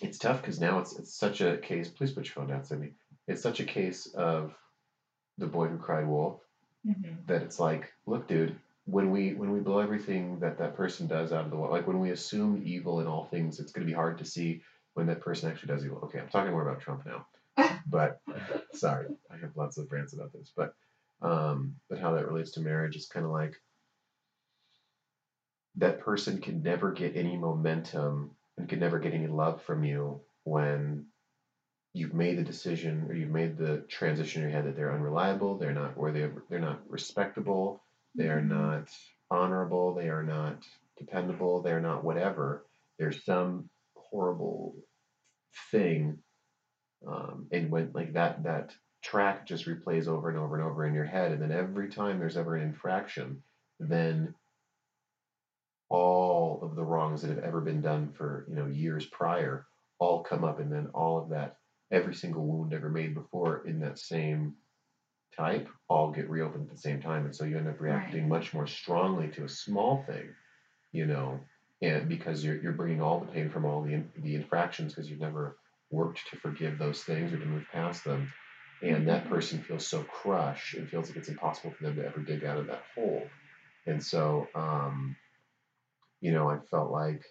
it's 0.00 0.18
tough 0.18 0.40
because 0.40 0.60
now 0.60 0.78
it's 0.78 0.98
it's 0.98 1.14
such 1.14 1.40
a 1.40 1.58
case. 1.58 1.88
Please 1.88 2.12
put 2.12 2.24
your 2.26 2.34
phone 2.34 2.48
down, 2.48 2.64
Sydney. 2.64 2.92
It's 3.28 3.42
such 3.42 3.60
a 3.60 3.64
case 3.64 4.06
of 4.14 4.54
the 5.38 5.46
boy 5.46 5.68
who 5.68 5.78
cried 5.78 6.06
wolf 6.06 6.40
Mhm. 6.86 7.26
that 7.26 7.42
it's 7.42 7.60
like, 7.60 7.92
look, 8.06 8.26
dude, 8.26 8.58
when 8.86 9.10
we 9.10 9.34
when 9.34 9.50
we 9.52 9.60
blow 9.60 9.80
everything 9.80 10.38
that 10.40 10.56
that 10.58 10.74
person 10.74 11.06
does 11.06 11.32
out 11.32 11.44
of 11.44 11.50
the 11.50 11.56
way, 11.56 11.68
like 11.68 11.86
when 11.86 12.00
we 12.00 12.10
assume 12.10 12.62
evil 12.64 13.00
in 13.00 13.06
all 13.06 13.26
things, 13.26 13.60
it's 13.60 13.72
going 13.72 13.86
to 13.86 13.90
be 13.90 13.94
hard 13.94 14.16
to 14.18 14.24
see 14.24 14.62
when 14.94 15.06
that 15.06 15.20
person 15.20 15.50
actually 15.50 15.74
does 15.74 15.84
evil. 15.84 15.98
Okay, 16.04 16.18
I'm 16.20 16.28
talking 16.28 16.52
more 16.52 16.66
about 16.66 16.80
Trump 16.80 17.04
now, 17.04 17.26
but 17.86 18.20
sorry, 18.72 19.08
I 19.30 19.36
have 19.36 19.54
lots 19.56 19.76
of 19.76 19.92
rants 19.92 20.14
about 20.14 20.32
this, 20.32 20.50
but 20.56 20.74
um, 21.20 21.76
but 21.90 21.98
how 21.98 22.14
that 22.14 22.26
relates 22.26 22.52
to 22.52 22.60
marriage 22.60 22.96
is 22.96 23.06
kind 23.06 23.26
of 23.26 23.32
like 23.32 23.60
that 25.76 26.00
person 26.00 26.40
can 26.40 26.62
never 26.62 26.92
get 26.92 27.16
any 27.16 27.36
momentum 27.36 28.36
and 28.58 28.68
can 28.68 28.80
never 28.80 28.98
get 28.98 29.14
any 29.14 29.26
love 29.28 29.62
from 29.62 29.84
you 29.84 30.24
when 30.44 31.06
you've 31.92 32.14
made 32.14 32.38
the 32.38 32.44
decision 32.44 33.04
or 33.08 33.14
you've 33.14 33.30
made 33.30 33.56
the 33.56 33.80
transition 33.82 34.42
in 34.42 34.48
your 34.48 34.56
head 34.56 34.66
that 34.66 34.76
they're 34.76 34.92
unreliable, 34.94 35.58
they're 35.58 35.72
not 35.72 35.96
worthy 35.96 36.22
of, 36.22 36.38
they're 36.48 36.60
not 36.60 36.88
respectable, 36.88 37.82
they 38.16 38.28
are 38.28 38.42
Mhm. 38.42 38.42
not 38.42 38.90
honorable, 39.30 39.94
they 39.94 40.08
are 40.08 40.22
not 40.22 40.66
dependable, 40.96 41.62
they're 41.62 41.80
not 41.80 42.04
whatever. 42.04 42.66
There's 42.98 43.24
some 43.24 43.70
horrible 43.96 44.76
thing, 45.70 46.22
um, 47.06 47.48
and 47.52 47.70
when 47.70 47.92
like 47.92 48.12
that 48.14 48.42
that 48.44 48.76
track 49.02 49.46
just 49.46 49.66
replays 49.66 50.06
over 50.08 50.28
and 50.28 50.38
over 50.38 50.56
and 50.56 50.64
over 50.64 50.84
in 50.86 50.94
your 50.94 51.04
head, 51.04 51.32
and 51.32 51.42
then 51.42 51.52
every 51.52 51.88
time 51.88 52.18
there's 52.18 52.36
ever 52.36 52.56
an 52.56 52.62
infraction, 52.62 53.42
then 53.78 54.34
all 55.90 56.60
of 56.62 56.76
the 56.76 56.84
wrongs 56.84 57.20
that 57.20 57.28
have 57.28 57.44
ever 57.44 57.60
been 57.60 57.82
done 57.82 58.12
for 58.16 58.46
you 58.48 58.54
know 58.54 58.66
years 58.66 59.04
prior 59.06 59.66
all 59.98 60.22
come 60.22 60.44
up 60.44 60.60
and 60.60 60.72
then 60.72 60.88
all 60.94 61.18
of 61.18 61.28
that 61.28 61.56
every 61.90 62.14
single 62.14 62.46
wound 62.46 62.72
ever 62.72 62.88
made 62.88 63.12
before 63.12 63.66
in 63.66 63.80
that 63.80 63.98
same 63.98 64.54
type 65.36 65.68
all 65.88 66.10
get 66.10 66.30
reopened 66.30 66.68
at 66.68 66.74
the 66.74 66.80
same 66.80 67.02
time 67.02 67.24
and 67.24 67.34
so 67.34 67.44
you 67.44 67.58
end 67.58 67.68
up 67.68 67.80
reacting 67.80 68.28
much 68.28 68.54
more 68.54 68.66
strongly 68.66 69.28
to 69.28 69.44
a 69.44 69.48
small 69.48 70.04
thing 70.06 70.28
you 70.92 71.06
know 71.06 71.38
and 71.82 72.08
because 72.08 72.44
you're, 72.44 72.60
you're 72.62 72.72
bringing 72.72 73.00
all 73.00 73.20
the 73.20 73.32
pain 73.32 73.48
from 73.48 73.64
all 73.64 73.82
the, 73.82 74.02
the 74.18 74.34
infractions 74.34 74.94
because 74.94 75.10
you've 75.10 75.20
never 75.20 75.56
worked 75.90 76.20
to 76.30 76.36
forgive 76.36 76.78
those 76.78 77.02
things 77.02 77.32
or 77.32 77.38
to 77.38 77.46
move 77.46 77.64
past 77.72 78.04
them 78.04 78.32
and 78.82 79.08
that 79.08 79.28
person 79.28 79.62
feels 79.62 79.86
so 79.86 80.02
crushed 80.04 80.74
and 80.74 80.88
feels 80.88 81.08
like 81.08 81.16
it's 81.16 81.28
impossible 81.28 81.72
for 81.72 81.82
them 81.82 81.96
to 81.96 82.06
ever 82.06 82.20
dig 82.20 82.44
out 82.44 82.58
of 82.58 82.66
that 82.68 82.84
hole 82.94 83.22
and 83.86 84.02
so 84.02 84.46
um, 84.54 85.16
you 86.20 86.32
know, 86.32 86.48
I 86.50 86.58
felt 86.70 86.90
like 86.90 87.24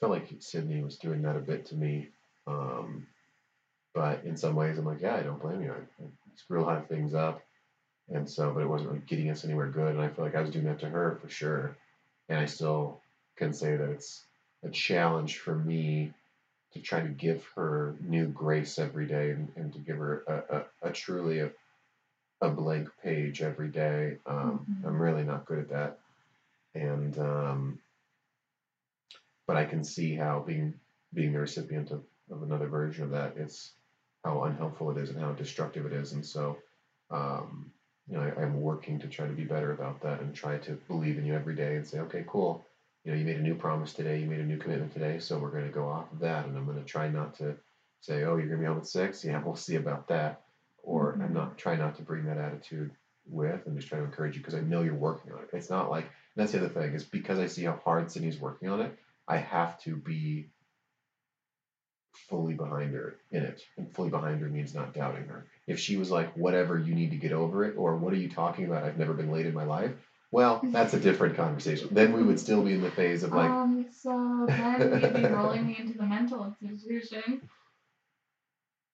felt 0.00 0.12
like 0.12 0.28
Sydney 0.40 0.82
was 0.82 0.98
doing 0.98 1.22
that 1.22 1.36
a 1.36 1.40
bit 1.40 1.66
to 1.66 1.74
me. 1.74 2.08
Um, 2.46 3.06
but 3.94 4.24
in 4.24 4.36
some 4.36 4.54
ways, 4.54 4.78
I'm 4.78 4.84
like, 4.84 5.00
yeah, 5.00 5.16
I 5.16 5.22
don't 5.22 5.40
blame 5.40 5.62
you. 5.62 5.72
I, 5.72 6.02
I 6.02 6.06
screw 6.36 6.62
a 6.62 6.66
lot 6.66 6.76
of 6.78 6.86
things 6.88 7.14
up, 7.14 7.42
and 8.08 8.28
so, 8.28 8.52
but 8.52 8.60
it 8.62 8.68
wasn't 8.68 8.90
really 8.90 9.02
getting 9.06 9.30
us 9.30 9.44
anywhere 9.44 9.68
good. 9.68 9.94
And 9.94 10.02
I 10.02 10.08
feel 10.08 10.24
like 10.24 10.34
I 10.36 10.42
was 10.42 10.50
doing 10.50 10.66
that 10.66 10.80
to 10.80 10.88
her 10.88 11.18
for 11.22 11.28
sure. 11.28 11.76
And 12.28 12.38
I 12.38 12.46
still 12.46 13.00
can 13.36 13.52
say 13.54 13.76
that 13.76 13.90
it's 13.90 14.24
a 14.64 14.68
challenge 14.70 15.38
for 15.38 15.54
me 15.54 16.12
to 16.72 16.80
try 16.80 17.00
to 17.00 17.08
give 17.08 17.44
her 17.54 17.96
new 18.00 18.26
grace 18.26 18.78
every 18.78 19.06
day 19.06 19.30
and, 19.30 19.50
and 19.56 19.72
to 19.72 19.78
give 19.78 19.96
her 19.98 20.22
a, 20.26 20.56
a, 20.56 20.88
a 20.88 20.92
truly 20.92 21.40
a, 21.40 21.50
a 22.42 22.50
blank 22.50 22.88
page 23.02 23.42
every 23.42 23.68
day. 23.68 24.18
Um, 24.26 24.66
Mhm. 24.70 24.88
I'm 24.88 25.02
really 25.02 25.24
not 25.24 25.46
good 25.46 25.58
at 25.60 25.68
that. 25.70 25.98
And 26.74 27.18
um, 27.18 27.78
but 29.46 29.56
I 29.56 29.64
can 29.64 29.84
see 29.84 30.14
how 30.14 30.40
being 30.46 30.74
being 31.14 31.32
the 31.32 31.40
recipient 31.40 31.90
of, 31.90 32.02
of 32.30 32.42
another 32.42 32.66
version 32.68 33.04
of 33.04 33.10
that, 33.10 33.36
it's 33.36 33.72
how 34.24 34.42
unhelpful 34.44 34.90
it 34.90 34.98
is 34.98 35.10
and 35.10 35.20
how 35.20 35.32
destructive 35.32 35.86
it 35.86 35.92
is. 35.92 36.12
And 36.12 36.24
so, 36.26 36.58
um, 37.10 37.70
you 38.08 38.16
know, 38.16 38.22
I, 38.22 38.42
I'm 38.42 38.60
working 38.60 38.98
to 39.00 39.06
try 39.08 39.26
to 39.26 39.32
be 39.32 39.44
better 39.44 39.72
about 39.72 40.00
that 40.02 40.20
and 40.20 40.34
try 40.34 40.58
to 40.58 40.72
believe 40.88 41.18
in 41.18 41.24
you 41.24 41.34
every 41.34 41.54
day 41.54 41.76
and 41.76 41.86
say, 41.86 42.00
okay, 42.00 42.24
cool. 42.26 42.66
You 43.04 43.12
know, 43.12 43.18
you 43.18 43.24
made 43.24 43.36
a 43.36 43.42
new 43.42 43.54
promise 43.54 43.92
today, 43.92 44.20
you 44.20 44.26
made 44.26 44.40
a 44.40 44.44
new 44.44 44.58
commitment 44.58 44.92
today, 44.92 45.18
so 45.20 45.38
we're 45.38 45.52
going 45.52 45.64
to 45.66 45.70
go 45.70 45.88
off 45.88 46.10
of 46.12 46.18
that. 46.20 46.46
And 46.46 46.56
I'm 46.56 46.66
going 46.66 46.78
to 46.78 46.84
try 46.84 47.08
not 47.08 47.34
to 47.36 47.54
say, 48.00 48.24
oh, 48.24 48.36
you're 48.36 48.48
going 48.48 48.58
to 48.58 48.58
be 48.58 48.64
home 48.66 48.78
at 48.78 48.86
six. 48.88 49.24
Yeah, 49.24 49.40
we'll 49.44 49.56
see 49.56 49.76
about 49.76 50.08
that. 50.08 50.42
Or 50.82 51.12
I'm 51.14 51.30
Mhm. 51.30 51.34
not 51.34 51.58
try 51.58 51.76
not 51.76 51.94
to 51.96 52.02
bring 52.02 52.24
that 52.26 52.38
attitude 52.38 52.90
with 53.28 53.66
and 53.66 53.76
just 53.76 53.88
try 53.88 53.98
to 53.98 54.04
encourage 54.04 54.36
you 54.36 54.42
because 54.42 54.54
I 54.54 54.60
know 54.60 54.82
you're 54.82 54.94
working 54.94 55.32
on 55.32 55.40
it. 55.42 55.50
It's 55.52 55.70
not 55.70 55.90
like 55.90 56.06
that's 56.36 56.52
the 56.52 56.58
other 56.58 56.68
thing 56.68 56.94
is 56.94 57.04
because 57.04 57.38
I 57.38 57.46
see 57.46 57.64
how 57.64 57.80
hard 57.84 58.10
Sydney's 58.10 58.40
working 58.40 58.68
on 58.68 58.80
it. 58.80 58.96
I 59.28 59.38
have 59.38 59.78
to 59.82 59.96
be 59.96 60.48
fully 62.28 62.54
behind 62.54 62.94
her 62.94 63.16
in 63.30 63.42
it. 63.42 63.62
And 63.76 63.92
fully 63.94 64.10
behind 64.10 64.40
her 64.40 64.48
means 64.48 64.74
not 64.74 64.94
doubting 64.94 65.26
her. 65.26 65.46
If 65.66 65.78
she 65.78 65.96
was 65.96 66.10
like, 66.10 66.32
whatever, 66.36 66.78
you 66.78 66.94
need 66.94 67.10
to 67.10 67.16
get 67.16 67.32
over 67.32 67.64
it, 67.64 67.76
or 67.76 67.96
what 67.96 68.12
are 68.12 68.16
you 68.16 68.28
talking 68.28 68.64
about? 68.64 68.84
I've 68.84 68.98
never 68.98 69.12
been 69.14 69.30
late 69.30 69.46
in 69.46 69.54
my 69.54 69.64
life. 69.64 69.92
Well, 70.32 70.60
that's 70.64 70.94
a 70.94 71.00
different 71.00 71.36
conversation. 71.36 71.88
Then 71.92 72.12
we 72.12 72.22
would 72.22 72.40
still 72.40 72.62
be 72.62 72.72
in 72.72 72.82
the 72.82 72.90
phase 72.90 73.22
of 73.22 73.32
like, 73.32 73.48
um, 73.50 73.86
so 73.90 74.44
then 74.48 74.90
we'd 74.90 75.14
be 75.14 75.22
rolling 75.34 75.66
me 75.66 75.76
into 75.78 75.96
the 75.96 76.04
mental 76.04 76.54
institution. 76.62 77.48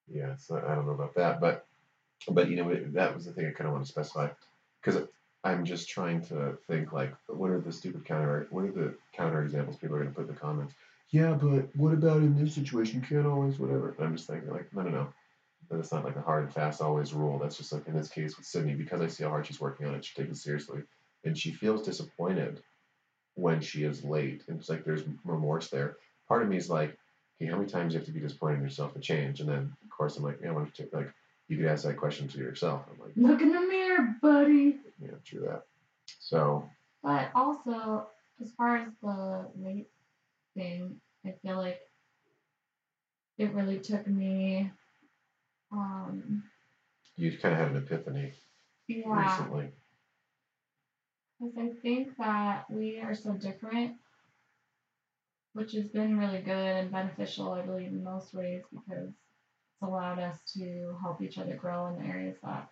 yeah, 0.08 0.36
so 0.36 0.62
I 0.64 0.74
don't 0.74 0.86
know 0.86 0.92
about 0.92 1.14
that, 1.14 1.40
but 1.40 1.66
but 2.30 2.48
you 2.50 2.56
know 2.56 2.68
it- 2.70 2.92
that 2.94 3.14
was 3.14 3.24
the 3.24 3.32
thing 3.32 3.46
I 3.46 3.50
kind 3.50 3.66
of 3.66 3.72
want 3.72 3.84
to 3.86 3.90
specify 3.90 4.28
because 4.80 5.02
I'm 5.44 5.64
just 5.64 5.88
trying 5.88 6.22
to 6.26 6.56
think 6.68 6.92
like, 6.92 7.14
what 7.26 7.50
are 7.50 7.60
the 7.60 7.72
stupid 7.72 8.04
counter, 8.04 8.46
what 8.50 8.64
are 8.64 8.72
the 8.72 8.94
counter 9.12 9.42
examples 9.42 9.76
people 9.76 9.96
are 9.96 10.00
going 10.00 10.10
to 10.10 10.14
put 10.14 10.28
in 10.28 10.34
the 10.34 10.40
comments? 10.40 10.74
Yeah, 11.10 11.34
but 11.34 11.68
what 11.76 11.92
about 11.92 12.18
in 12.18 12.42
this 12.42 12.54
situation? 12.54 13.00
You 13.00 13.06
can't 13.06 13.26
always 13.26 13.58
whatever. 13.58 13.94
And 13.98 14.06
I'm 14.06 14.16
just 14.16 14.28
thinking 14.28 14.50
like, 14.50 14.72
no, 14.72 14.82
no, 14.82 14.90
no. 14.90 15.08
That's 15.70 15.92
not 15.92 16.04
like 16.04 16.16
a 16.16 16.20
hard 16.20 16.44
and 16.44 16.52
fast 16.52 16.80
always 16.80 17.12
rule. 17.12 17.38
That's 17.38 17.56
just 17.56 17.72
like 17.72 17.86
in 17.86 17.94
this 17.94 18.08
case 18.08 18.36
with 18.36 18.46
Sydney, 18.46 18.74
because 18.74 19.00
I 19.00 19.06
see 19.06 19.24
how 19.24 19.30
hard 19.30 19.46
she's 19.46 19.60
working 19.60 19.86
on 19.86 19.94
it, 19.94 20.04
she 20.04 20.14
takes 20.14 20.36
it 20.36 20.40
seriously, 20.40 20.82
and 21.24 21.36
she 21.36 21.52
feels 21.52 21.82
disappointed 21.82 22.62
when 23.34 23.60
she 23.60 23.84
is 23.84 24.04
late, 24.04 24.42
and 24.48 24.58
it's 24.58 24.68
like 24.68 24.84
there's 24.84 25.04
remorse 25.24 25.68
there. 25.68 25.96
Part 26.28 26.42
of 26.42 26.48
me 26.48 26.56
is 26.56 26.68
like, 26.68 26.96
okay, 27.40 27.50
how 27.50 27.56
many 27.56 27.68
times 27.68 27.92
do 27.92 27.94
you 27.94 28.00
have 28.00 28.06
to 28.06 28.12
be 28.12 28.20
disappointed 28.20 28.56
in 28.56 28.62
yourself 28.62 28.92
to 28.94 29.00
change? 29.00 29.40
And 29.40 29.48
then 29.48 29.72
of 29.82 29.90
course 29.90 30.16
I'm 30.16 30.24
like, 30.24 30.38
yeah, 30.42 30.52
don't 30.52 30.66
you 30.66 30.72
take, 30.84 30.92
like 30.92 31.12
you 31.48 31.56
could 31.56 31.66
ask 31.66 31.84
that 31.84 31.96
question 31.96 32.28
to 32.28 32.38
yourself. 32.38 32.82
I'm 32.90 33.00
like, 33.00 33.12
Look 33.16 33.40
in 33.40 33.52
the 33.52 33.60
mirror, 33.60 33.81
buddy. 34.20 34.78
yeah, 35.00 35.10
true 35.24 35.40
that. 35.40 35.64
So 36.18 36.68
But 37.02 37.30
also, 37.34 38.06
as 38.40 38.50
far 38.52 38.76
as 38.76 38.88
the 39.02 39.46
late 39.56 39.88
thing, 40.56 41.00
I 41.24 41.32
feel 41.42 41.56
like 41.56 41.80
it 43.38 43.52
really 43.54 43.78
took 43.80 44.06
me, 44.06 44.70
um, 45.72 46.42
you 47.16 47.36
kind 47.38 47.54
of 47.54 47.60
had 47.60 47.70
an 47.70 47.76
epiphany 47.78 48.32
yeah, 48.88 49.36
recently. 49.36 49.68
because 51.40 51.58
I 51.58 51.70
think 51.82 52.16
that 52.18 52.64
we 52.70 53.00
are 53.00 53.14
so 53.14 53.32
different, 53.34 53.96
which 55.54 55.72
has 55.72 55.86
been 55.86 56.18
really 56.18 56.40
good 56.40 56.52
and 56.76 56.90
beneficial, 56.90 57.52
I 57.52 57.62
believe, 57.62 57.88
in 57.88 58.04
most 58.04 58.34
ways, 58.34 58.62
because 58.70 59.08
it's 59.08 59.82
allowed 59.82 60.18
us 60.18 60.38
to 60.54 60.96
help 61.02 61.20
each 61.22 61.38
other 61.38 61.54
grow 61.56 61.86
in 61.88 61.98
the 62.02 62.08
areas 62.08 62.36
that 62.42 62.68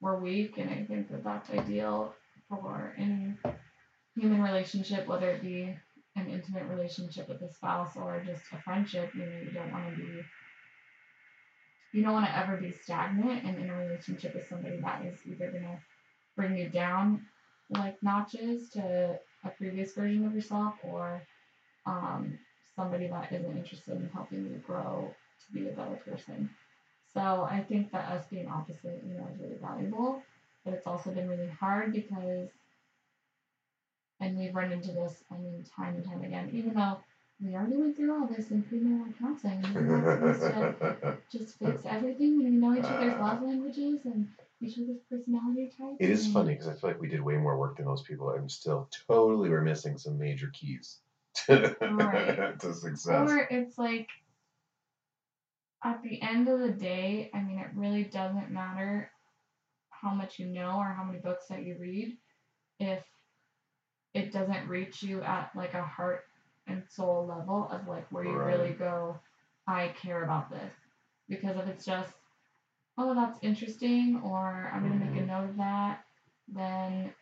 we're 0.00 0.18
weak, 0.18 0.58
and 0.58 0.70
I 0.70 0.84
think 0.84 1.10
that 1.10 1.24
that's 1.24 1.50
ideal 1.50 2.14
for 2.48 2.94
any 2.98 3.34
human 4.14 4.42
relationship, 4.42 5.06
whether 5.06 5.30
it 5.30 5.42
be 5.42 5.76
an 6.16 6.28
intimate 6.28 6.68
relationship 6.68 7.28
with 7.28 7.42
a 7.42 7.52
spouse 7.52 7.96
or 7.96 8.22
just 8.26 8.42
a 8.52 8.58
friendship. 8.58 9.10
You 9.14 9.26
know, 9.26 9.38
you 9.44 9.50
don't 9.50 9.72
want 9.72 9.90
to 9.90 9.96
be, 9.96 10.20
you 11.92 12.02
don't 12.02 12.12
want 12.12 12.26
to 12.26 12.36
ever 12.36 12.56
be 12.56 12.72
stagnant 12.72 13.44
and 13.44 13.58
in 13.58 13.70
a 13.70 13.76
relationship 13.76 14.34
with 14.34 14.48
somebody 14.48 14.80
that 14.80 15.04
is 15.04 15.18
either 15.26 15.50
gonna 15.50 15.78
bring 16.36 16.56
you 16.56 16.68
down 16.68 17.26
like 17.70 18.02
notches 18.02 18.70
to 18.70 19.18
a 19.44 19.48
previous 19.50 19.94
version 19.94 20.26
of 20.26 20.34
yourself 20.34 20.74
or 20.82 21.22
um, 21.86 22.38
somebody 22.76 23.08
that 23.08 23.32
isn't 23.32 23.56
interested 23.56 23.96
in 23.96 24.08
helping 24.12 24.44
you 24.44 24.62
grow 24.66 25.10
to 25.46 25.52
be 25.52 25.68
a 25.68 25.72
better 25.72 25.98
person. 26.04 26.50
So 27.14 27.48
I 27.50 27.64
think 27.68 27.90
that 27.92 28.10
us 28.10 28.26
being 28.30 28.48
opposite, 28.48 29.02
you 29.06 29.14
know, 29.14 29.26
is 29.32 29.40
really 29.40 29.56
valuable, 29.60 30.22
but 30.64 30.74
it's 30.74 30.86
also 30.86 31.10
been 31.10 31.28
really 31.28 31.48
hard 31.48 31.92
because, 31.92 32.48
and 34.20 34.38
we've 34.38 34.54
run 34.54 34.72
into 34.72 34.92
this, 34.92 35.24
I 35.30 35.38
mean, 35.38 35.64
time 35.76 35.94
and 35.94 36.04
time 36.04 36.22
again, 36.22 36.50
even 36.52 36.74
though 36.74 36.98
we 37.40 37.54
already 37.54 37.76
went 37.76 37.96
through 37.96 38.12
all 38.12 38.26
this 38.26 38.50
in 38.50 38.62
premarital 38.64 39.16
counseling, 39.18 39.64
and 39.64 39.74
we're 39.74 40.00
not 40.00 40.36
supposed 40.36 40.40
to 40.40 41.18
just 41.32 41.58
fix 41.58 41.82
everything 41.86 42.36
when 42.42 42.52
we 42.52 42.56
know 42.56 42.74
each 42.74 42.84
other's 42.84 43.18
love 43.20 43.42
languages 43.42 44.00
and 44.04 44.28
each 44.60 44.76
other's 44.78 44.98
personality 45.08 45.72
types. 45.78 45.96
It 46.00 46.10
is 46.10 46.30
funny 46.30 46.52
because 46.52 46.66
I 46.68 46.72
feel 46.72 46.90
like 46.90 47.00
we 47.00 47.08
did 47.08 47.20
way 47.22 47.36
more 47.36 47.56
work 47.56 47.76
than 47.76 47.86
those 47.86 48.02
people. 48.02 48.30
I'm 48.30 48.48
still 48.48 48.88
totally 49.08 49.48
we're 49.48 49.62
missing 49.62 49.96
some 49.98 50.18
major 50.18 50.50
keys 50.52 50.98
to, 51.46 51.76
Right. 51.80 52.58
to 52.60 52.74
success. 52.74 53.30
Or 53.30 53.46
it's 53.50 53.78
like 53.78 54.08
at 55.84 56.02
the 56.02 56.20
end 56.22 56.48
of 56.48 56.60
the 56.60 56.70
day, 56.72 57.30
I 57.34 57.40
mean, 57.42 57.58
it 57.58 57.68
really 57.74 58.04
doesn't 58.04 58.50
matter 58.50 59.10
how 59.90 60.14
much 60.14 60.38
you 60.38 60.46
know 60.46 60.76
or 60.78 60.92
how 60.92 61.04
many 61.04 61.18
books 61.18 61.46
that 61.48 61.64
you 61.64 61.76
read 61.80 62.16
if 62.78 63.02
it 64.14 64.32
doesn't 64.32 64.68
reach 64.68 65.02
you 65.02 65.22
at 65.22 65.50
like 65.54 65.74
a 65.74 65.82
heart 65.82 66.24
and 66.66 66.82
soul 66.88 67.26
level 67.26 67.68
of 67.70 67.86
like 67.88 68.10
where 68.10 68.24
you 68.24 68.38
really 68.38 68.70
go, 68.70 69.18
I 69.66 69.88
care 69.88 70.24
about 70.24 70.50
this. 70.50 70.72
Because 71.28 71.56
if 71.56 71.66
it's 71.68 71.84
just, 71.84 72.12
oh, 72.96 73.14
that's 73.14 73.38
interesting, 73.42 74.20
or 74.24 74.70
I'm 74.72 74.86
going 74.86 74.98
to 74.98 75.04
make 75.04 75.16
a 75.16 75.20
Mhm. 75.20 75.26
note 75.26 75.50
of 75.50 75.56
that, 75.58 76.04
then, 76.48 77.14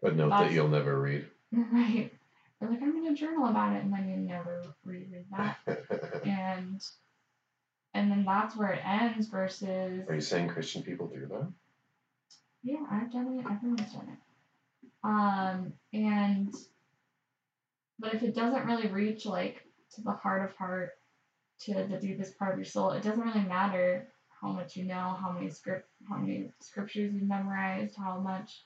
But 0.00 0.16
note 0.16 0.30
that 0.30 0.52
you'll 0.52 0.68
never 0.68 1.00
read. 1.00 1.30
right. 1.52 2.10
Or 2.60 2.68
like, 2.68 2.82
I'm 2.82 2.92
going 2.92 3.14
to 3.14 3.20
journal 3.20 3.46
about 3.46 3.74
it, 3.74 3.84
and 3.84 3.92
then 3.92 4.08
you 4.08 4.16
never 4.16 4.62
reread 4.84 5.26
that. 5.30 5.58
and 6.24 6.82
and 7.94 8.10
then 8.10 8.24
that's 8.24 8.56
where 8.56 8.72
it 8.72 8.82
ends 8.84 9.28
versus 9.28 10.06
Are 10.08 10.14
you 10.14 10.20
saying 10.20 10.48
Christian 10.48 10.82
people 10.82 11.06
do 11.06 11.26
that? 11.26 11.48
yeah 12.62 12.84
i've 12.90 13.12
done 13.12 13.38
it 13.38 13.50
everyone's 13.50 13.92
done 13.92 14.08
it 14.08 14.18
um 15.04 15.72
and 15.92 16.54
but 17.98 18.14
if 18.14 18.22
it 18.22 18.34
doesn't 18.34 18.66
really 18.66 18.88
reach 18.88 19.26
like 19.26 19.64
to 19.94 20.02
the 20.02 20.12
heart 20.12 20.42
of 20.48 20.56
heart, 20.56 20.92
to 21.60 21.74
the 21.74 21.98
deepest 21.98 22.38
part 22.38 22.52
of 22.52 22.58
your 22.58 22.64
soul. 22.64 22.90
It 22.90 23.02
doesn't 23.02 23.24
really 23.24 23.46
matter 23.46 24.08
how 24.40 24.48
much 24.48 24.76
you 24.76 24.84
know, 24.84 25.16
how 25.20 25.30
many 25.32 25.50
script, 25.50 25.88
how 26.08 26.16
many 26.16 26.50
scriptures 26.60 27.12
you've 27.14 27.22
memorized, 27.28 27.96
how 27.96 28.18
much. 28.18 28.62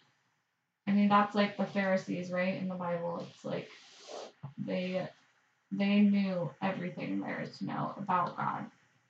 I 0.87 0.93
mean, 0.93 1.09
that's 1.09 1.35
like 1.35 1.57
the 1.57 1.67
Pharisees, 1.67 2.31
right? 2.31 2.61
In 2.61 2.69
the 2.69 2.75
Bible, 2.75 3.27
it's 3.29 3.45
like 3.45 3.69
they 4.57 5.07
they 5.71 6.01
knew 6.01 6.51
everything 6.63 7.21
there 7.21 7.43
is 7.43 7.59
to 7.59 7.67
know 7.67 7.93
about 7.99 8.39
God, 8.39 8.65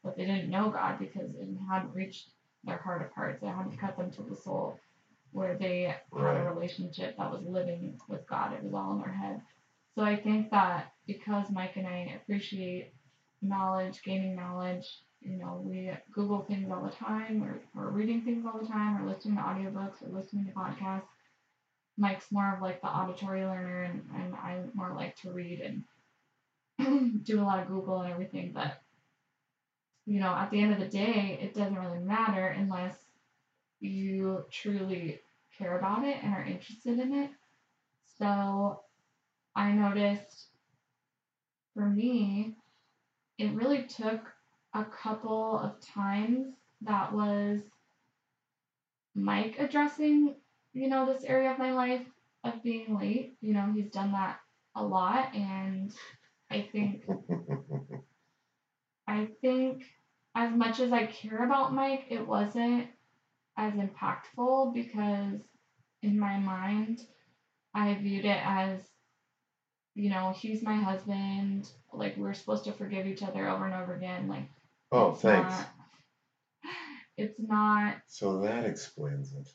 but 0.08 0.16
they 0.16 0.24
didn't 0.24 0.48
know 0.48 0.70
God 0.70 0.98
because 0.98 1.34
it 1.34 1.48
hadn't 1.70 1.94
reached 1.94 2.30
their 2.64 2.78
heart 2.78 3.02
of 3.02 3.12
hearts. 3.12 3.42
It 3.42 3.46
hadn't 3.46 3.78
cut 3.78 3.98
them 3.98 4.10
to 4.12 4.22
the 4.22 4.34
soul, 4.34 4.80
where 5.32 5.58
they 5.58 5.82
had 5.82 6.36
a 6.36 6.50
relationship 6.50 7.18
that 7.18 7.30
was 7.30 7.42
living 7.44 8.00
with 8.08 8.26
God. 8.26 8.54
It 8.54 8.62
was 8.64 8.72
all 8.72 8.92
in 8.92 9.00
their 9.00 9.12
head. 9.12 9.42
So 9.94 10.02
I 10.02 10.16
think 10.16 10.50
that 10.50 10.92
because 11.06 11.50
Mike 11.50 11.76
and 11.76 11.86
I 11.86 12.18
appreciate 12.22 12.94
knowledge, 13.42 14.00
gaining 14.02 14.34
knowledge, 14.34 14.86
you 15.20 15.36
know, 15.36 15.60
we 15.62 15.90
Google 16.12 16.46
things 16.48 16.70
all 16.72 16.82
the 16.84 16.90
time, 16.90 17.42
or, 17.44 17.60
or 17.76 17.90
reading 17.90 18.22
things 18.22 18.46
all 18.46 18.58
the 18.58 18.66
time, 18.66 19.02
or 19.02 19.12
listening 19.12 19.36
to 19.36 19.42
audiobooks, 19.42 20.02
or 20.02 20.08
listening 20.08 20.46
to 20.46 20.52
podcasts. 20.52 21.02
Mike's 21.98 22.32
more 22.32 22.54
of 22.54 22.62
like 22.62 22.80
the 22.80 22.88
auditory 22.88 23.44
learner, 23.44 23.82
and, 23.82 24.02
and 24.16 24.34
I 24.34 24.60
more 24.72 24.94
like 24.96 25.16
to 25.16 25.32
read 25.32 25.60
and 26.78 27.22
do 27.24 27.40
a 27.40 27.44
lot 27.44 27.60
of 27.60 27.68
Google 27.68 28.00
and 28.00 28.12
everything. 28.12 28.52
But, 28.54 28.80
you 30.08 30.20
know, 30.20 30.34
at 30.34 30.50
the 30.50 30.58
end 30.58 30.72
of 30.72 30.80
the 30.80 30.86
day, 30.86 31.38
it 31.42 31.52
doesn't 31.52 31.78
really 31.78 31.98
matter 31.98 32.46
unless 32.48 32.96
you 33.78 34.42
truly 34.50 35.20
care 35.58 35.78
about 35.78 36.02
it 36.02 36.16
and 36.22 36.32
are 36.32 36.42
interested 36.42 36.98
in 36.98 37.12
it. 37.12 37.30
So 38.18 38.80
I 39.54 39.72
noticed 39.72 40.46
for 41.74 41.86
me, 41.86 42.56
it 43.36 43.52
really 43.52 43.82
took 43.82 44.22
a 44.72 44.82
couple 44.86 45.58
of 45.58 45.78
times 45.86 46.54
that 46.80 47.12
was 47.12 47.60
Mike 49.14 49.56
addressing, 49.58 50.36
you 50.72 50.88
know, 50.88 51.04
this 51.04 51.24
area 51.24 51.52
of 51.52 51.58
my 51.58 51.74
life 51.74 52.06
of 52.44 52.62
being 52.62 52.98
late. 52.98 53.36
You 53.42 53.52
know, 53.52 53.70
he's 53.74 53.90
done 53.90 54.12
that 54.12 54.40
a 54.74 54.82
lot 54.82 55.34
and 55.34 55.92
I 56.50 56.66
think 56.72 57.04
I 59.06 59.28
think 59.42 59.84
as 60.34 60.54
much 60.54 60.80
as 60.80 60.92
I 60.92 61.06
care 61.06 61.44
about 61.44 61.74
Mike, 61.74 62.06
it 62.10 62.26
wasn't 62.26 62.88
as 63.56 63.72
impactful 63.74 64.72
because 64.74 65.40
in 66.02 66.18
my 66.18 66.38
mind 66.38 67.00
I 67.74 67.94
viewed 67.94 68.24
it 68.24 68.40
as 68.44 68.80
you 69.94 70.10
know, 70.10 70.30
he's 70.30 70.62
my 70.62 70.76
husband. 70.76 71.68
Like 71.92 72.16
we're 72.16 72.34
supposed 72.34 72.64
to 72.64 72.72
forgive 72.72 73.06
each 73.06 73.22
other 73.24 73.48
over 73.48 73.64
and 73.64 73.74
over 73.74 73.94
again. 73.94 74.28
Like 74.28 74.48
oh, 74.92 75.10
it's 75.10 75.22
thanks. 75.22 75.52
not- 75.52 75.66
it's 77.16 77.40
not 77.40 77.96
So 78.06 78.38
that 78.42 78.64
explains 78.64 79.32
it. 79.34 79.48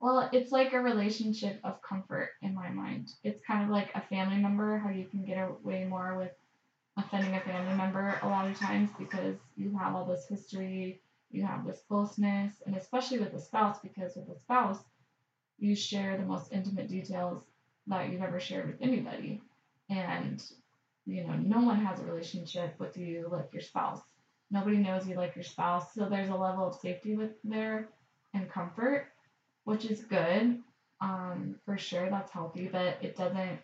well, 0.00 0.28
it's 0.34 0.52
like 0.52 0.74
a 0.74 0.80
relationship 0.80 1.58
of 1.64 1.80
comfort 1.80 2.28
in 2.42 2.54
my 2.54 2.68
mind. 2.68 3.08
It's 3.24 3.42
kind 3.46 3.64
of 3.64 3.70
like 3.70 3.88
a 3.94 4.02
family 4.02 4.36
member, 4.36 4.76
how 4.78 4.90
you 4.90 5.06
can 5.06 5.24
get 5.24 5.38
away 5.38 5.86
more 5.86 6.18
with 6.18 6.32
offending 7.00 7.34
a 7.34 7.40
family 7.40 7.76
member 7.76 8.18
a 8.22 8.28
lot 8.28 8.48
of 8.48 8.58
times 8.58 8.90
because 8.98 9.36
you 9.56 9.76
have 9.76 9.94
all 9.94 10.04
this 10.04 10.26
history, 10.28 11.00
you 11.30 11.44
have 11.44 11.66
this 11.66 11.80
closeness, 11.88 12.54
and 12.66 12.76
especially 12.76 13.18
with 13.18 13.34
a 13.34 13.40
spouse, 13.40 13.78
because 13.82 14.16
with 14.16 14.28
a 14.28 14.38
spouse, 14.38 14.78
you 15.58 15.74
share 15.76 16.16
the 16.16 16.24
most 16.24 16.52
intimate 16.52 16.88
details 16.88 17.44
that 17.86 18.10
you've 18.10 18.22
ever 18.22 18.40
shared 18.40 18.66
with 18.66 18.80
anybody. 18.80 19.42
And, 19.88 20.42
you 21.06 21.24
know, 21.26 21.34
no 21.34 21.60
one 21.60 21.84
has 21.84 22.00
a 22.00 22.04
relationship 22.04 22.74
with 22.78 22.96
you 22.96 23.28
like 23.30 23.52
your 23.52 23.62
spouse. 23.62 24.00
Nobody 24.50 24.78
knows 24.78 25.06
you 25.06 25.16
like 25.16 25.34
your 25.36 25.44
spouse. 25.44 25.94
So 25.94 26.08
there's 26.08 26.30
a 26.30 26.34
level 26.34 26.66
of 26.66 26.74
safety 26.74 27.16
with 27.16 27.32
there 27.44 27.88
and 28.34 28.50
comfort 28.50 29.06
which 29.64 29.84
is 29.84 30.00
good 30.02 30.58
um, 31.00 31.54
for 31.64 31.78
sure 31.78 32.10
that's 32.10 32.32
healthy 32.32 32.68
but 32.70 32.98
it 33.00 33.16
doesn't 33.16 33.58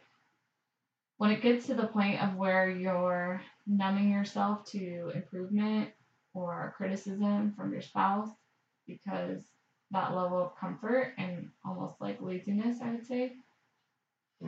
when 1.19 1.31
it 1.31 1.43
gets 1.43 1.67
to 1.67 1.75
the 1.75 1.87
point 1.87 2.23
of 2.23 2.35
where 2.37 2.71
you're 2.71 3.41
numbing 3.67 4.11
yourself 4.11 4.65
to 4.67 5.11
improvement 5.15 5.91
or 6.35 6.75
criticism 6.77 7.55
from 7.57 7.73
your 7.73 7.83
spouse 7.83 8.29
because 8.87 9.43
that 9.91 10.15
level 10.15 10.39
of 10.43 10.57
comfort 10.59 11.15
and 11.19 11.49
almost 11.65 11.95
like 12.01 12.21
laziness 12.21 12.79
i 12.83 12.91
would 12.91 13.07
say 13.07 13.33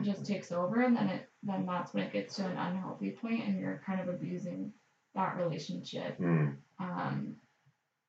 just 0.03 0.25
takes 0.25 0.51
over 0.51 0.81
and 0.81 0.95
then 0.95 1.09
it 1.09 1.29
then 1.43 1.65
that's 1.65 1.93
when 1.93 2.03
it 2.03 2.13
gets 2.13 2.35
to 2.35 2.45
an 2.45 2.57
unhealthy 2.57 3.11
point 3.11 3.43
and 3.45 3.59
you're 3.59 3.81
kind 3.85 3.99
of 3.99 4.07
abusing 4.09 4.71
that 5.15 5.37
relationship 5.37 6.17
Hmm. 6.17 6.49
um, 6.79 7.35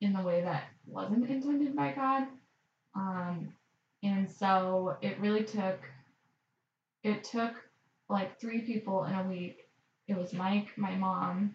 in 0.00 0.12
the 0.12 0.22
way 0.22 0.42
that 0.42 0.64
wasn't 0.86 1.28
intended 1.28 1.76
by 1.76 1.92
God. 1.92 2.26
Um, 2.94 3.54
and 4.02 4.30
so 4.30 4.96
it 5.02 5.18
really 5.20 5.44
took, 5.44 5.78
it 7.02 7.24
took 7.24 7.54
like 8.10 8.40
three 8.40 8.62
people 8.62 9.04
in 9.04 9.14
a 9.14 9.22
week. 9.28 9.68
It 10.08 10.16
was 10.16 10.32
Mike, 10.32 10.76
my 10.76 10.96
mom, 10.96 11.54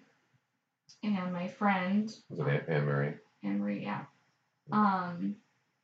and 1.03 1.33
my 1.33 1.47
friend, 1.47 2.09
Was 2.29 2.39
it 2.39 2.65
Aunt 2.67 2.85
Mary? 2.85 3.15
Anne 3.43 3.59
Marie, 3.59 3.83
yeah, 3.83 4.05
um, 4.71 5.35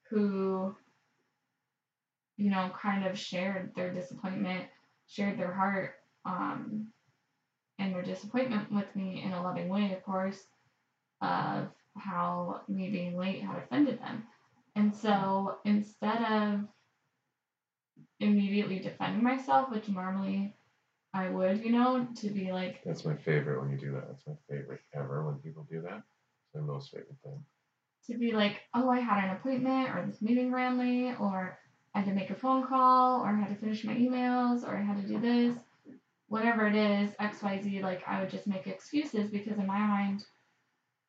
who, 0.09 0.74
you 2.38 2.49
know, 2.49 2.72
kind 2.82 3.05
of 3.05 3.19
shared 3.19 3.72
their 3.76 3.93
disappointment, 3.93 4.65
shared 5.07 5.38
their 5.38 5.53
heart, 5.53 5.95
um, 6.26 6.88
and 7.78 7.93
their 7.93 8.03
disappointment 8.03 8.72
with 8.72 8.95
me 8.95 9.22
in 9.24 9.34
a 9.34 9.43
loving 9.43 9.67
way, 9.67 9.93
of 9.93 10.03
course, 10.03 10.39
of 11.22 11.67
how 11.97 12.61
me 12.69 12.89
being 12.89 13.17
late 13.17 13.43
had 13.43 13.57
offended 13.57 13.99
them. 13.99 14.24
And 14.76 14.95
so 14.95 15.57
instead 15.65 16.24
of 16.24 16.61
immediately 18.22 18.80
defending 18.80 19.24
myself, 19.24 19.69
which 19.69 19.89
normally 19.89 20.55
I 21.14 21.30
would, 21.30 21.64
you 21.64 21.72
know, 21.72 22.07
to 22.18 22.30
be 22.30 22.51
like, 22.51 22.82
That's 22.86 23.05
my 23.05 23.16
favorite 23.16 23.62
when 23.62 23.72
you 23.72 23.78
do 23.78 23.91
that. 23.91 24.07
That's 24.07 24.28
my 24.28 24.36
favorite 24.49 24.82
ever 24.93 25.26
when 25.26 25.36
people 25.39 25.66
do 25.70 25.82
that. 25.82 25.97
It's 26.45 26.55
my 26.55 26.62
most 26.62 26.91
favorite 26.91 27.18
thing. 27.24 27.43
to 28.07 28.18
be 28.18 28.32
like, 28.32 28.62
oh, 28.74 28.89
I 28.89 28.99
had 28.99 29.24
an 29.26 29.36
appointment 29.36 29.89
or 29.89 30.05
this 30.05 30.22
meeting 30.22 30.51
ran 30.51 30.78
late 30.78 31.16
or 31.20 31.57
I 31.93 31.99
had 31.99 32.07
to 32.07 32.14
make 32.14 32.30
a 32.30 32.36
phone 32.36 32.66
call 32.68 33.22
or 33.22 33.28
I 33.30 33.39
had 33.39 33.49
to 33.49 33.55
finish 33.55 33.84
my 33.84 33.93
emails 33.95 34.64
or 34.64 34.78
I 34.78 34.82
had 34.82 35.01
to 35.01 35.07
do 35.07 35.20
this, 35.20 35.57
whatever 36.28 36.66
it 36.68 36.76
is, 36.76 37.12
XYZ, 37.20 37.82
like 37.82 38.03
I 38.07 38.22
would 38.22 38.30
just 38.30 38.47
make 38.47 38.66
excuses 38.68 39.30
because 39.30 39.57
in 39.57 39.68
my 39.68 39.80
mind, 39.80 40.24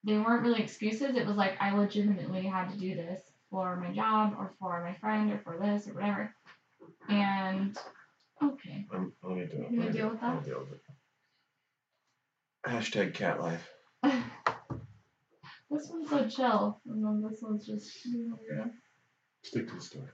they 0.04 0.18
weren't 0.18 0.42
really 0.42 0.60
excuses. 0.62 1.14
It 1.14 1.26
was 1.26 1.36
like 1.36 1.56
I 1.60 1.76
legitimately 1.76 2.42
had 2.42 2.70
to 2.70 2.76
do 2.78 2.96
this 2.96 3.22
for 3.50 3.76
my 3.76 3.92
job 3.92 4.34
or 4.36 4.52
for 4.58 4.82
my 4.82 4.94
friend 4.94 5.30
or 5.32 5.38
for 5.44 5.58
this 5.58 5.86
or 5.86 5.94
whatever. 5.94 6.34
And 7.08 7.78
okay, 8.42 8.86
I'm, 8.92 9.12
let 9.22 9.36
me 9.36 9.44
do 9.46 9.62
it. 9.62 9.70
You 9.70 9.78
gonna 9.78 9.92
deal 9.92 10.08
with 10.10 10.22
it. 10.22 10.24
I'll 10.24 10.40
deal 10.40 10.60
with 10.60 10.72
it. 10.72 10.80
Hashtag 12.66 13.14
cat 13.14 13.40
life. 13.40 13.68
this 15.70 15.88
one's 15.90 16.10
so 16.10 16.28
chill, 16.28 16.80
and 16.88 17.04
then 17.04 17.22
this 17.28 17.40
one's 17.42 17.66
just 17.66 17.90
weird. 18.06 18.70
Stick 19.42 19.68
to 19.68 19.74
the 19.74 19.80
story. 19.80 20.08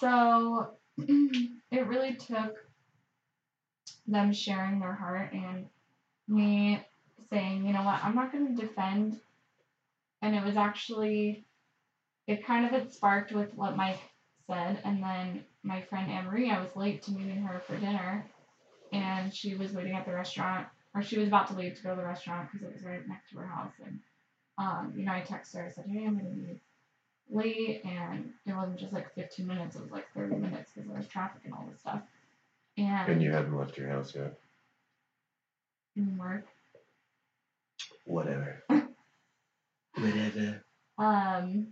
So 0.00 0.70
it 0.98 1.86
really 1.86 2.14
took 2.14 2.56
them 4.06 4.32
sharing 4.32 4.80
their 4.80 4.94
heart 4.94 5.32
and 5.32 5.66
me 6.28 6.80
saying, 7.30 7.66
you 7.66 7.72
know 7.72 7.82
what, 7.82 8.02
I'm 8.04 8.14
not 8.14 8.32
going 8.32 8.54
to 8.54 8.62
defend. 8.62 9.18
And 10.22 10.34
it 10.34 10.44
was 10.44 10.56
actually, 10.56 11.44
it 12.26 12.46
kind 12.46 12.64
of 12.64 12.72
had 12.72 12.92
sparked 12.92 13.32
with 13.32 13.54
what 13.54 13.76
Mike 13.76 14.00
said. 14.46 14.80
And 14.84 15.02
then 15.02 15.44
my 15.62 15.80
friend 15.82 16.10
Anne 16.10 16.26
Marie, 16.26 16.50
I 16.50 16.60
was 16.60 16.74
late 16.76 17.02
to 17.04 17.12
meeting 17.12 17.42
her 17.42 17.60
for 17.66 17.76
dinner. 17.76 18.24
And 18.92 19.34
she 19.34 19.54
was 19.56 19.72
waiting 19.72 19.94
at 19.94 20.06
the 20.06 20.14
restaurant, 20.14 20.66
or 20.94 21.02
she 21.02 21.18
was 21.18 21.28
about 21.28 21.48
to 21.48 21.54
leave 21.54 21.76
to 21.76 21.82
go 21.82 21.90
to 21.90 21.96
the 21.96 22.06
restaurant 22.06 22.50
because 22.52 22.66
it 22.66 22.72
was 22.72 22.84
right 22.84 23.06
next 23.08 23.30
to 23.30 23.38
her 23.38 23.46
house. 23.46 23.72
And, 23.84 24.00
um, 24.58 24.94
you 24.96 25.04
know, 25.04 25.12
I 25.12 25.20
texted 25.22 25.56
her, 25.56 25.66
I 25.66 25.70
said, 25.70 25.86
hey, 25.88 26.04
I'm 26.06 26.18
going 26.18 26.26
to 26.26 26.40
be 26.40 26.60
late 27.30 27.82
and 27.84 28.30
it 28.46 28.54
wasn't 28.54 28.78
just 28.78 28.92
like 28.92 29.12
15 29.14 29.46
minutes 29.46 29.76
it 29.76 29.82
was 29.82 29.90
like 29.90 30.06
30 30.14 30.36
minutes 30.36 30.70
because 30.72 30.88
there 30.88 30.96
was 30.96 31.08
traffic 31.08 31.42
and 31.44 31.54
all 31.54 31.66
this 31.70 31.80
stuff 31.80 32.00
and, 32.78 33.10
And 33.10 33.22
you 33.22 33.32
hadn't 33.32 33.56
left 33.56 33.76
your 33.76 33.88
house 33.88 34.14
yet. 34.14 34.34
work 36.18 36.44
Whatever. 38.04 38.62
Whatever. 39.96 40.62
um 40.98 41.68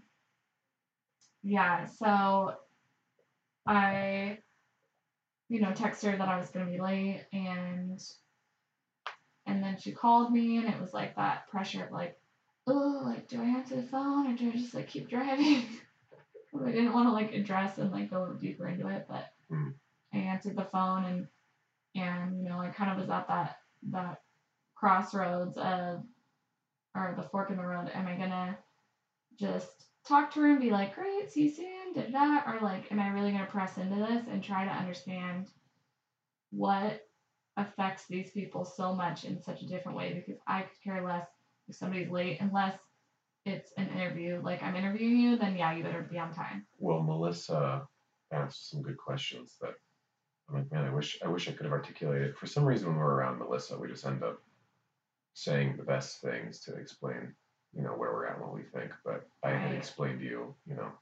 yeah 1.43 1.85
so 1.87 2.55
i 3.67 4.39
you 5.49 5.61
know 5.61 5.71
texted 5.71 6.11
her 6.11 6.17
that 6.17 6.29
i 6.29 6.39
was 6.39 6.51
going 6.51 6.67
to 6.67 6.73
be 6.73 6.81
late 6.81 7.25
and 7.33 8.03
and 9.47 9.63
then 9.63 9.77
she 9.79 9.93
called 9.93 10.33
me 10.33 10.57
and 10.59 10.69
it 10.69 10.81
was 10.81 10.95
like 10.95 11.17
that 11.17 11.49
pressure 11.49 11.85
of 11.85 11.93
like 11.93 12.19
oh 12.67 13.03
like 13.05 13.29
do 13.29 13.41
i 13.41 13.45
answer 13.45 13.77
the 13.77 13.83
phone 13.83 14.27
or 14.33 14.37
do 14.37 14.49
i 14.49 14.53
just 14.53 14.75
like 14.75 14.89
keep 14.89 15.09
driving? 15.09 15.65
i 16.65 16.71
didn't 16.71 16.93
want 16.93 17.09
to 17.09 17.13
like 17.13 17.33
address 17.35 17.79
and 17.79 17.91
like 17.91 18.11
go 18.11 18.33
deeper 18.33 18.69
into 18.69 18.89
it 18.89 19.07
but 19.09 19.31
Hmm. 19.51 19.71
i 20.15 20.19
answered 20.19 20.57
the 20.57 20.65
phone 20.65 21.05
and 21.05 21.29
and 21.95 22.41
you 22.43 22.49
know 22.49 22.59
i 22.59 22.69
kind 22.69 22.91
of 22.91 22.99
was 22.99 23.11
at 23.11 23.29
that 23.29 23.59
that 23.91 24.23
crossroads 24.75 25.57
of 25.59 26.03
or 26.95 27.15
the 27.17 27.23
fork 27.25 27.51
in 27.51 27.57
the 27.57 27.67
road. 27.67 27.91
Am 27.95 28.07
I 28.07 28.15
gonna 28.17 28.59
just 29.39 29.87
talk 30.07 30.33
to 30.35 30.41
her 30.41 30.51
and 30.51 30.61
be 30.61 30.71
like, 30.71 30.95
Great, 30.95 31.31
see 31.31 31.45
you 31.45 31.51
soon, 31.51 31.93
did 31.95 32.13
that? 32.13 32.45
Or 32.47 32.61
like, 32.61 32.91
am 32.91 33.01
I 33.01 33.09
really 33.09 33.33
gonna 33.33 33.47
press 33.47 33.77
into 33.79 33.97
this 33.97 34.25
and 34.31 34.43
try 34.43 34.65
to 34.65 34.71
understand 34.71 35.49
what 36.51 37.01
affects 37.57 38.07
these 38.07 38.31
people 38.31 38.65
so 38.65 38.95
much 38.95 39.25
in 39.25 39.43
such 39.43 39.63
a 39.63 39.67
different 39.67 39.97
way 39.97 40.13
because 40.15 40.41
I 40.47 40.63
could 40.63 40.83
care 40.83 41.05
less 41.05 41.27
if 41.69 41.77
somebody's 41.77 42.11
late 42.11 42.39
unless 42.41 42.79
it's 43.47 43.73
an 43.77 43.89
interview. 43.89 44.41
Like 44.43 44.63
I'm 44.63 44.77
interviewing 44.77 45.19
you, 45.19 45.37
then 45.37 45.57
yeah, 45.57 45.75
you 45.75 45.83
better 45.83 46.03
be 46.03 46.19
on 46.19 46.33
time. 46.33 46.67
Well, 46.79 47.03
Melissa 47.03 47.87
asked 48.33 48.71
some 48.71 48.83
good 48.83 48.97
questions 48.97 49.57
that 49.61 49.75
I'm 50.49 50.57
like, 50.57 50.73
man, 50.73 50.85
I 50.85 50.95
wish 50.95 51.19
I 51.25 51.29
wish 51.29 51.49
I 51.49 51.53
could 51.53 51.65
have 51.65 51.73
articulated. 51.73 52.37
For 52.37 52.47
some 52.47 52.65
reason, 52.65 52.89
when 52.89 52.97
we're 52.97 53.15
around 53.15 53.39
Melissa, 53.39 53.79
we 53.79 53.89
just 53.89 54.07
end 54.07 54.23
up 54.23 54.43
saying 55.35 55.77
the 55.77 55.85
best 55.85 56.21
things 56.21 56.61
to 56.61 56.75
explain, 56.75 57.35
you 57.77 57.83
know, 57.83 57.91
where 57.93 58.13
we're 58.13 58.27
at, 58.27 58.41
what 58.41 58.55
we 58.55 58.63
think. 58.63 58.93
But 59.05 59.29
I 59.43 59.51
had 59.51 59.73
explained 59.73 60.21
to 60.21 60.25
you, 60.27 60.55
you 60.67 60.75
know, 60.77 60.93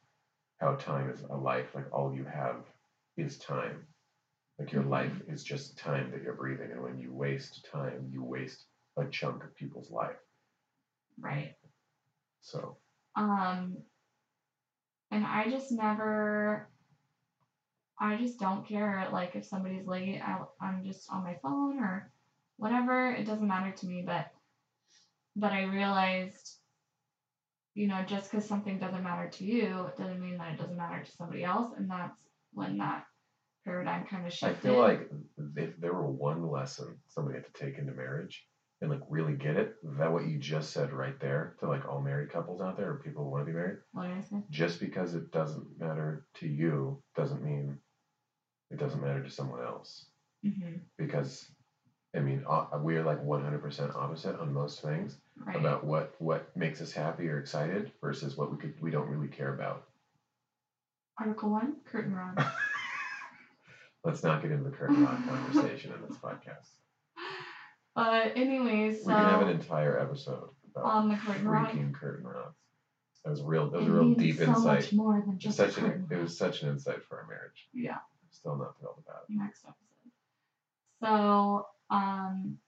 how 0.58 0.76
time 0.76 1.10
is 1.10 1.22
a 1.22 1.36
life. 1.36 1.74
Like 1.74 1.92
all 1.92 2.14
you 2.14 2.24
have 2.24 2.64
is 3.16 3.38
time. 3.38 3.86
Like 4.58 4.72
your 4.72 4.82
Mhm. 4.82 4.90
life 4.90 5.22
is 5.28 5.44
just 5.44 5.78
time 5.78 6.10
that 6.10 6.22
you're 6.22 6.34
breathing, 6.34 6.72
and 6.72 6.82
when 6.82 6.98
you 6.98 7.12
waste 7.12 7.64
time, 7.66 8.08
you 8.10 8.22
waste 8.24 8.66
a 8.96 9.06
chunk 9.06 9.44
of 9.44 9.54
people's 9.56 9.90
life. 9.90 10.18
Right. 11.18 11.56
So 12.40 12.78
Um, 13.14 13.84
and 15.10 15.24
I 15.26 15.50
just 15.50 15.72
never, 15.72 16.68
I 17.98 18.16
just 18.16 18.38
don't 18.40 18.66
care. 18.66 19.08
Like 19.12 19.36
if 19.36 19.44
somebody's 19.44 19.86
late, 19.86 20.20
I, 20.20 20.44
I'm 20.60 20.84
just 20.84 21.10
on 21.12 21.24
my 21.24 21.34
phone 21.42 21.78
or 21.80 22.12
whatever. 22.56 23.12
It 23.12 23.24
doesn't 23.24 23.46
matter 23.46 23.72
to 23.72 23.86
me. 23.86 24.02
But, 24.02 24.30
but 25.36 25.52
I 25.52 25.64
realized, 25.64 26.61
you 27.74 27.86
know, 27.86 28.02
just 28.02 28.30
because 28.30 28.46
something 28.46 28.78
doesn't 28.78 29.02
matter 29.02 29.28
to 29.28 29.44
you, 29.44 29.84
it 29.86 29.96
doesn't 29.96 30.20
mean 30.20 30.36
that 30.38 30.52
it 30.52 30.58
doesn't 30.58 30.76
matter 30.76 31.02
to 31.02 31.10
somebody 31.10 31.42
else. 31.42 31.72
And 31.76 31.88
that's 31.90 32.18
when 32.52 32.76
that 32.78 33.04
paradigm 33.64 34.04
kind 34.04 34.26
of 34.26 34.32
shifted. 34.32 34.68
I 34.68 34.72
feel 34.72 34.80
like 34.80 35.10
if 35.56 35.76
there 35.80 35.94
were 35.94 36.08
one 36.10 36.42
lesson 36.42 36.98
somebody 37.06 37.36
had 37.36 37.44
to 37.44 37.52
take 37.52 37.78
into 37.78 37.92
marriage 37.92 38.44
and 38.80 38.90
like 38.90 39.00
really 39.08 39.34
get 39.34 39.56
it, 39.56 39.74
that 39.98 40.12
what 40.12 40.26
you 40.26 40.38
just 40.38 40.72
said 40.72 40.92
right 40.92 41.18
there 41.20 41.54
to 41.60 41.68
like 41.68 41.86
all 41.88 42.00
married 42.00 42.30
couples 42.30 42.60
out 42.60 42.76
there 42.76 42.90
or 42.90 42.96
people 42.96 43.22
who 43.24 43.30
want 43.30 43.42
to 43.46 43.50
be 43.50 43.56
married, 43.56 43.78
what 43.92 44.08
did 44.08 44.16
I 44.16 44.20
say? 44.20 44.42
just 44.50 44.80
because 44.80 45.14
it 45.14 45.30
doesn't 45.30 45.64
matter 45.78 46.26
to 46.34 46.46
you 46.48 47.00
doesn't 47.14 47.42
mean 47.42 47.78
it 48.70 48.78
doesn't 48.78 49.00
matter 49.00 49.22
to 49.22 49.30
someone 49.30 49.62
else. 49.62 50.06
hmm 50.42 50.76
Because 50.98 51.54
I 52.14 52.20
mean, 52.20 52.44
uh, 52.46 52.66
we 52.82 52.96
are 52.96 53.04
like 53.04 53.24
100% 53.24 53.94
opposite 53.96 54.38
on 54.38 54.52
most 54.52 54.82
things 54.82 55.18
Right. 55.46 55.56
about 55.56 55.82
what 55.82 56.14
what 56.18 56.54
makes 56.56 56.80
us 56.82 56.92
happy 56.92 57.26
or 57.28 57.38
excited 57.38 57.90
versus 58.00 58.36
what 58.36 58.50
we 58.52 58.58
could 58.58 58.74
we 58.82 58.90
don't 58.90 59.08
really 59.08 59.28
care 59.28 59.54
about. 59.54 59.84
Article 61.18 61.50
one, 61.50 61.76
curtain 61.84 62.14
rod. 62.14 62.38
Let's 64.04 64.22
not 64.22 64.42
get 64.42 64.50
into 64.50 64.64
the 64.64 64.76
curtain 64.76 65.02
rod 65.04 65.16
conversation 65.28 65.92
in 65.92 66.02
this 66.06 66.18
podcast. 66.18 66.68
But 67.94 68.36
anyways, 68.36 69.04
so 69.04 69.08
We 69.08 69.14
can 69.14 69.24
have 69.24 69.42
an 69.42 69.48
entire 69.48 69.98
episode 69.98 70.50
about 70.70 70.84
on 70.84 71.08
the 71.08 71.16
curtain 71.16 71.48
rod. 71.48 71.70
curtain 71.94 72.26
rods. 72.26 72.56
That 73.24 73.30
was 73.30 73.42
real. 73.42 73.70
That 73.70 73.78
was 73.78 73.86
it 73.86 73.90
a 73.90 73.94
real 73.94 74.14
deep 74.14 74.36
so 74.36 74.44
insight. 74.44 74.64
much 74.64 74.92
more 74.92 75.20
than 75.20 75.30
It 75.30 75.34
was 75.34 75.42
just 75.44 75.56
such 75.56 75.78
an 75.78 76.06
it 76.10 76.16
was 76.16 76.36
such 76.36 76.62
an 76.62 76.68
insight 76.70 77.02
for 77.04 77.18
our 77.20 77.26
marriage. 77.26 77.68
Yeah. 77.72 77.98
Still 78.30 78.56
not 78.56 78.78
thrilled 78.78 79.02
about 79.06 79.22
it. 79.28 79.34
next 79.36 79.64
episode. 79.64 79.76
So, 81.00 81.66
um, 81.92 82.58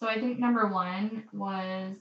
so 0.00 0.08
I 0.08 0.18
think 0.18 0.38
number 0.38 0.66
one 0.66 1.24
was 1.32 1.96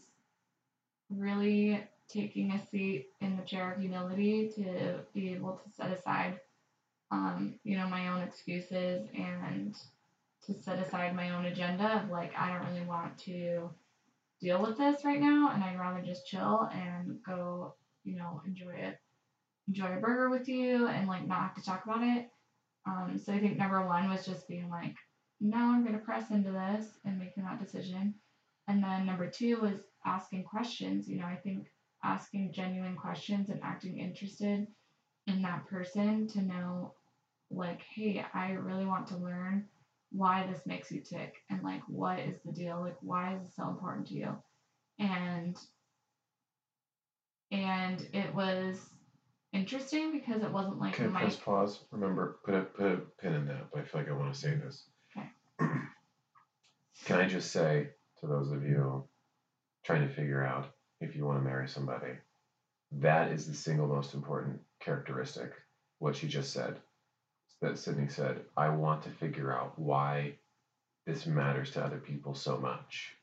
really 1.10 1.84
taking 2.10 2.52
a 2.52 2.68
seat 2.68 3.08
in 3.22 3.38
the 3.38 3.44
chair 3.44 3.72
of 3.72 3.80
humility 3.80 4.52
to 4.56 5.02
be 5.14 5.34
able 5.34 5.62
to 5.64 5.70
set 5.70 5.92
aside, 5.92 6.40
um, 7.12 7.60
you 7.64 7.78
know, 7.78 7.88
my 7.88 8.08
own 8.10 8.22
excuses 8.22 9.08
and 9.16 9.76
to 10.48 10.54
set 10.54 10.80
aside 10.80 11.16
my 11.16 11.30
own 11.32 11.46
agenda 11.46 12.02
of 12.04 12.10
like, 12.10 12.32
I 12.36 12.52
don't 12.52 12.68
really 12.74 12.88
want 12.88 13.18
to 13.20 13.70
deal 14.42 14.62
with 14.62 14.78
this 14.78 15.06
right 15.06 15.20
now 15.20 15.52
and 15.54 15.64
I'd 15.64 15.80
rather 15.80 16.02
just 16.02 16.26
chill 16.26 16.68
and 16.74 17.20
go, 17.24 17.76
you 18.04 18.16
know, 18.16 18.42
enjoy 18.48 18.72
it, 18.72 18.98
enjoy 19.68 19.98
a 19.98 20.00
burger 20.00 20.30
with 20.30 20.48
you 20.48 20.88
and 20.88 21.08
like 21.08 21.28
not 21.28 21.42
have 21.42 21.56
to 21.56 21.64
talk 21.64 21.84
about 21.86 22.02
it. 22.02 22.30
Um, 22.88 23.20
so 23.24 23.34
I 23.34 23.40
think 23.40 23.58
number 23.58 23.86
one 23.86 24.10
was 24.10 24.26
just 24.26 24.48
being 24.48 24.70
like, 24.70 24.96
no, 25.40 25.58
I'm 25.58 25.84
going 25.84 25.98
to 25.98 26.04
press 26.04 26.30
into 26.32 26.52
this 26.52 26.86
and 27.06 27.18
making 27.18 27.44
that 27.44 27.64
decision. 27.64 28.16
And 28.68 28.84
then 28.84 29.06
number 29.06 29.30
two 29.30 29.58
was 29.58 29.80
asking 30.06 30.44
questions. 30.44 31.08
You 31.08 31.20
know, 31.20 31.26
I 31.26 31.36
think 31.36 31.68
asking 32.04 32.54
genuine 32.54 32.96
questions 32.96 33.50
and 33.50 33.60
acting 33.64 34.00
interested 34.00 34.68
in 35.28 35.42
that 35.42 35.68
person 35.68 36.28
to 36.28 36.42
know, 36.42 36.94
like, 37.52 37.82
hey, 37.96 38.26
I 38.34 38.52
really 38.52 38.86
want 38.86 39.08
to 39.08 39.18
learn 39.18 39.66
why 40.12 40.48
this 40.48 40.66
makes 40.66 40.92
you 40.92 41.02
tick 41.02 41.36
and 41.50 41.64
like 41.64 41.82
what 41.88 42.20
is 42.20 42.38
the 42.44 42.52
deal? 42.52 42.82
Like, 42.82 42.98
why 43.02 43.36
is 43.36 43.42
it 43.44 43.54
so 43.56 43.70
important 43.70 44.08
to 44.08 44.16
you? 44.16 44.36
And 45.00 45.58
and 47.52 48.08
it 48.14 48.34
was 48.34 48.90
interesting 49.54 50.12
because 50.12 50.44
it 50.44 50.52
wasn't 50.52 50.80
like 50.80 50.94
Can 50.94 51.08
I 51.08 51.10
my 51.10 51.22
press 51.22 51.36
pause? 51.36 51.80
Remember, 51.92 52.40
put 52.46 52.56
a 52.56 52.62
put 52.62 52.86
a 52.86 52.98
pin 53.22 53.34
in 53.34 53.46
that. 53.48 53.72
But 53.72 53.82
I 53.82 53.84
feel 53.86 54.02
like 54.02 54.10
I 54.10 54.14
want 54.14 54.34
to 54.34 54.40
say 54.40 54.56
this. 54.56 54.86
Can 57.06 57.20
I 57.20 57.28
just 57.28 57.52
say 57.52 57.90
to 58.20 58.28
those 58.28 58.52
of 58.52 58.64
you 58.64 59.08
trying 59.84 60.08
to 60.08 60.14
figure 60.14 60.46
out 60.46 60.68
if 61.02 61.16
you 61.16 61.26
want 61.26 61.40
to 61.40 61.44
marry 61.44 61.68
somebody, 61.68 62.14
that 62.92 63.32
is 63.32 63.48
the 63.48 63.54
single 63.54 63.88
most 63.88 64.14
important 64.14 64.62
characteristic. 64.80 65.54
What 66.00 66.16
she 66.16 66.28
just 66.28 66.54
said, 66.54 66.80
that 67.62 67.78
Sydney 67.78 68.08
said, 68.08 68.46
I 68.56 68.70
want 68.70 69.04
to 69.04 69.10
figure 69.10 69.54
out 69.54 69.78
why 69.78 70.36
this 71.06 71.26
matters 71.26 71.72
to 71.72 71.84
other 71.84 72.00
people 72.00 72.36
so 72.36 72.58
much. 72.58 73.16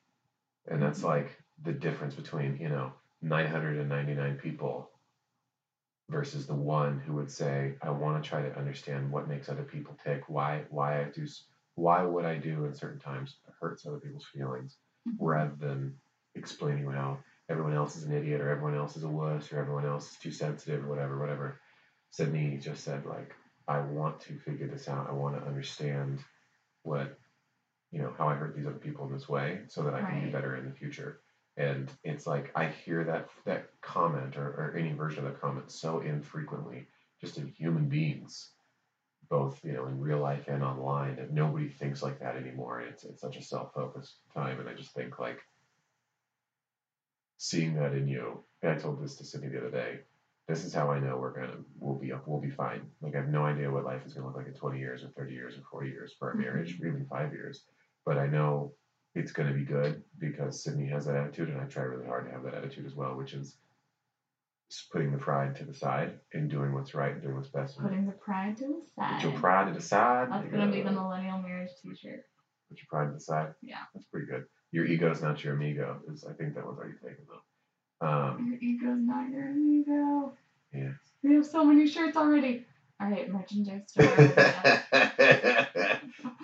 And 0.66 0.82
that's 0.82 1.00
Mhm. 1.00 1.04
like 1.04 1.42
the 1.62 1.72
difference 1.72 2.14
between, 2.14 2.56
you 2.58 2.68
know, 2.68 2.92
999 3.22 4.38
people 4.38 4.90
versus 6.08 6.46
the 6.46 6.54
one 6.54 6.98
who 7.00 7.14
would 7.14 7.30
say, 7.30 7.76
I 7.82 7.90
want 7.90 8.22
to 8.22 8.28
try 8.28 8.42
to 8.42 8.58
understand 8.58 9.10
what 9.10 9.28
makes 9.28 9.48
other 9.48 9.64
people 9.64 9.94
tick, 9.94 10.28
why 10.28 10.64
why 10.70 11.00
I 11.00 11.04
do 11.10 11.26
why 11.74 12.02
what 12.04 12.24
I 12.24 12.38
do 12.38 12.64
in 12.64 12.74
certain 12.74 13.00
times 13.00 13.38
hurts 13.60 13.86
other 13.86 13.98
people's 13.98 14.26
feelings, 14.26 14.76
mm-hmm. 15.08 15.24
rather 15.24 15.54
than 15.58 15.94
explaining 16.34 16.90
how 16.90 17.18
everyone 17.48 17.74
else 17.74 17.96
is 17.96 18.04
an 18.04 18.12
idiot 18.12 18.40
or 18.40 18.50
everyone 18.50 18.76
else 18.76 18.96
is 18.96 19.04
a 19.04 19.08
wuss 19.08 19.52
or 19.52 19.58
everyone 19.58 19.86
else 19.86 20.10
is 20.10 20.18
too 20.18 20.32
sensitive 20.32 20.84
or 20.84 20.88
whatever, 20.88 21.18
whatever. 21.18 21.60
Sydney 22.10 22.58
just 22.58 22.84
said 22.84 23.04
like, 23.06 23.34
I 23.68 23.80
want 23.80 24.20
to 24.22 24.38
figure 24.38 24.68
this 24.68 24.88
out. 24.88 25.08
I 25.08 25.12
want 25.12 25.36
to 25.36 25.46
understand 25.46 26.20
what 26.82 27.18
you 27.90 28.00
know 28.00 28.12
how 28.16 28.28
I 28.28 28.34
hurt 28.34 28.56
these 28.56 28.66
other 28.66 28.76
people 28.76 29.06
in 29.06 29.12
this 29.12 29.28
way 29.28 29.60
so 29.68 29.82
that 29.82 29.94
I 29.94 30.02
can 30.02 30.24
be 30.24 30.30
better 30.30 30.56
in 30.56 30.66
the 30.66 30.74
future. 30.74 31.20
And 31.56 31.90
it's 32.04 32.26
like 32.26 32.52
I 32.54 32.66
hear 32.66 33.04
that 33.04 33.28
that 33.44 33.70
comment 33.80 34.36
or, 34.36 34.48
or 34.48 34.76
any 34.76 34.92
version 34.92 35.24
of 35.24 35.32
that 35.32 35.40
comment 35.40 35.70
so 35.70 36.00
infrequently, 36.00 36.86
just 37.20 37.38
in 37.38 37.48
human 37.48 37.88
beings, 37.88 38.50
both 39.28 39.64
you 39.64 39.72
know 39.72 39.86
in 39.86 40.00
real 40.00 40.18
life 40.18 40.48
and 40.48 40.62
online, 40.62 41.16
that 41.16 41.32
nobody 41.32 41.68
thinks 41.68 42.02
like 42.02 42.18
that 42.20 42.36
anymore. 42.36 42.80
And 42.80 42.88
it's 42.90 43.04
it's 43.04 43.20
such 43.20 43.36
a 43.36 43.42
self-focused 43.42 44.20
time, 44.34 44.60
and 44.60 44.68
I 44.68 44.74
just 44.74 44.94
think 44.94 45.18
like 45.18 45.40
seeing 47.38 47.74
that 47.74 47.94
in 47.94 48.08
you. 48.08 48.42
And 48.62 48.72
I 48.72 48.76
told 48.76 49.02
this 49.02 49.16
to 49.16 49.24
Sydney 49.24 49.48
the 49.48 49.58
other 49.58 49.70
day. 49.70 50.00
This 50.48 50.64
is 50.64 50.72
how 50.72 50.90
I 50.90 51.00
know 51.00 51.16
we're 51.16 51.32
gonna 51.32 51.58
we'll 51.78 51.98
be 51.98 52.12
up, 52.12 52.26
we'll 52.26 52.40
be 52.40 52.50
fine. 52.50 52.82
Like 53.00 53.14
I 53.14 53.18
have 53.18 53.28
no 53.28 53.44
idea 53.44 53.70
what 53.70 53.84
life 53.84 54.06
is 54.06 54.14
gonna 54.14 54.26
look 54.26 54.36
like 54.36 54.46
in 54.46 54.54
20 54.54 54.78
years 54.78 55.02
or 55.02 55.08
30 55.08 55.34
years 55.34 55.58
or 55.58 55.62
40 55.62 55.88
years 55.88 56.12
for 56.12 56.28
our 56.28 56.34
Mhm. 56.34 56.40
marriage, 56.40 56.80
even 56.80 57.04
five 57.06 57.32
years. 57.32 57.66
But 58.04 58.18
I 58.18 58.26
know 58.28 58.74
it's 59.16 59.32
going 59.32 59.48
to 59.48 59.54
be 59.54 59.64
good 59.64 60.04
because 60.18 60.62
Sydney 60.62 60.86
has 60.88 61.06
that 61.06 61.16
attitude, 61.16 61.48
and 61.48 61.58
I 61.58 61.64
try 61.64 61.82
really 61.84 62.06
hard 62.06 62.26
to 62.26 62.30
have 62.30 62.42
that 62.42 62.54
attitude 62.54 62.84
as 62.84 62.94
well, 62.94 63.16
which 63.16 63.32
is 63.32 63.56
putting 64.92 65.12
the 65.12 65.18
pride 65.18 65.56
to 65.56 65.64
the 65.64 65.74
side 65.74 66.18
and 66.32 66.50
doing 66.50 66.72
what's 66.72 66.94
right 66.94 67.12
and 67.12 67.22
doing 67.22 67.36
what's 67.36 67.48
best. 67.48 67.78
putting 67.78 68.06
the 68.06 68.12
pride 68.12 68.56
to 68.58 68.64
the 68.66 68.82
side. 68.96 69.20
Put 69.22 69.30
your 69.30 69.38
pride 69.40 69.68
to 69.68 69.74
the 69.74 69.80
side. 69.84 70.28
That's 70.30 70.48
gonna 70.48 70.70
be 70.70 70.82
the 70.82 70.90
millennial 70.90 71.38
marriage 71.38 71.70
T-shirt. 71.82 72.24
Put 72.68 72.78
your 72.78 72.86
pride 72.88 73.06
to 73.08 73.12
the 73.14 73.20
side. 73.20 73.54
Yeah. 73.62 73.76
That's 73.94 74.06
pretty 74.06 74.26
good. 74.26 74.44
Your 74.72 74.84
ego 74.86 75.10
is 75.10 75.22
not 75.22 75.42
your 75.44 75.54
amigo. 75.54 76.00
Is 76.12 76.24
I 76.24 76.32
think 76.32 76.54
that 76.54 76.66
one's 76.66 76.78
already 76.78 76.94
taken 76.98 77.24
though. 77.28 78.06
Um, 78.06 78.46
Your 78.50 78.58
ego's 78.60 79.00
not 79.00 79.30
your 79.30 79.50
ego. 79.56 80.32
yeah. 80.74 80.90
We 81.22 81.34
have 81.36 81.46
so 81.46 81.64
many 81.64 81.86
shirts 81.86 82.16
already. 82.16 82.66
All 83.00 83.08
right, 83.08 83.30
merchandise 83.30 83.82
store. 83.86 84.04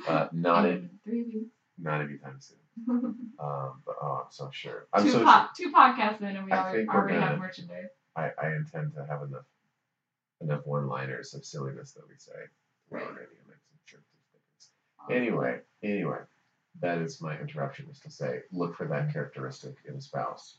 uh, 0.08 0.28
not 0.32 0.66
in, 0.66 0.72
in 0.72 0.90
three 1.04 1.22
weeks. 1.24 1.54
not 1.78 2.00
anytime 2.00 2.38
soon. 2.40 2.58
Um, 3.42 3.82
but 3.84 3.96
oh, 4.00 4.20
I'm 4.24 4.30
so 4.30 4.50
sure. 4.52 4.86
I'm 4.92 5.08
so 5.08 5.24
po- 5.24 5.46
two 5.56 5.72
podcasts 5.72 6.20
in, 6.20 6.36
and 6.36 6.44
we 6.46 6.52
I 6.52 6.62
already, 6.62 6.86
already 6.88 7.14
have 7.18 7.30
gonna- 7.30 7.38
merchandise. 7.40 7.88
I, 8.16 8.30
I 8.42 8.48
intend 8.54 8.94
to 8.94 9.06
have 9.06 9.22
enough 9.22 9.46
enough 10.40 10.66
one-liners 10.66 11.34
of 11.34 11.44
silliness 11.44 11.92
that 11.92 12.08
we 12.08 12.16
say. 12.16 12.32
We're 12.90 12.98
Right. 12.98 13.06
already 13.06 13.26
gonna 13.26 13.48
make 13.48 13.62
some 13.62 13.78
shirts 13.86 14.10
and 14.12 14.22
stickers. 14.24 14.70
Anyway, 15.10 15.60
anyway, 15.82 16.18
that 16.80 16.98
is 16.98 17.20
my 17.20 17.38
interruption 17.38 17.88
is 17.90 18.00
to 18.00 18.10
say 18.10 18.42
look 18.52 18.74
for 18.76 18.86
that 18.88 19.12
characteristic 19.12 19.76
in 19.86 19.94
a 19.94 20.00
spouse. 20.00 20.58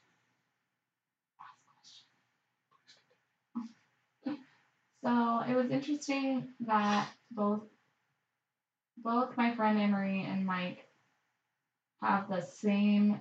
So 5.04 5.40
it 5.48 5.54
was 5.54 5.70
interesting 5.70 6.54
that 6.62 7.10
both 7.32 7.62
both 8.98 9.36
my 9.36 9.54
friend 9.54 9.78
Emery 9.78 10.24
and 10.24 10.46
Mike 10.46 10.88
have 12.02 12.30
the 12.30 12.42
same 12.42 13.20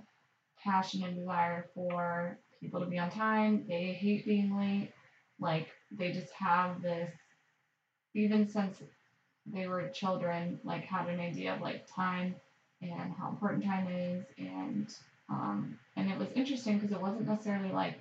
passion 0.62 1.03
and 1.03 1.16
desire 1.16 1.68
for 1.74 2.39
people 2.63 2.81
to 2.81 2.87
be 2.87 2.99
on 2.99 3.11
time. 3.11 3.67
They 3.69 3.93
hate 3.93 4.27
being 4.27 4.57
late. 4.57 4.93
Like 5.41 5.69
they 5.91 6.13
just 6.13 6.33
have 6.35 6.83
this 6.83 7.13
even 8.15 8.49
since 8.49 8.83
they 9.47 9.67
were 9.67 9.89
children, 9.91 10.61
like 10.65 10.85
had 10.85 11.09
an 11.09 11.21
idea 11.21 11.55
of 11.55 11.61
like 11.63 11.87
time 11.87 12.37
and 12.83 13.13
how 13.13 13.31
important 13.31 13.65
time 13.65 13.89
is 13.89 14.25
and 14.39 14.95
um 15.31 15.79
and 15.97 16.11
it 16.11 16.19
was 16.19 16.29
interesting 16.35 16.79
because 16.79 16.93
it 16.93 17.01
wasn't 17.01 17.27
necessarily 17.27 17.73
like 17.73 18.01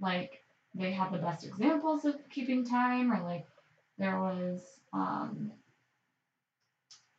like 0.00 0.40
they 0.74 0.92
had 0.92 1.12
the 1.12 1.18
best 1.18 1.46
examples 1.46 2.04
of 2.04 2.16
keeping 2.30 2.64
time 2.64 3.12
or 3.12 3.22
like 3.22 3.46
there 3.98 4.20
was 4.20 4.80
um 4.92 5.52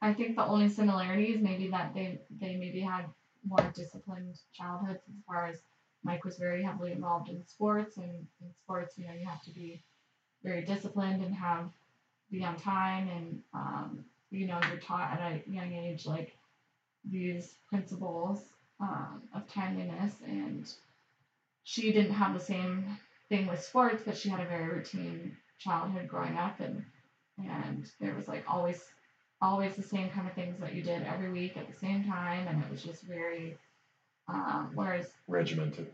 I 0.01 0.14
think 0.14 0.36
the 0.36 0.45
only 0.45 0.70
similarity 0.70 1.34
is 1.34 1.41
maybe 1.41 1.70
that 1.70 1.93
they 1.93 2.20
they 2.39 2.55
maybe 2.58 2.82
had 2.82 3.05
more 3.47 3.72
disciplined 3.74 4.36
childhoods 4.53 5.01
as 5.10 5.24
far 5.28 5.47
as 5.47 5.60
Mike 6.04 6.24
was 6.24 6.38
very 6.38 6.64
heavily 6.64 6.91
involved 6.91 7.30
in 7.30 7.45
sports 7.45 7.98
and 7.98 8.28
in 8.41 8.54
sports, 8.64 8.98
you 8.98 9.08
know, 9.08 9.14
you 9.14 9.26
have 9.26 9.43
to 9.43 9.52
be 9.52 9.84
very 10.43 10.64
disciplined 10.64 11.24
and 11.24 11.34
have 11.34 11.70
be 12.32 12.43
on 12.43 12.58
time 12.58 13.10
and 13.10 13.41
um, 13.54 14.06
you 14.30 14.48
know, 14.48 14.60
you're 14.70 14.80
taught 14.80 15.14
at 15.14 15.32
a 15.32 15.50
young 15.50 15.74
age 15.74 16.06
like 16.06 16.38
these 17.10 17.56
principles 17.70 18.41
um, 18.80 19.24
of 19.34 19.48
timeliness. 19.48 20.14
And 20.26 20.72
she 21.64 21.91
didn't 21.91 22.14
have 22.14 22.34
the 22.34 22.43
same 22.43 22.98
thing 23.30 23.48
with 23.48 23.64
sports, 23.64 24.04
but 24.06 24.18
she 24.18 24.30
had 24.30 24.41
a 24.41 24.45
very 24.45 24.70
routine 24.70 25.36
childhood 25.60 26.08
growing 26.08 26.38
up. 26.38 26.60
And 26.60 26.84
and 27.38 27.89
there 28.00 28.16
was 28.16 28.28
like 28.28 28.43
always 28.50 28.84
always 29.41 29.76
the 29.76 29.84
same 29.84 30.10
kind 30.10 30.28
of 30.28 30.34
things 30.34 30.60
that 30.60 30.74
you 30.74 30.82
did 30.82 31.04
every 31.04 31.32
week 31.32 31.56
at 31.56 31.72
the 31.72 31.80
same 31.80 32.04
time. 32.04 32.48
And 32.48 32.64
it 32.64 32.72
was 32.72 32.84
just 32.84 33.04
very 33.04 33.58
um, 34.30 34.71
whereas 34.73 35.07
Regimented. 35.28 35.88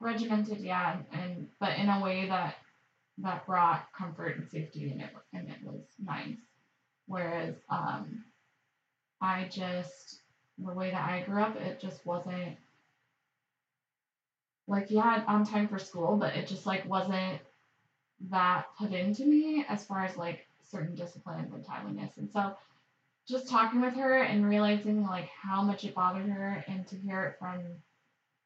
regimented 0.00 0.60
yeah 0.60 0.96
and, 1.12 1.48
but 1.60 1.76
in 1.78 1.88
a 1.88 2.00
way 2.02 2.26
that 2.28 2.56
that 3.18 3.44
brought 3.46 3.86
comfort 3.96 4.36
and 4.36 4.48
safety 4.48 4.90
and 4.90 5.00
it 5.00 5.10
and 5.32 5.48
it 5.48 5.58
was 5.64 5.82
nice 6.04 6.36
whereas 7.06 7.54
um 7.70 8.24
i 9.20 9.48
just 9.50 10.20
the 10.58 10.72
way 10.72 10.90
that 10.90 11.08
i 11.08 11.22
grew 11.22 11.42
up 11.42 11.56
it 11.56 11.80
just 11.80 12.04
wasn't 12.06 12.56
like 14.68 14.86
yeah 14.90 15.24
on 15.26 15.44
time 15.44 15.66
for 15.68 15.78
school 15.78 16.16
but 16.16 16.36
it 16.36 16.46
just 16.46 16.66
like 16.66 16.88
wasn't 16.88 17.40
that 18.30 18.66
put 18.78 18.92
into 18.92 19.24
me 19.24 19.64
as 19.68 19.84
far 19.84 20.04
as 20.04 20.16
like 20.16 20.46
certain 20.70 20.94
disciplines 20.94 21.52
and 21.52 21.64
timeliness 21.64 22.16
and 22.18 22.30
so 22.30 22.52
just 23.28 23.48
talking 23.48 23.80
with 23.80 23.94
her 23.94 24.22
and 24.22 24.48
realizing 24.48 25.04
like 25.04 25.28
how 25.28 25.62
much 25.62 25.84
it 25.84 25.94
bothered 25.94 26.28
her. 26.28 26.64
And 26.66 26.86
to 26.88 26.96
hear 26.96 27.24
it 27.24 27.36
from 27.38 27.60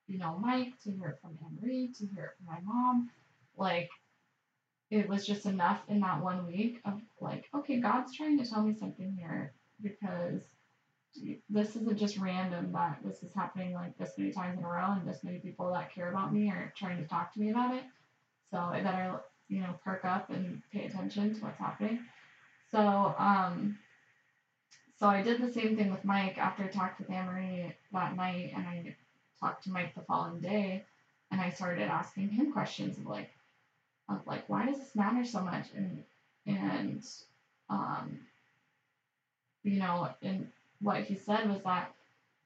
you 0.07 0.19
know 0.19 0.39
Mike 0.41 0.79
to 0.85 0.91
hear 0.91 1.09
it 1.09 1.19
from 1.21 1.39
Anne 1.43 1.59
Marie 1.61 1.93
to 1.99 2.07
hear 2.07 2.25
it 2.25 2.37
from 2.37 2.55
my 2.55 2.61
mom 2.65 3.11
like 3.57 3.89
it 4.91 5.09
was 5.09 5.27
just 5.27 5.47
enough 5.47 5.81
in 5.89 6.01
that 6.01 6.23
one 6.23 6.47
week 6.47 6.81
of 6.85 7.01
like 7.21 7.49
okay 7.55 7.81
God's 7.81 8.15
trying 8.15 8.39
to 8.39 8.49
tell 8.49 8.63
me 8.63 8.75
something 8.75 9.17
here 9.19 9.55
because 9.83 10.43
this 11.49 11.77
isn't 11.77 11.99
just 11.99 12.19
random 12.19 12.73
that 12.73 12.99
this 13.05 13.23
is 13.23 13.35
happening 13.35 13.75
like 13.75 13.97
this 13.99 14.13
many 14.19 14.33
times 14.33 14.59
in 14.59 14.65
a 14.65 14.69
row 14.69 14.93
and 14.93 15.09
this 15.09 15.25
many 15.25 15.39
people 15.39 15.73
that 15.73 15.95
care 15.95 16.11
about 16.11 16.33
me 16.33 16.49
are 16.51 16.73
trying 16.77 16.99
to 16.99 17.05
talk 17.05 17.33
to 17.33 17.41
me 17.41 17.51
about 17.51 17.75
it. 17.75 17.85
So 18.51 18.59
I 18.59 18.83
better 18.83 19.21
you 19.49 19.61
know 19.61 19.75
perk 19.85 20.05
up 20.05 20.31
and 20.31 20.63
pay 20.73 20.87
attention 20.87 21.35
to 21.35 21.41
what's 21.41 21.59
happening. 21.59 22.01
So 22.71 23.15
um 23.19 23.79
so 25.03 25.09
I 25.09 25.21
did 25.21 25.43
the 25.43 25.53
same 25.53 25.77
thing 25.77 25.91
with 25.91 26.05
Mike 26.05 26.39
after 26.39 26.63
I 26.63 26.69
talked 26.69 27.01
with 27.01 27.11
Anne-Marie 27.11 27.75
that 27.93 28.15
night 28.15 28.53
and 28.55 28.65
I 28.65 28.95
talked 29.41 29.65
to 29.65 29.73
Mike 29.73 29.97
the 29.97 30.03
following 30.03 30.39
day 30.39 30.85
and 31.33 31.41
I 31.41 31.51
started 31.51 31.89
asking 31.89 32.29
him 32.29 32.53
questions 32.53 32.99
of 32.99 33.07
like 33.07 33.33
of 34.09 34.25
like 34.29 34.49
why 34.49 34.65
does 34.65 34.79
this 34.79 34.95
matter 34.95 35.25
so 35.25 35.41
much? 35.41 35.67
And 35.77 36.05
and 36.47 37.05
um 37.69 38.21
you 39.65 39.81
know 39.81 40.09
and 40.23 40.47
what 40.81 41.01
he 41.01 41.17
said 41.17 41.51
was 41.51 41.65
that 41.65 41.93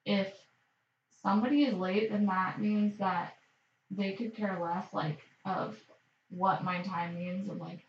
if 0.06 0.32
somebody 1.22 1.64
is 1.64 1.74
late 1.74 2.10
then 2.10 2.24
that 2.24 2.58
means 2.58 2.96
that 2.96 3.34
they 3.90 4.12
could 4.12 4.34
care 4.34 4.58
less 4.62 4.86
like 4.94 5.20
of 5.44 5.76
what 6.30 6.64
my 6.64 6.80
time 6.80 7.16
means 7.16 7.50
and 7.50 7.60
like 7.60 7.84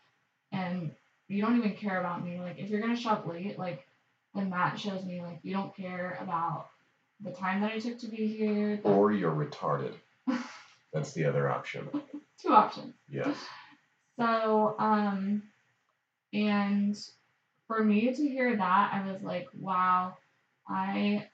and 0.52 0.90
you 1.26 1.40
don't 1.40 1.56
even 1.56 1.72
care 1.72 2.00
about 2.00 2.22
me. 2.22 2.38
Like 2.38 2.58
if 2.58 2.68
you're 2.68 2.82
gonna 2.82 2.96
show 2.96 3.12
up 3.12 3.26
late 3.26 3.58
like 3.58 3.87
then 4.34 4.50
that 4.50 4.78
shows 4.78 5.04
me 5.04 5.20
like 5.22 5.40
you 5.42 5.52
don't 5.52 5.74
care 5.76 6.18
about 6.20 6.68
the 7.20 7.30
time 7.32 7.60
that 7.62 7.72
I 7.72 7.78
took 7.78 7.98
to 8.00 8.08
be 8.08 8.28
here. 8.28 8.76
The 8.82 8.88
Or 8.88 9.12
you're 9.12 9.32
retarded. 9.32 9.94
That's 10.92 11.12
the 11.12 11.24
other 11.24 11.48
option. 11.48 11.88
two 12.40 12.52
options. 12.52 12.94
Yes. 13.08 13.36
So, 14.18 14.76
um, 14.78 15.42
and 16.32 16.96
for 17.66 17.82
me 17.82 18.12
to 18.14 18.28
hear 18.28 18.56
that, 18.56 18.90
I 18.92 19.10
was 19.10 19.22
like, 19.22 19.48
wow, 19.58 20.16
I 20.68 21.28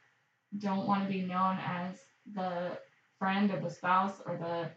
don't 0.58 0.86
want 0.86 1.04
to 1.06 1.12
be 1.12 1.22
known 1.22 1.58
as 1.64 1.96
the 2.34 2.78
friend 3.18 3.50
or 3.52 3.60
the 3.60 3.70
spouse 3.70 4.20
or 4.26 4.36
the 4.36 4.70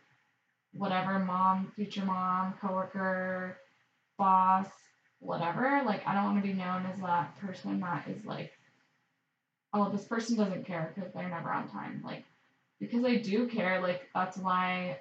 whatever 0.77 1.19
mom, 1.19 1.71
future 1.75 2.05
mom, 2.05 2.53
coworker, 2.61 3.57
boss, 4.17 4.67
whatever. 5.19 5.81
Like, 5.85 6.05
I 6.07 6.13
don't 6.13 6.25
want 6.25 6.37
to 6.37 6.47
be 6.47 6.53
known 6.53 6.85
as 6.85 6.99
that 7.01 7.37
person 7.39 7.79
that 7.81 8.07
is 8.07 8.25
like, 8.25 8.51
oh, 9.73 9.89
this 9.89 10.05
person 10.05 10.37
doesn't 10.37 10.65
care 10.65 10.93
because 10.95 11.13
they're 11.13 11.29
never 11.29 11.51
on 11.51 11.69
time. 11.69 12.01
Like, 12.03 12.23
because 12.79 13.03
I 13.03 13.15
do 13.17 13.47
care, 13.47 13.81
like, 13.81 14.07
that's 14.13 14.37
why, 14.37 14.99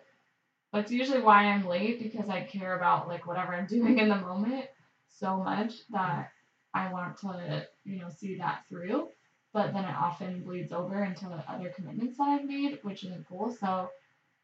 that's 0.73 0.91
usually 0.93 1.23
why 1.23 1.45
I'm 1.45 1.67
late 1.67 2.03
because 2.03 2.29
I 2.29 2.43
care 2.43 2.77
about, 2.77 3.09
like, 3.09 3.27
whatever 3.27 3.55
I'm 3.55 3.67
doing 3.69 3.99
in 3.99 4.09
the 4.09 4.17
moment 4.17 4.67
so 5.09 5.37
much 5.39 5.73
that 5.91 6.31
I 6.75 6.93
want 6.93 7.19
to, 7.21 7.67
you 7.85 7.99
know, 8.01 8.11
see 8.11 8.37
that 8.39 8.65
through. 8.69 9.09
But 9.53 9.73
then 9.73 9.85
it 9.85 9.95
often 9.97 10.43
bleeds 10.43 10.73
over 10.73 11.03
into 11.03 11.27
other 11.49 11.71
commitments 11.71 12.19
that 12.19 12.25
I've 12.25 12.45
made, 12.45 12.79
which 12.83 13.05
isn't 13.05 13.27
cool. 13.27 13.57
So 13.59 13.89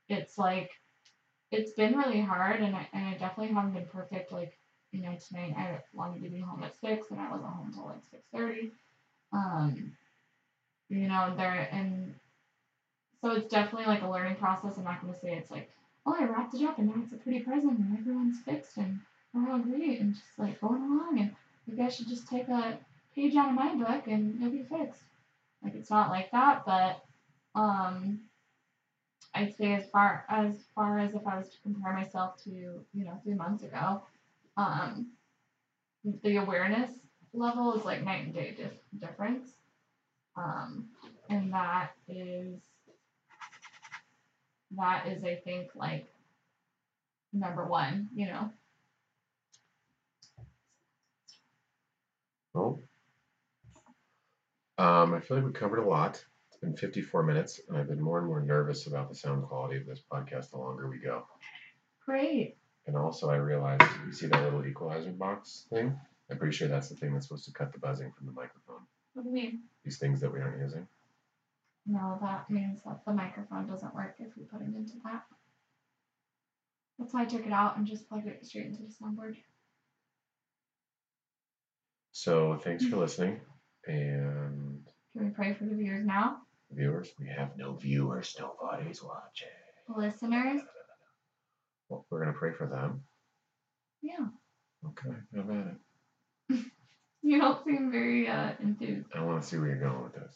it's 0.09 0.39
like, 0.39 0.71
it's 1.51 1.73
been 1.73 1.99
really 1.99 2.23
hard 2.23 2.61
and 2.61 2.75
I, 2.75 2.89
and 2.95 3.07
I 3.07 3.13
definitely 3.19 3.53
haven't 3.53 3.75
been 3.75 3.87
perfect. 3.93 4.33
Like, 4.33 4.59
you 4.93 5.01
know, 5.03 5.17
tonight 5.27 5.55
I 5.57 5.81
wanted 5.95 6.23
to 6.23 6.29
be 6.29 6.41
home 6.41 6.63
at 6.63 6.79
six 6.79 7.11
and 7.11 7.19
I 7.19 7.31
wasn't 7.31 7.51
home 7.51 7.67
until 7.69 7.87
like 7.87 8.05
six 8.11 8.23
thirty. 8.35 8.71
Um, 9.33 9.93
you 10.89 11.09
know, 11.09 11.35
there 11.37 11.69
and 11.73 12.15
so 13.21 13.33
it's 13.33 13.49
definitely 13.49 13.87
like 13.87 14.03
a 14.03 14.11
learning 14.11 14.37
process. 14.37 14.77
I'm 14.77 14.85
not 14.85 15.01
gonna 15.01 15.19
say 15.19 15.35
it's 15.35 15.51
like, 15.51 15.71
oh, 16.07 16.15
I 16.19 16.25
wrapped 16.25 16.55
it 16.55 16.65
up 16.65 16.79
and 16.79 16.89
now 16.89 17.03
it's 17.03 17.13
a 17.13 17.17
pretty 17.17 17.41
present 17.41 17.79
and 17.79 17.99
everyone's 17.99 18.41
fixed 18.41 18.77
and 18.77 19.01
we're 19.33 19.51
all 19.51 19.59
great 19.59 20.01
and 20.01 20.15
just 20.15 20.39
like 20.39 20.61
going 20.61 20.83
along 20.83 21.19
and 21.19 21.35
you 21.67 21.75
guys 21.75 21.97
should 21.97 22.09
just 22.09 22.29
take 22.29 22.49
a 22.49 22.79
page 23.15 23.35
out 23.35 23.49
of 23.49 23.55
my 23.55 23.75
book 23.75 24.07
and 24.07 24.37
it'll 24.37 24.51
be 24.51 24.65
fixed. 24.65 25.03
Like 25.65 25.75
it's 25.75 25.91
not 25.91 26.11
like 26.11 26.31
that, 26.33 26.65
but 26.67 27.03
um 27.55 28.21
I'd 29.35 29.57
say 29.57 29.73
as 29.73 29.89
far 29.89 30.27
as 30.29 30.57
far 30.75 30.99
as 30.99 31.15
if 31.15 31.27
I 31.27 31.39
was 31.39 31.49
to 31.49 31.57
compare 31.63 31.95
myself 31.95 32.43
to, 32.45 32.51
you 32.51 33.05
know, 33.05 33.19
three 33.25 33.35
months 33.35 33.63
ago, 33.63 34.03
um 34.57 35.13
the 36.23 36.37
awareness 36.37 36.93
level 37.33 37.75
is 37.75 37.85
like 37.85 38.03
night 38.03 38.25
and 38.25 38.35
day 38.35 38.55
dif- 38.57 39.01
difference. 39.01 39.53
Um 40.37 40.89
and 41.29 41.53
that 41.53 41.93
is 42.09 42.61
that 44.77 45.07
is 45.07 45.25
I 45.25 45.37
think 45.37 45.71
like 45.75 46.07
number 47.33 47.67
one, 47.67 48.09
you 48.15 48.27
know. 48.27 48.51
Well, 52.55 52.81
um, 54.79 55.15
I 55.15 55.21
feel 55.21 55.39
like 55.39 55.47
we 55.47 55.53
covered 55.53 55.79
a 55.79 55.89
lot. 55.89 56.23
It's 56.49 56.59
been 56.59 56.77
54 56.77 57.23
minutes, 57.23 57.61
and 57.69 57.79
I've 57.79 57.89
been 57.89 58.01
more 58.01 58.19
and 58.19 58.27
more 58.27 58.43
nervous 58.43 58.87
about 58.87 59.09
the 59.09 59.15
sound 59.15 59.45
quality 59.45 59.79
of 59.79 59.87
this 59.87 60.03
podcast 60.13 60.51
the 60.51 60.59
longer 60.59 60.89
we 60.89 60.99
go. 60.99 61.27
Great. 62.05 62.57
And 62.87 62.97
also, 62.97 63.31
I 63.31 63.37
realized 63.37 63.83
you 64.07 64.13
see 64.13 64.27
that 64.27 64.43
little 64.43 64.67
equalizer 64.67 65.13
box 65.13 65.67
thing? 65.71 65.99
I'm 66.31 66.39
pretty 66.39 66.57
sure 66.57 66.69
that's 66.69 66.89
the 66.89 66.97
thing 66.97 67.13
that's 67.13 67.27
supposed 67.29 67.45
to 67.45 67.53
cut 67.53 67.73
the 67.73 67.79
buzzing 67.79 68.13
from 68.17 68.27
the 68.27 68.33
microphone. 68.33 68.81
What 69.15 69.23
do 69.23 69.29
you 69.29 69.35
mean? 69.35 69.61
These 69.85 69.99
things 69.99 70.21
that 70.21 70.33
we 70.33 70.41
aren't 70.41 70.61
using. 70.61 70.87
No, 71.87 72.19
that 72.23 72.49
means 72.49 72.81
that 72.85 73.05
the 73.05 73.13
microphone 73.13 73.67
doesn't 73.67 73.95
work 73.95 74.15
if 74.19 74.37
we 74.37 74.45
put 74.45 74.63
it 74.63 74.75
into 74.75 74.95
that. 75.05 75.25
That's 76.99 77.13
why 77.13 77.23
I 77.23 77.25
took 77.27 77.47
it 77.47 77.53
out 77.53 77.77
and 77.77 77.87
just 77.87 78.09
plugged 78.09 78.27
it 78.27 78.45
straight 78.47 78.67
into 78.67 78.83
the 78.83 78.89
soundboard. 78.89 79.37
So 82.13 82.59
thanks 82.63 82.85
for 82.85 82.97
listening, 82.97 83.41
and 83.87 84.87
Can 85.13 85.25
we 85.25 85.31
pray 85.31 85.55
for 85.55 85.65
the 85.65 85.75
viewers 85.75 86.05
now? 86.07 86.39
Viewers, 86.71 87.11
we 87.19 87.27
have 87.29 87.57
no 87.57 87.75
viewers, 87.75 88.37
nobody's 88.39 89.03
watching. 89.03 89.49
Listeners? 89.89 90.61
Well, 91.93 92.07
we're 92.11 92.21
gonna 92.25 92.33
pray 92.39 92.53
for 92.53 92.67
them. 92.67 93.03
Yeah. 94.01 94.29
Okay, 94.87 95.17
how 95.35 95.41
about 95.43 95.67
it? 95.69 96.61
You 97.25 97.39
don't 97.41 97.65
seem 97.65 97.93
very 97.93 98.27
uh, 98.29 98.51
enthused. 98.61 99.07
I 99.15 99.23
want 99.23 99.43
to 99.43 99.49
see 99.49 99.57
where 99.57 99.69
you're 99.69 99.79
going 99.79 100.03
with 100.03 100.15
this. 100.15 100.35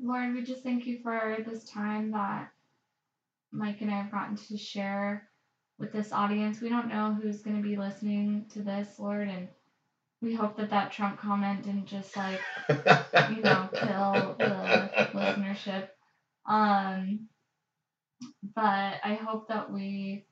Lord, 0.00 0.32
we 0.34 0.42
just 0.42 0.62
thank 0.62 0.86
you 0.86 1.00
for 1.02 1.36
this 1.46 1.68
time 1.68 2.12
that 2.12 2.50
Mike 3.52 3.82
and 3.82 3.90
I 3.90 4.00
have 4.00 4.10
gotten 4.10 4.36
to 4.36 4.56
share 4.56 5.28
with 5.78 5.92
this 5.92 6.12
audience. 6.12 6.62
We 6.62 6.70
don't 6.70 6.88
know 6.88 7.14
who's 7.20 7.42
going 7.42 7.56
to 7.56 7.68
be 7.68 7.76
listening 7.76 8.46
to 8.54 8.62
this, 8.62 8.98
Lord, 8.98 9.28
and 9.28 9.48
we 10.22 10.34
hope 10.34 10.56
that 10.56 10.70
that 10.70 10.92
Trump 10.92 11.20
comment 11.20 11.64
didn't 11.64 11.86
just 11.86 12.16
like, 12.16 12.40
you 12.70 13.42
know, 13.42 13.68
kill 13.74 14.36
the 14.38 14.90
listenership. 15.14 15.88
Um, 16.48 17.28
but 18.54 18.94
I 19.04 19.14
hope 19.14 19.48
that 19.48 19.70
we 19.72 20.24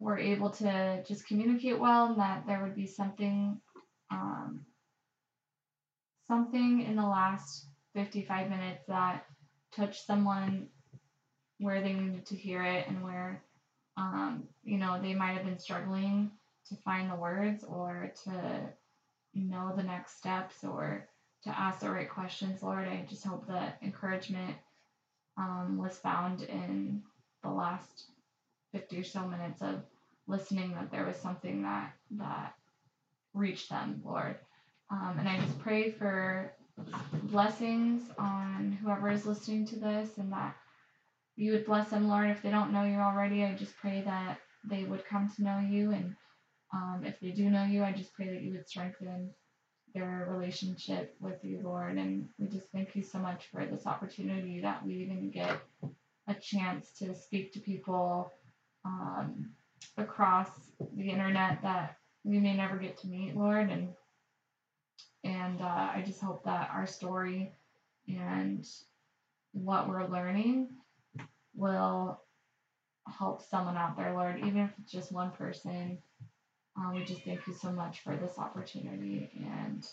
were 0.00 0.18
able 0.18 0.50
to 0.50 1.04
just 1.06 1.26
communicate 1.26 1.78
well 1.78 2.06
and 2.06 2.18
that 2.18 2.46
there 2.46 2.62
would 2.62 2.74
be 2.74 2.86
something, 2.86 3.60
um, 4.10 4.64
something 6.26 6.82
in 6.82 6.96
the 6.96 7.02
last 7.02 7.66
55 7.94 8.50
minutes 8.50 8.84
that 8.88 9.24
touched 9.72 10.06
someone 10.06 10.68
where 11.58 11.80
they 11.80 11.92
needed 11.92 12.24
to 12.26 12.36
hear 12.36 12.62
it 12.62 12.86
and 12.88 13.02
where 13.02 13.42
um, 13.96 14.44
you 14.62 14.78
know 14.78 15.00
they 15.02 15.14
might 15.14 15.32
have 15.32 15.44
been 15.44 15.58
struggling 15.58 16.30
to 16.68 16.76
find 16.76 17.10
the 17.10 17.16
words 17.16 17.64
or 17.64 18.12
to 18.24 18.60
know 19.34 19.72
the 19.76 19.82
next 19.82 20.16
steps 20.18 20.62
or 20.62 21.08
to 21.42 21.50
ask 21.58 21.80
the 21.80 21.90
right 21.90 22.08
questions. 22.08 22.62
Lord 22.62 22.86
i 22.86 23.04
just 23.08 23.24
hope 23.24 23.46
that 23.48 23.78
encouragement 23.82 24.54
um, 25.38 25.78
was 25.78 25.96
found 25.98 26.42
in 26.42 27.02
the 27.42 27.50
last 27.50 28.06
50 28.72 28.98
or 29.00 29.04
so 29.04 29.26
minutes 29.26 29.62
of 29.62 29.82
listening 30.26 30.72
that 30.74 30.90
there 30.90 31.06
was 31.06 31.16
something 31.16 31.62
that 31.62 31.92
that 32.12 32.54
reached 33.34 33.70
them 33.70 34.02
lord 34.04 34.36
um, 34.90 35.16
and 35.18 35.28
i 35.28 35.38
just 35.40 35.58
pray 35.60 35.90
for 35.90 36.52
blessings 37.24 38.02
on 38.18 38.78
whoever 38.82 39.10
is 39.10 39.26
listening 39.26 39.66
to 39.66 39.76
this 39.76 40.18
and 40.18 40.32
that 40.32 40.56
you 41.36 41.52
would 41.52 41.66
bless 41.66 41.90
them, 41.90 42.08
Lord. 42.08 42.30
If 42.30 42.42
they 42.42 42.50
don't 42.50 42.72
know 42.72 42.84
you 42.84 42.98
already, 42.98 43.44
I 43.44 43.54
just 43.54 43.76
pray 43.76 44.02
that 44.04 44.38
they 44.68 44.84
would 44.84 45.06
come 45.06 45.30
to 45.36 45.42
know 45.42 45.60
you. 45.60 45.92
And 45.92 46.16
um, 46.74 47.02
if 47.04 47.18
they 47.20 47.30
do 47.30 47.48
know 47.48 47.64
you, 47.64 47.84
I 47.84 47.92
just 47.92 48.12
pray 48.14 48.28
that 48.28 48.42
you 48.42 48.52
would 48.52 48.68
strengthen 48.68 49.30
their 49.94 50.28
relationship 50.30 51.16
with 51.20 51.42
you, 51.44 51.60
Lord. 51.62 51.96
And 51.96 52.28
we 52.38 52.46
just 52.48 52.66
thank 52.72 52.94
you 52.94 53.02
so 53.02 53.18
much 53.18 53.46
for 53.50 53.64
this 53.64 53.86
opportunity 53.86 54.60
that 54.60 54.84
we 54.84 54.94
even 54.94 55.30
get 55.30 55.60
a 56.28 56.34
chance 56.34 56.90
to 56.98 57.14
speak 57.14 57.52
to 57.52 57.60
people 57.60 58.32
um, 58.84 59.50
across 59.96 60.48
the 60.96 61.10
internet 61.10 61.62
that 61.62 61.96
we 62.24 62.38
may 62.38 62.56
never 62.56 62.76
get 62.76 62.98
to 62.98 63.08
meet, 63.08 63.36
Lord. 63.36 63.70
And 63.70 63.88
and 65.24 65.60
uh, 65.60 65.90
I 65.94 66.02
just 66.06 66.20
hope 66.20 66.44
that 66.44 66.70
our 66.72 66.86
story 66.86 67.52
and 68.06 68.66
what 69.52 69.88
we're 69.88 70.06
learning 70.06 70.68
will 71.54 72.20
help 73.08 73.42
someone 73.42 73.76
out 73.76 73.96
there, 73.96 74.12
Lord, 74.12 74.38
even 74.38 74.58
if 74.58 74.70
it's 74.78 74.92
just 74.92 75.12
one 75.12 75.30
person. 75.32 75.98
Uh, 76.78 76.92
we 76.92 77.04
just 77.04 77.22
thank 77.22 77.46
you 77.46 77.54
so 77.54 77.72
much 77.72 78.00
for 78.00 78.14
this 78.16 78.38
opportunity 78.38 79.30
and 79.36 79.86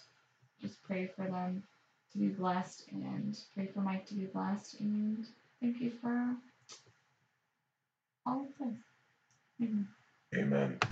just 0.61 0.81
pray 0.83 1.09
for 1.15 1.25
them 1.25 1.63
to 2.11 2.17
be 2.19 2.27
blessed 2.27 2.83
and 2.91 3.37
pray 3.55 3.67
for 3.73 3.79
Mike 3.81 4.05
to 4.07 4.13
be 4.13 4.25
blessed 4.25 4.79
and 4.79 5.25
thank 5.61 5.79
you 5.79 5.91
for 6.01 6.35
all 8.25 8.41
of 8.41 8.47
this. 8.59 8.77
Amen. 9.61 9.87
Amen. 10.35 10.79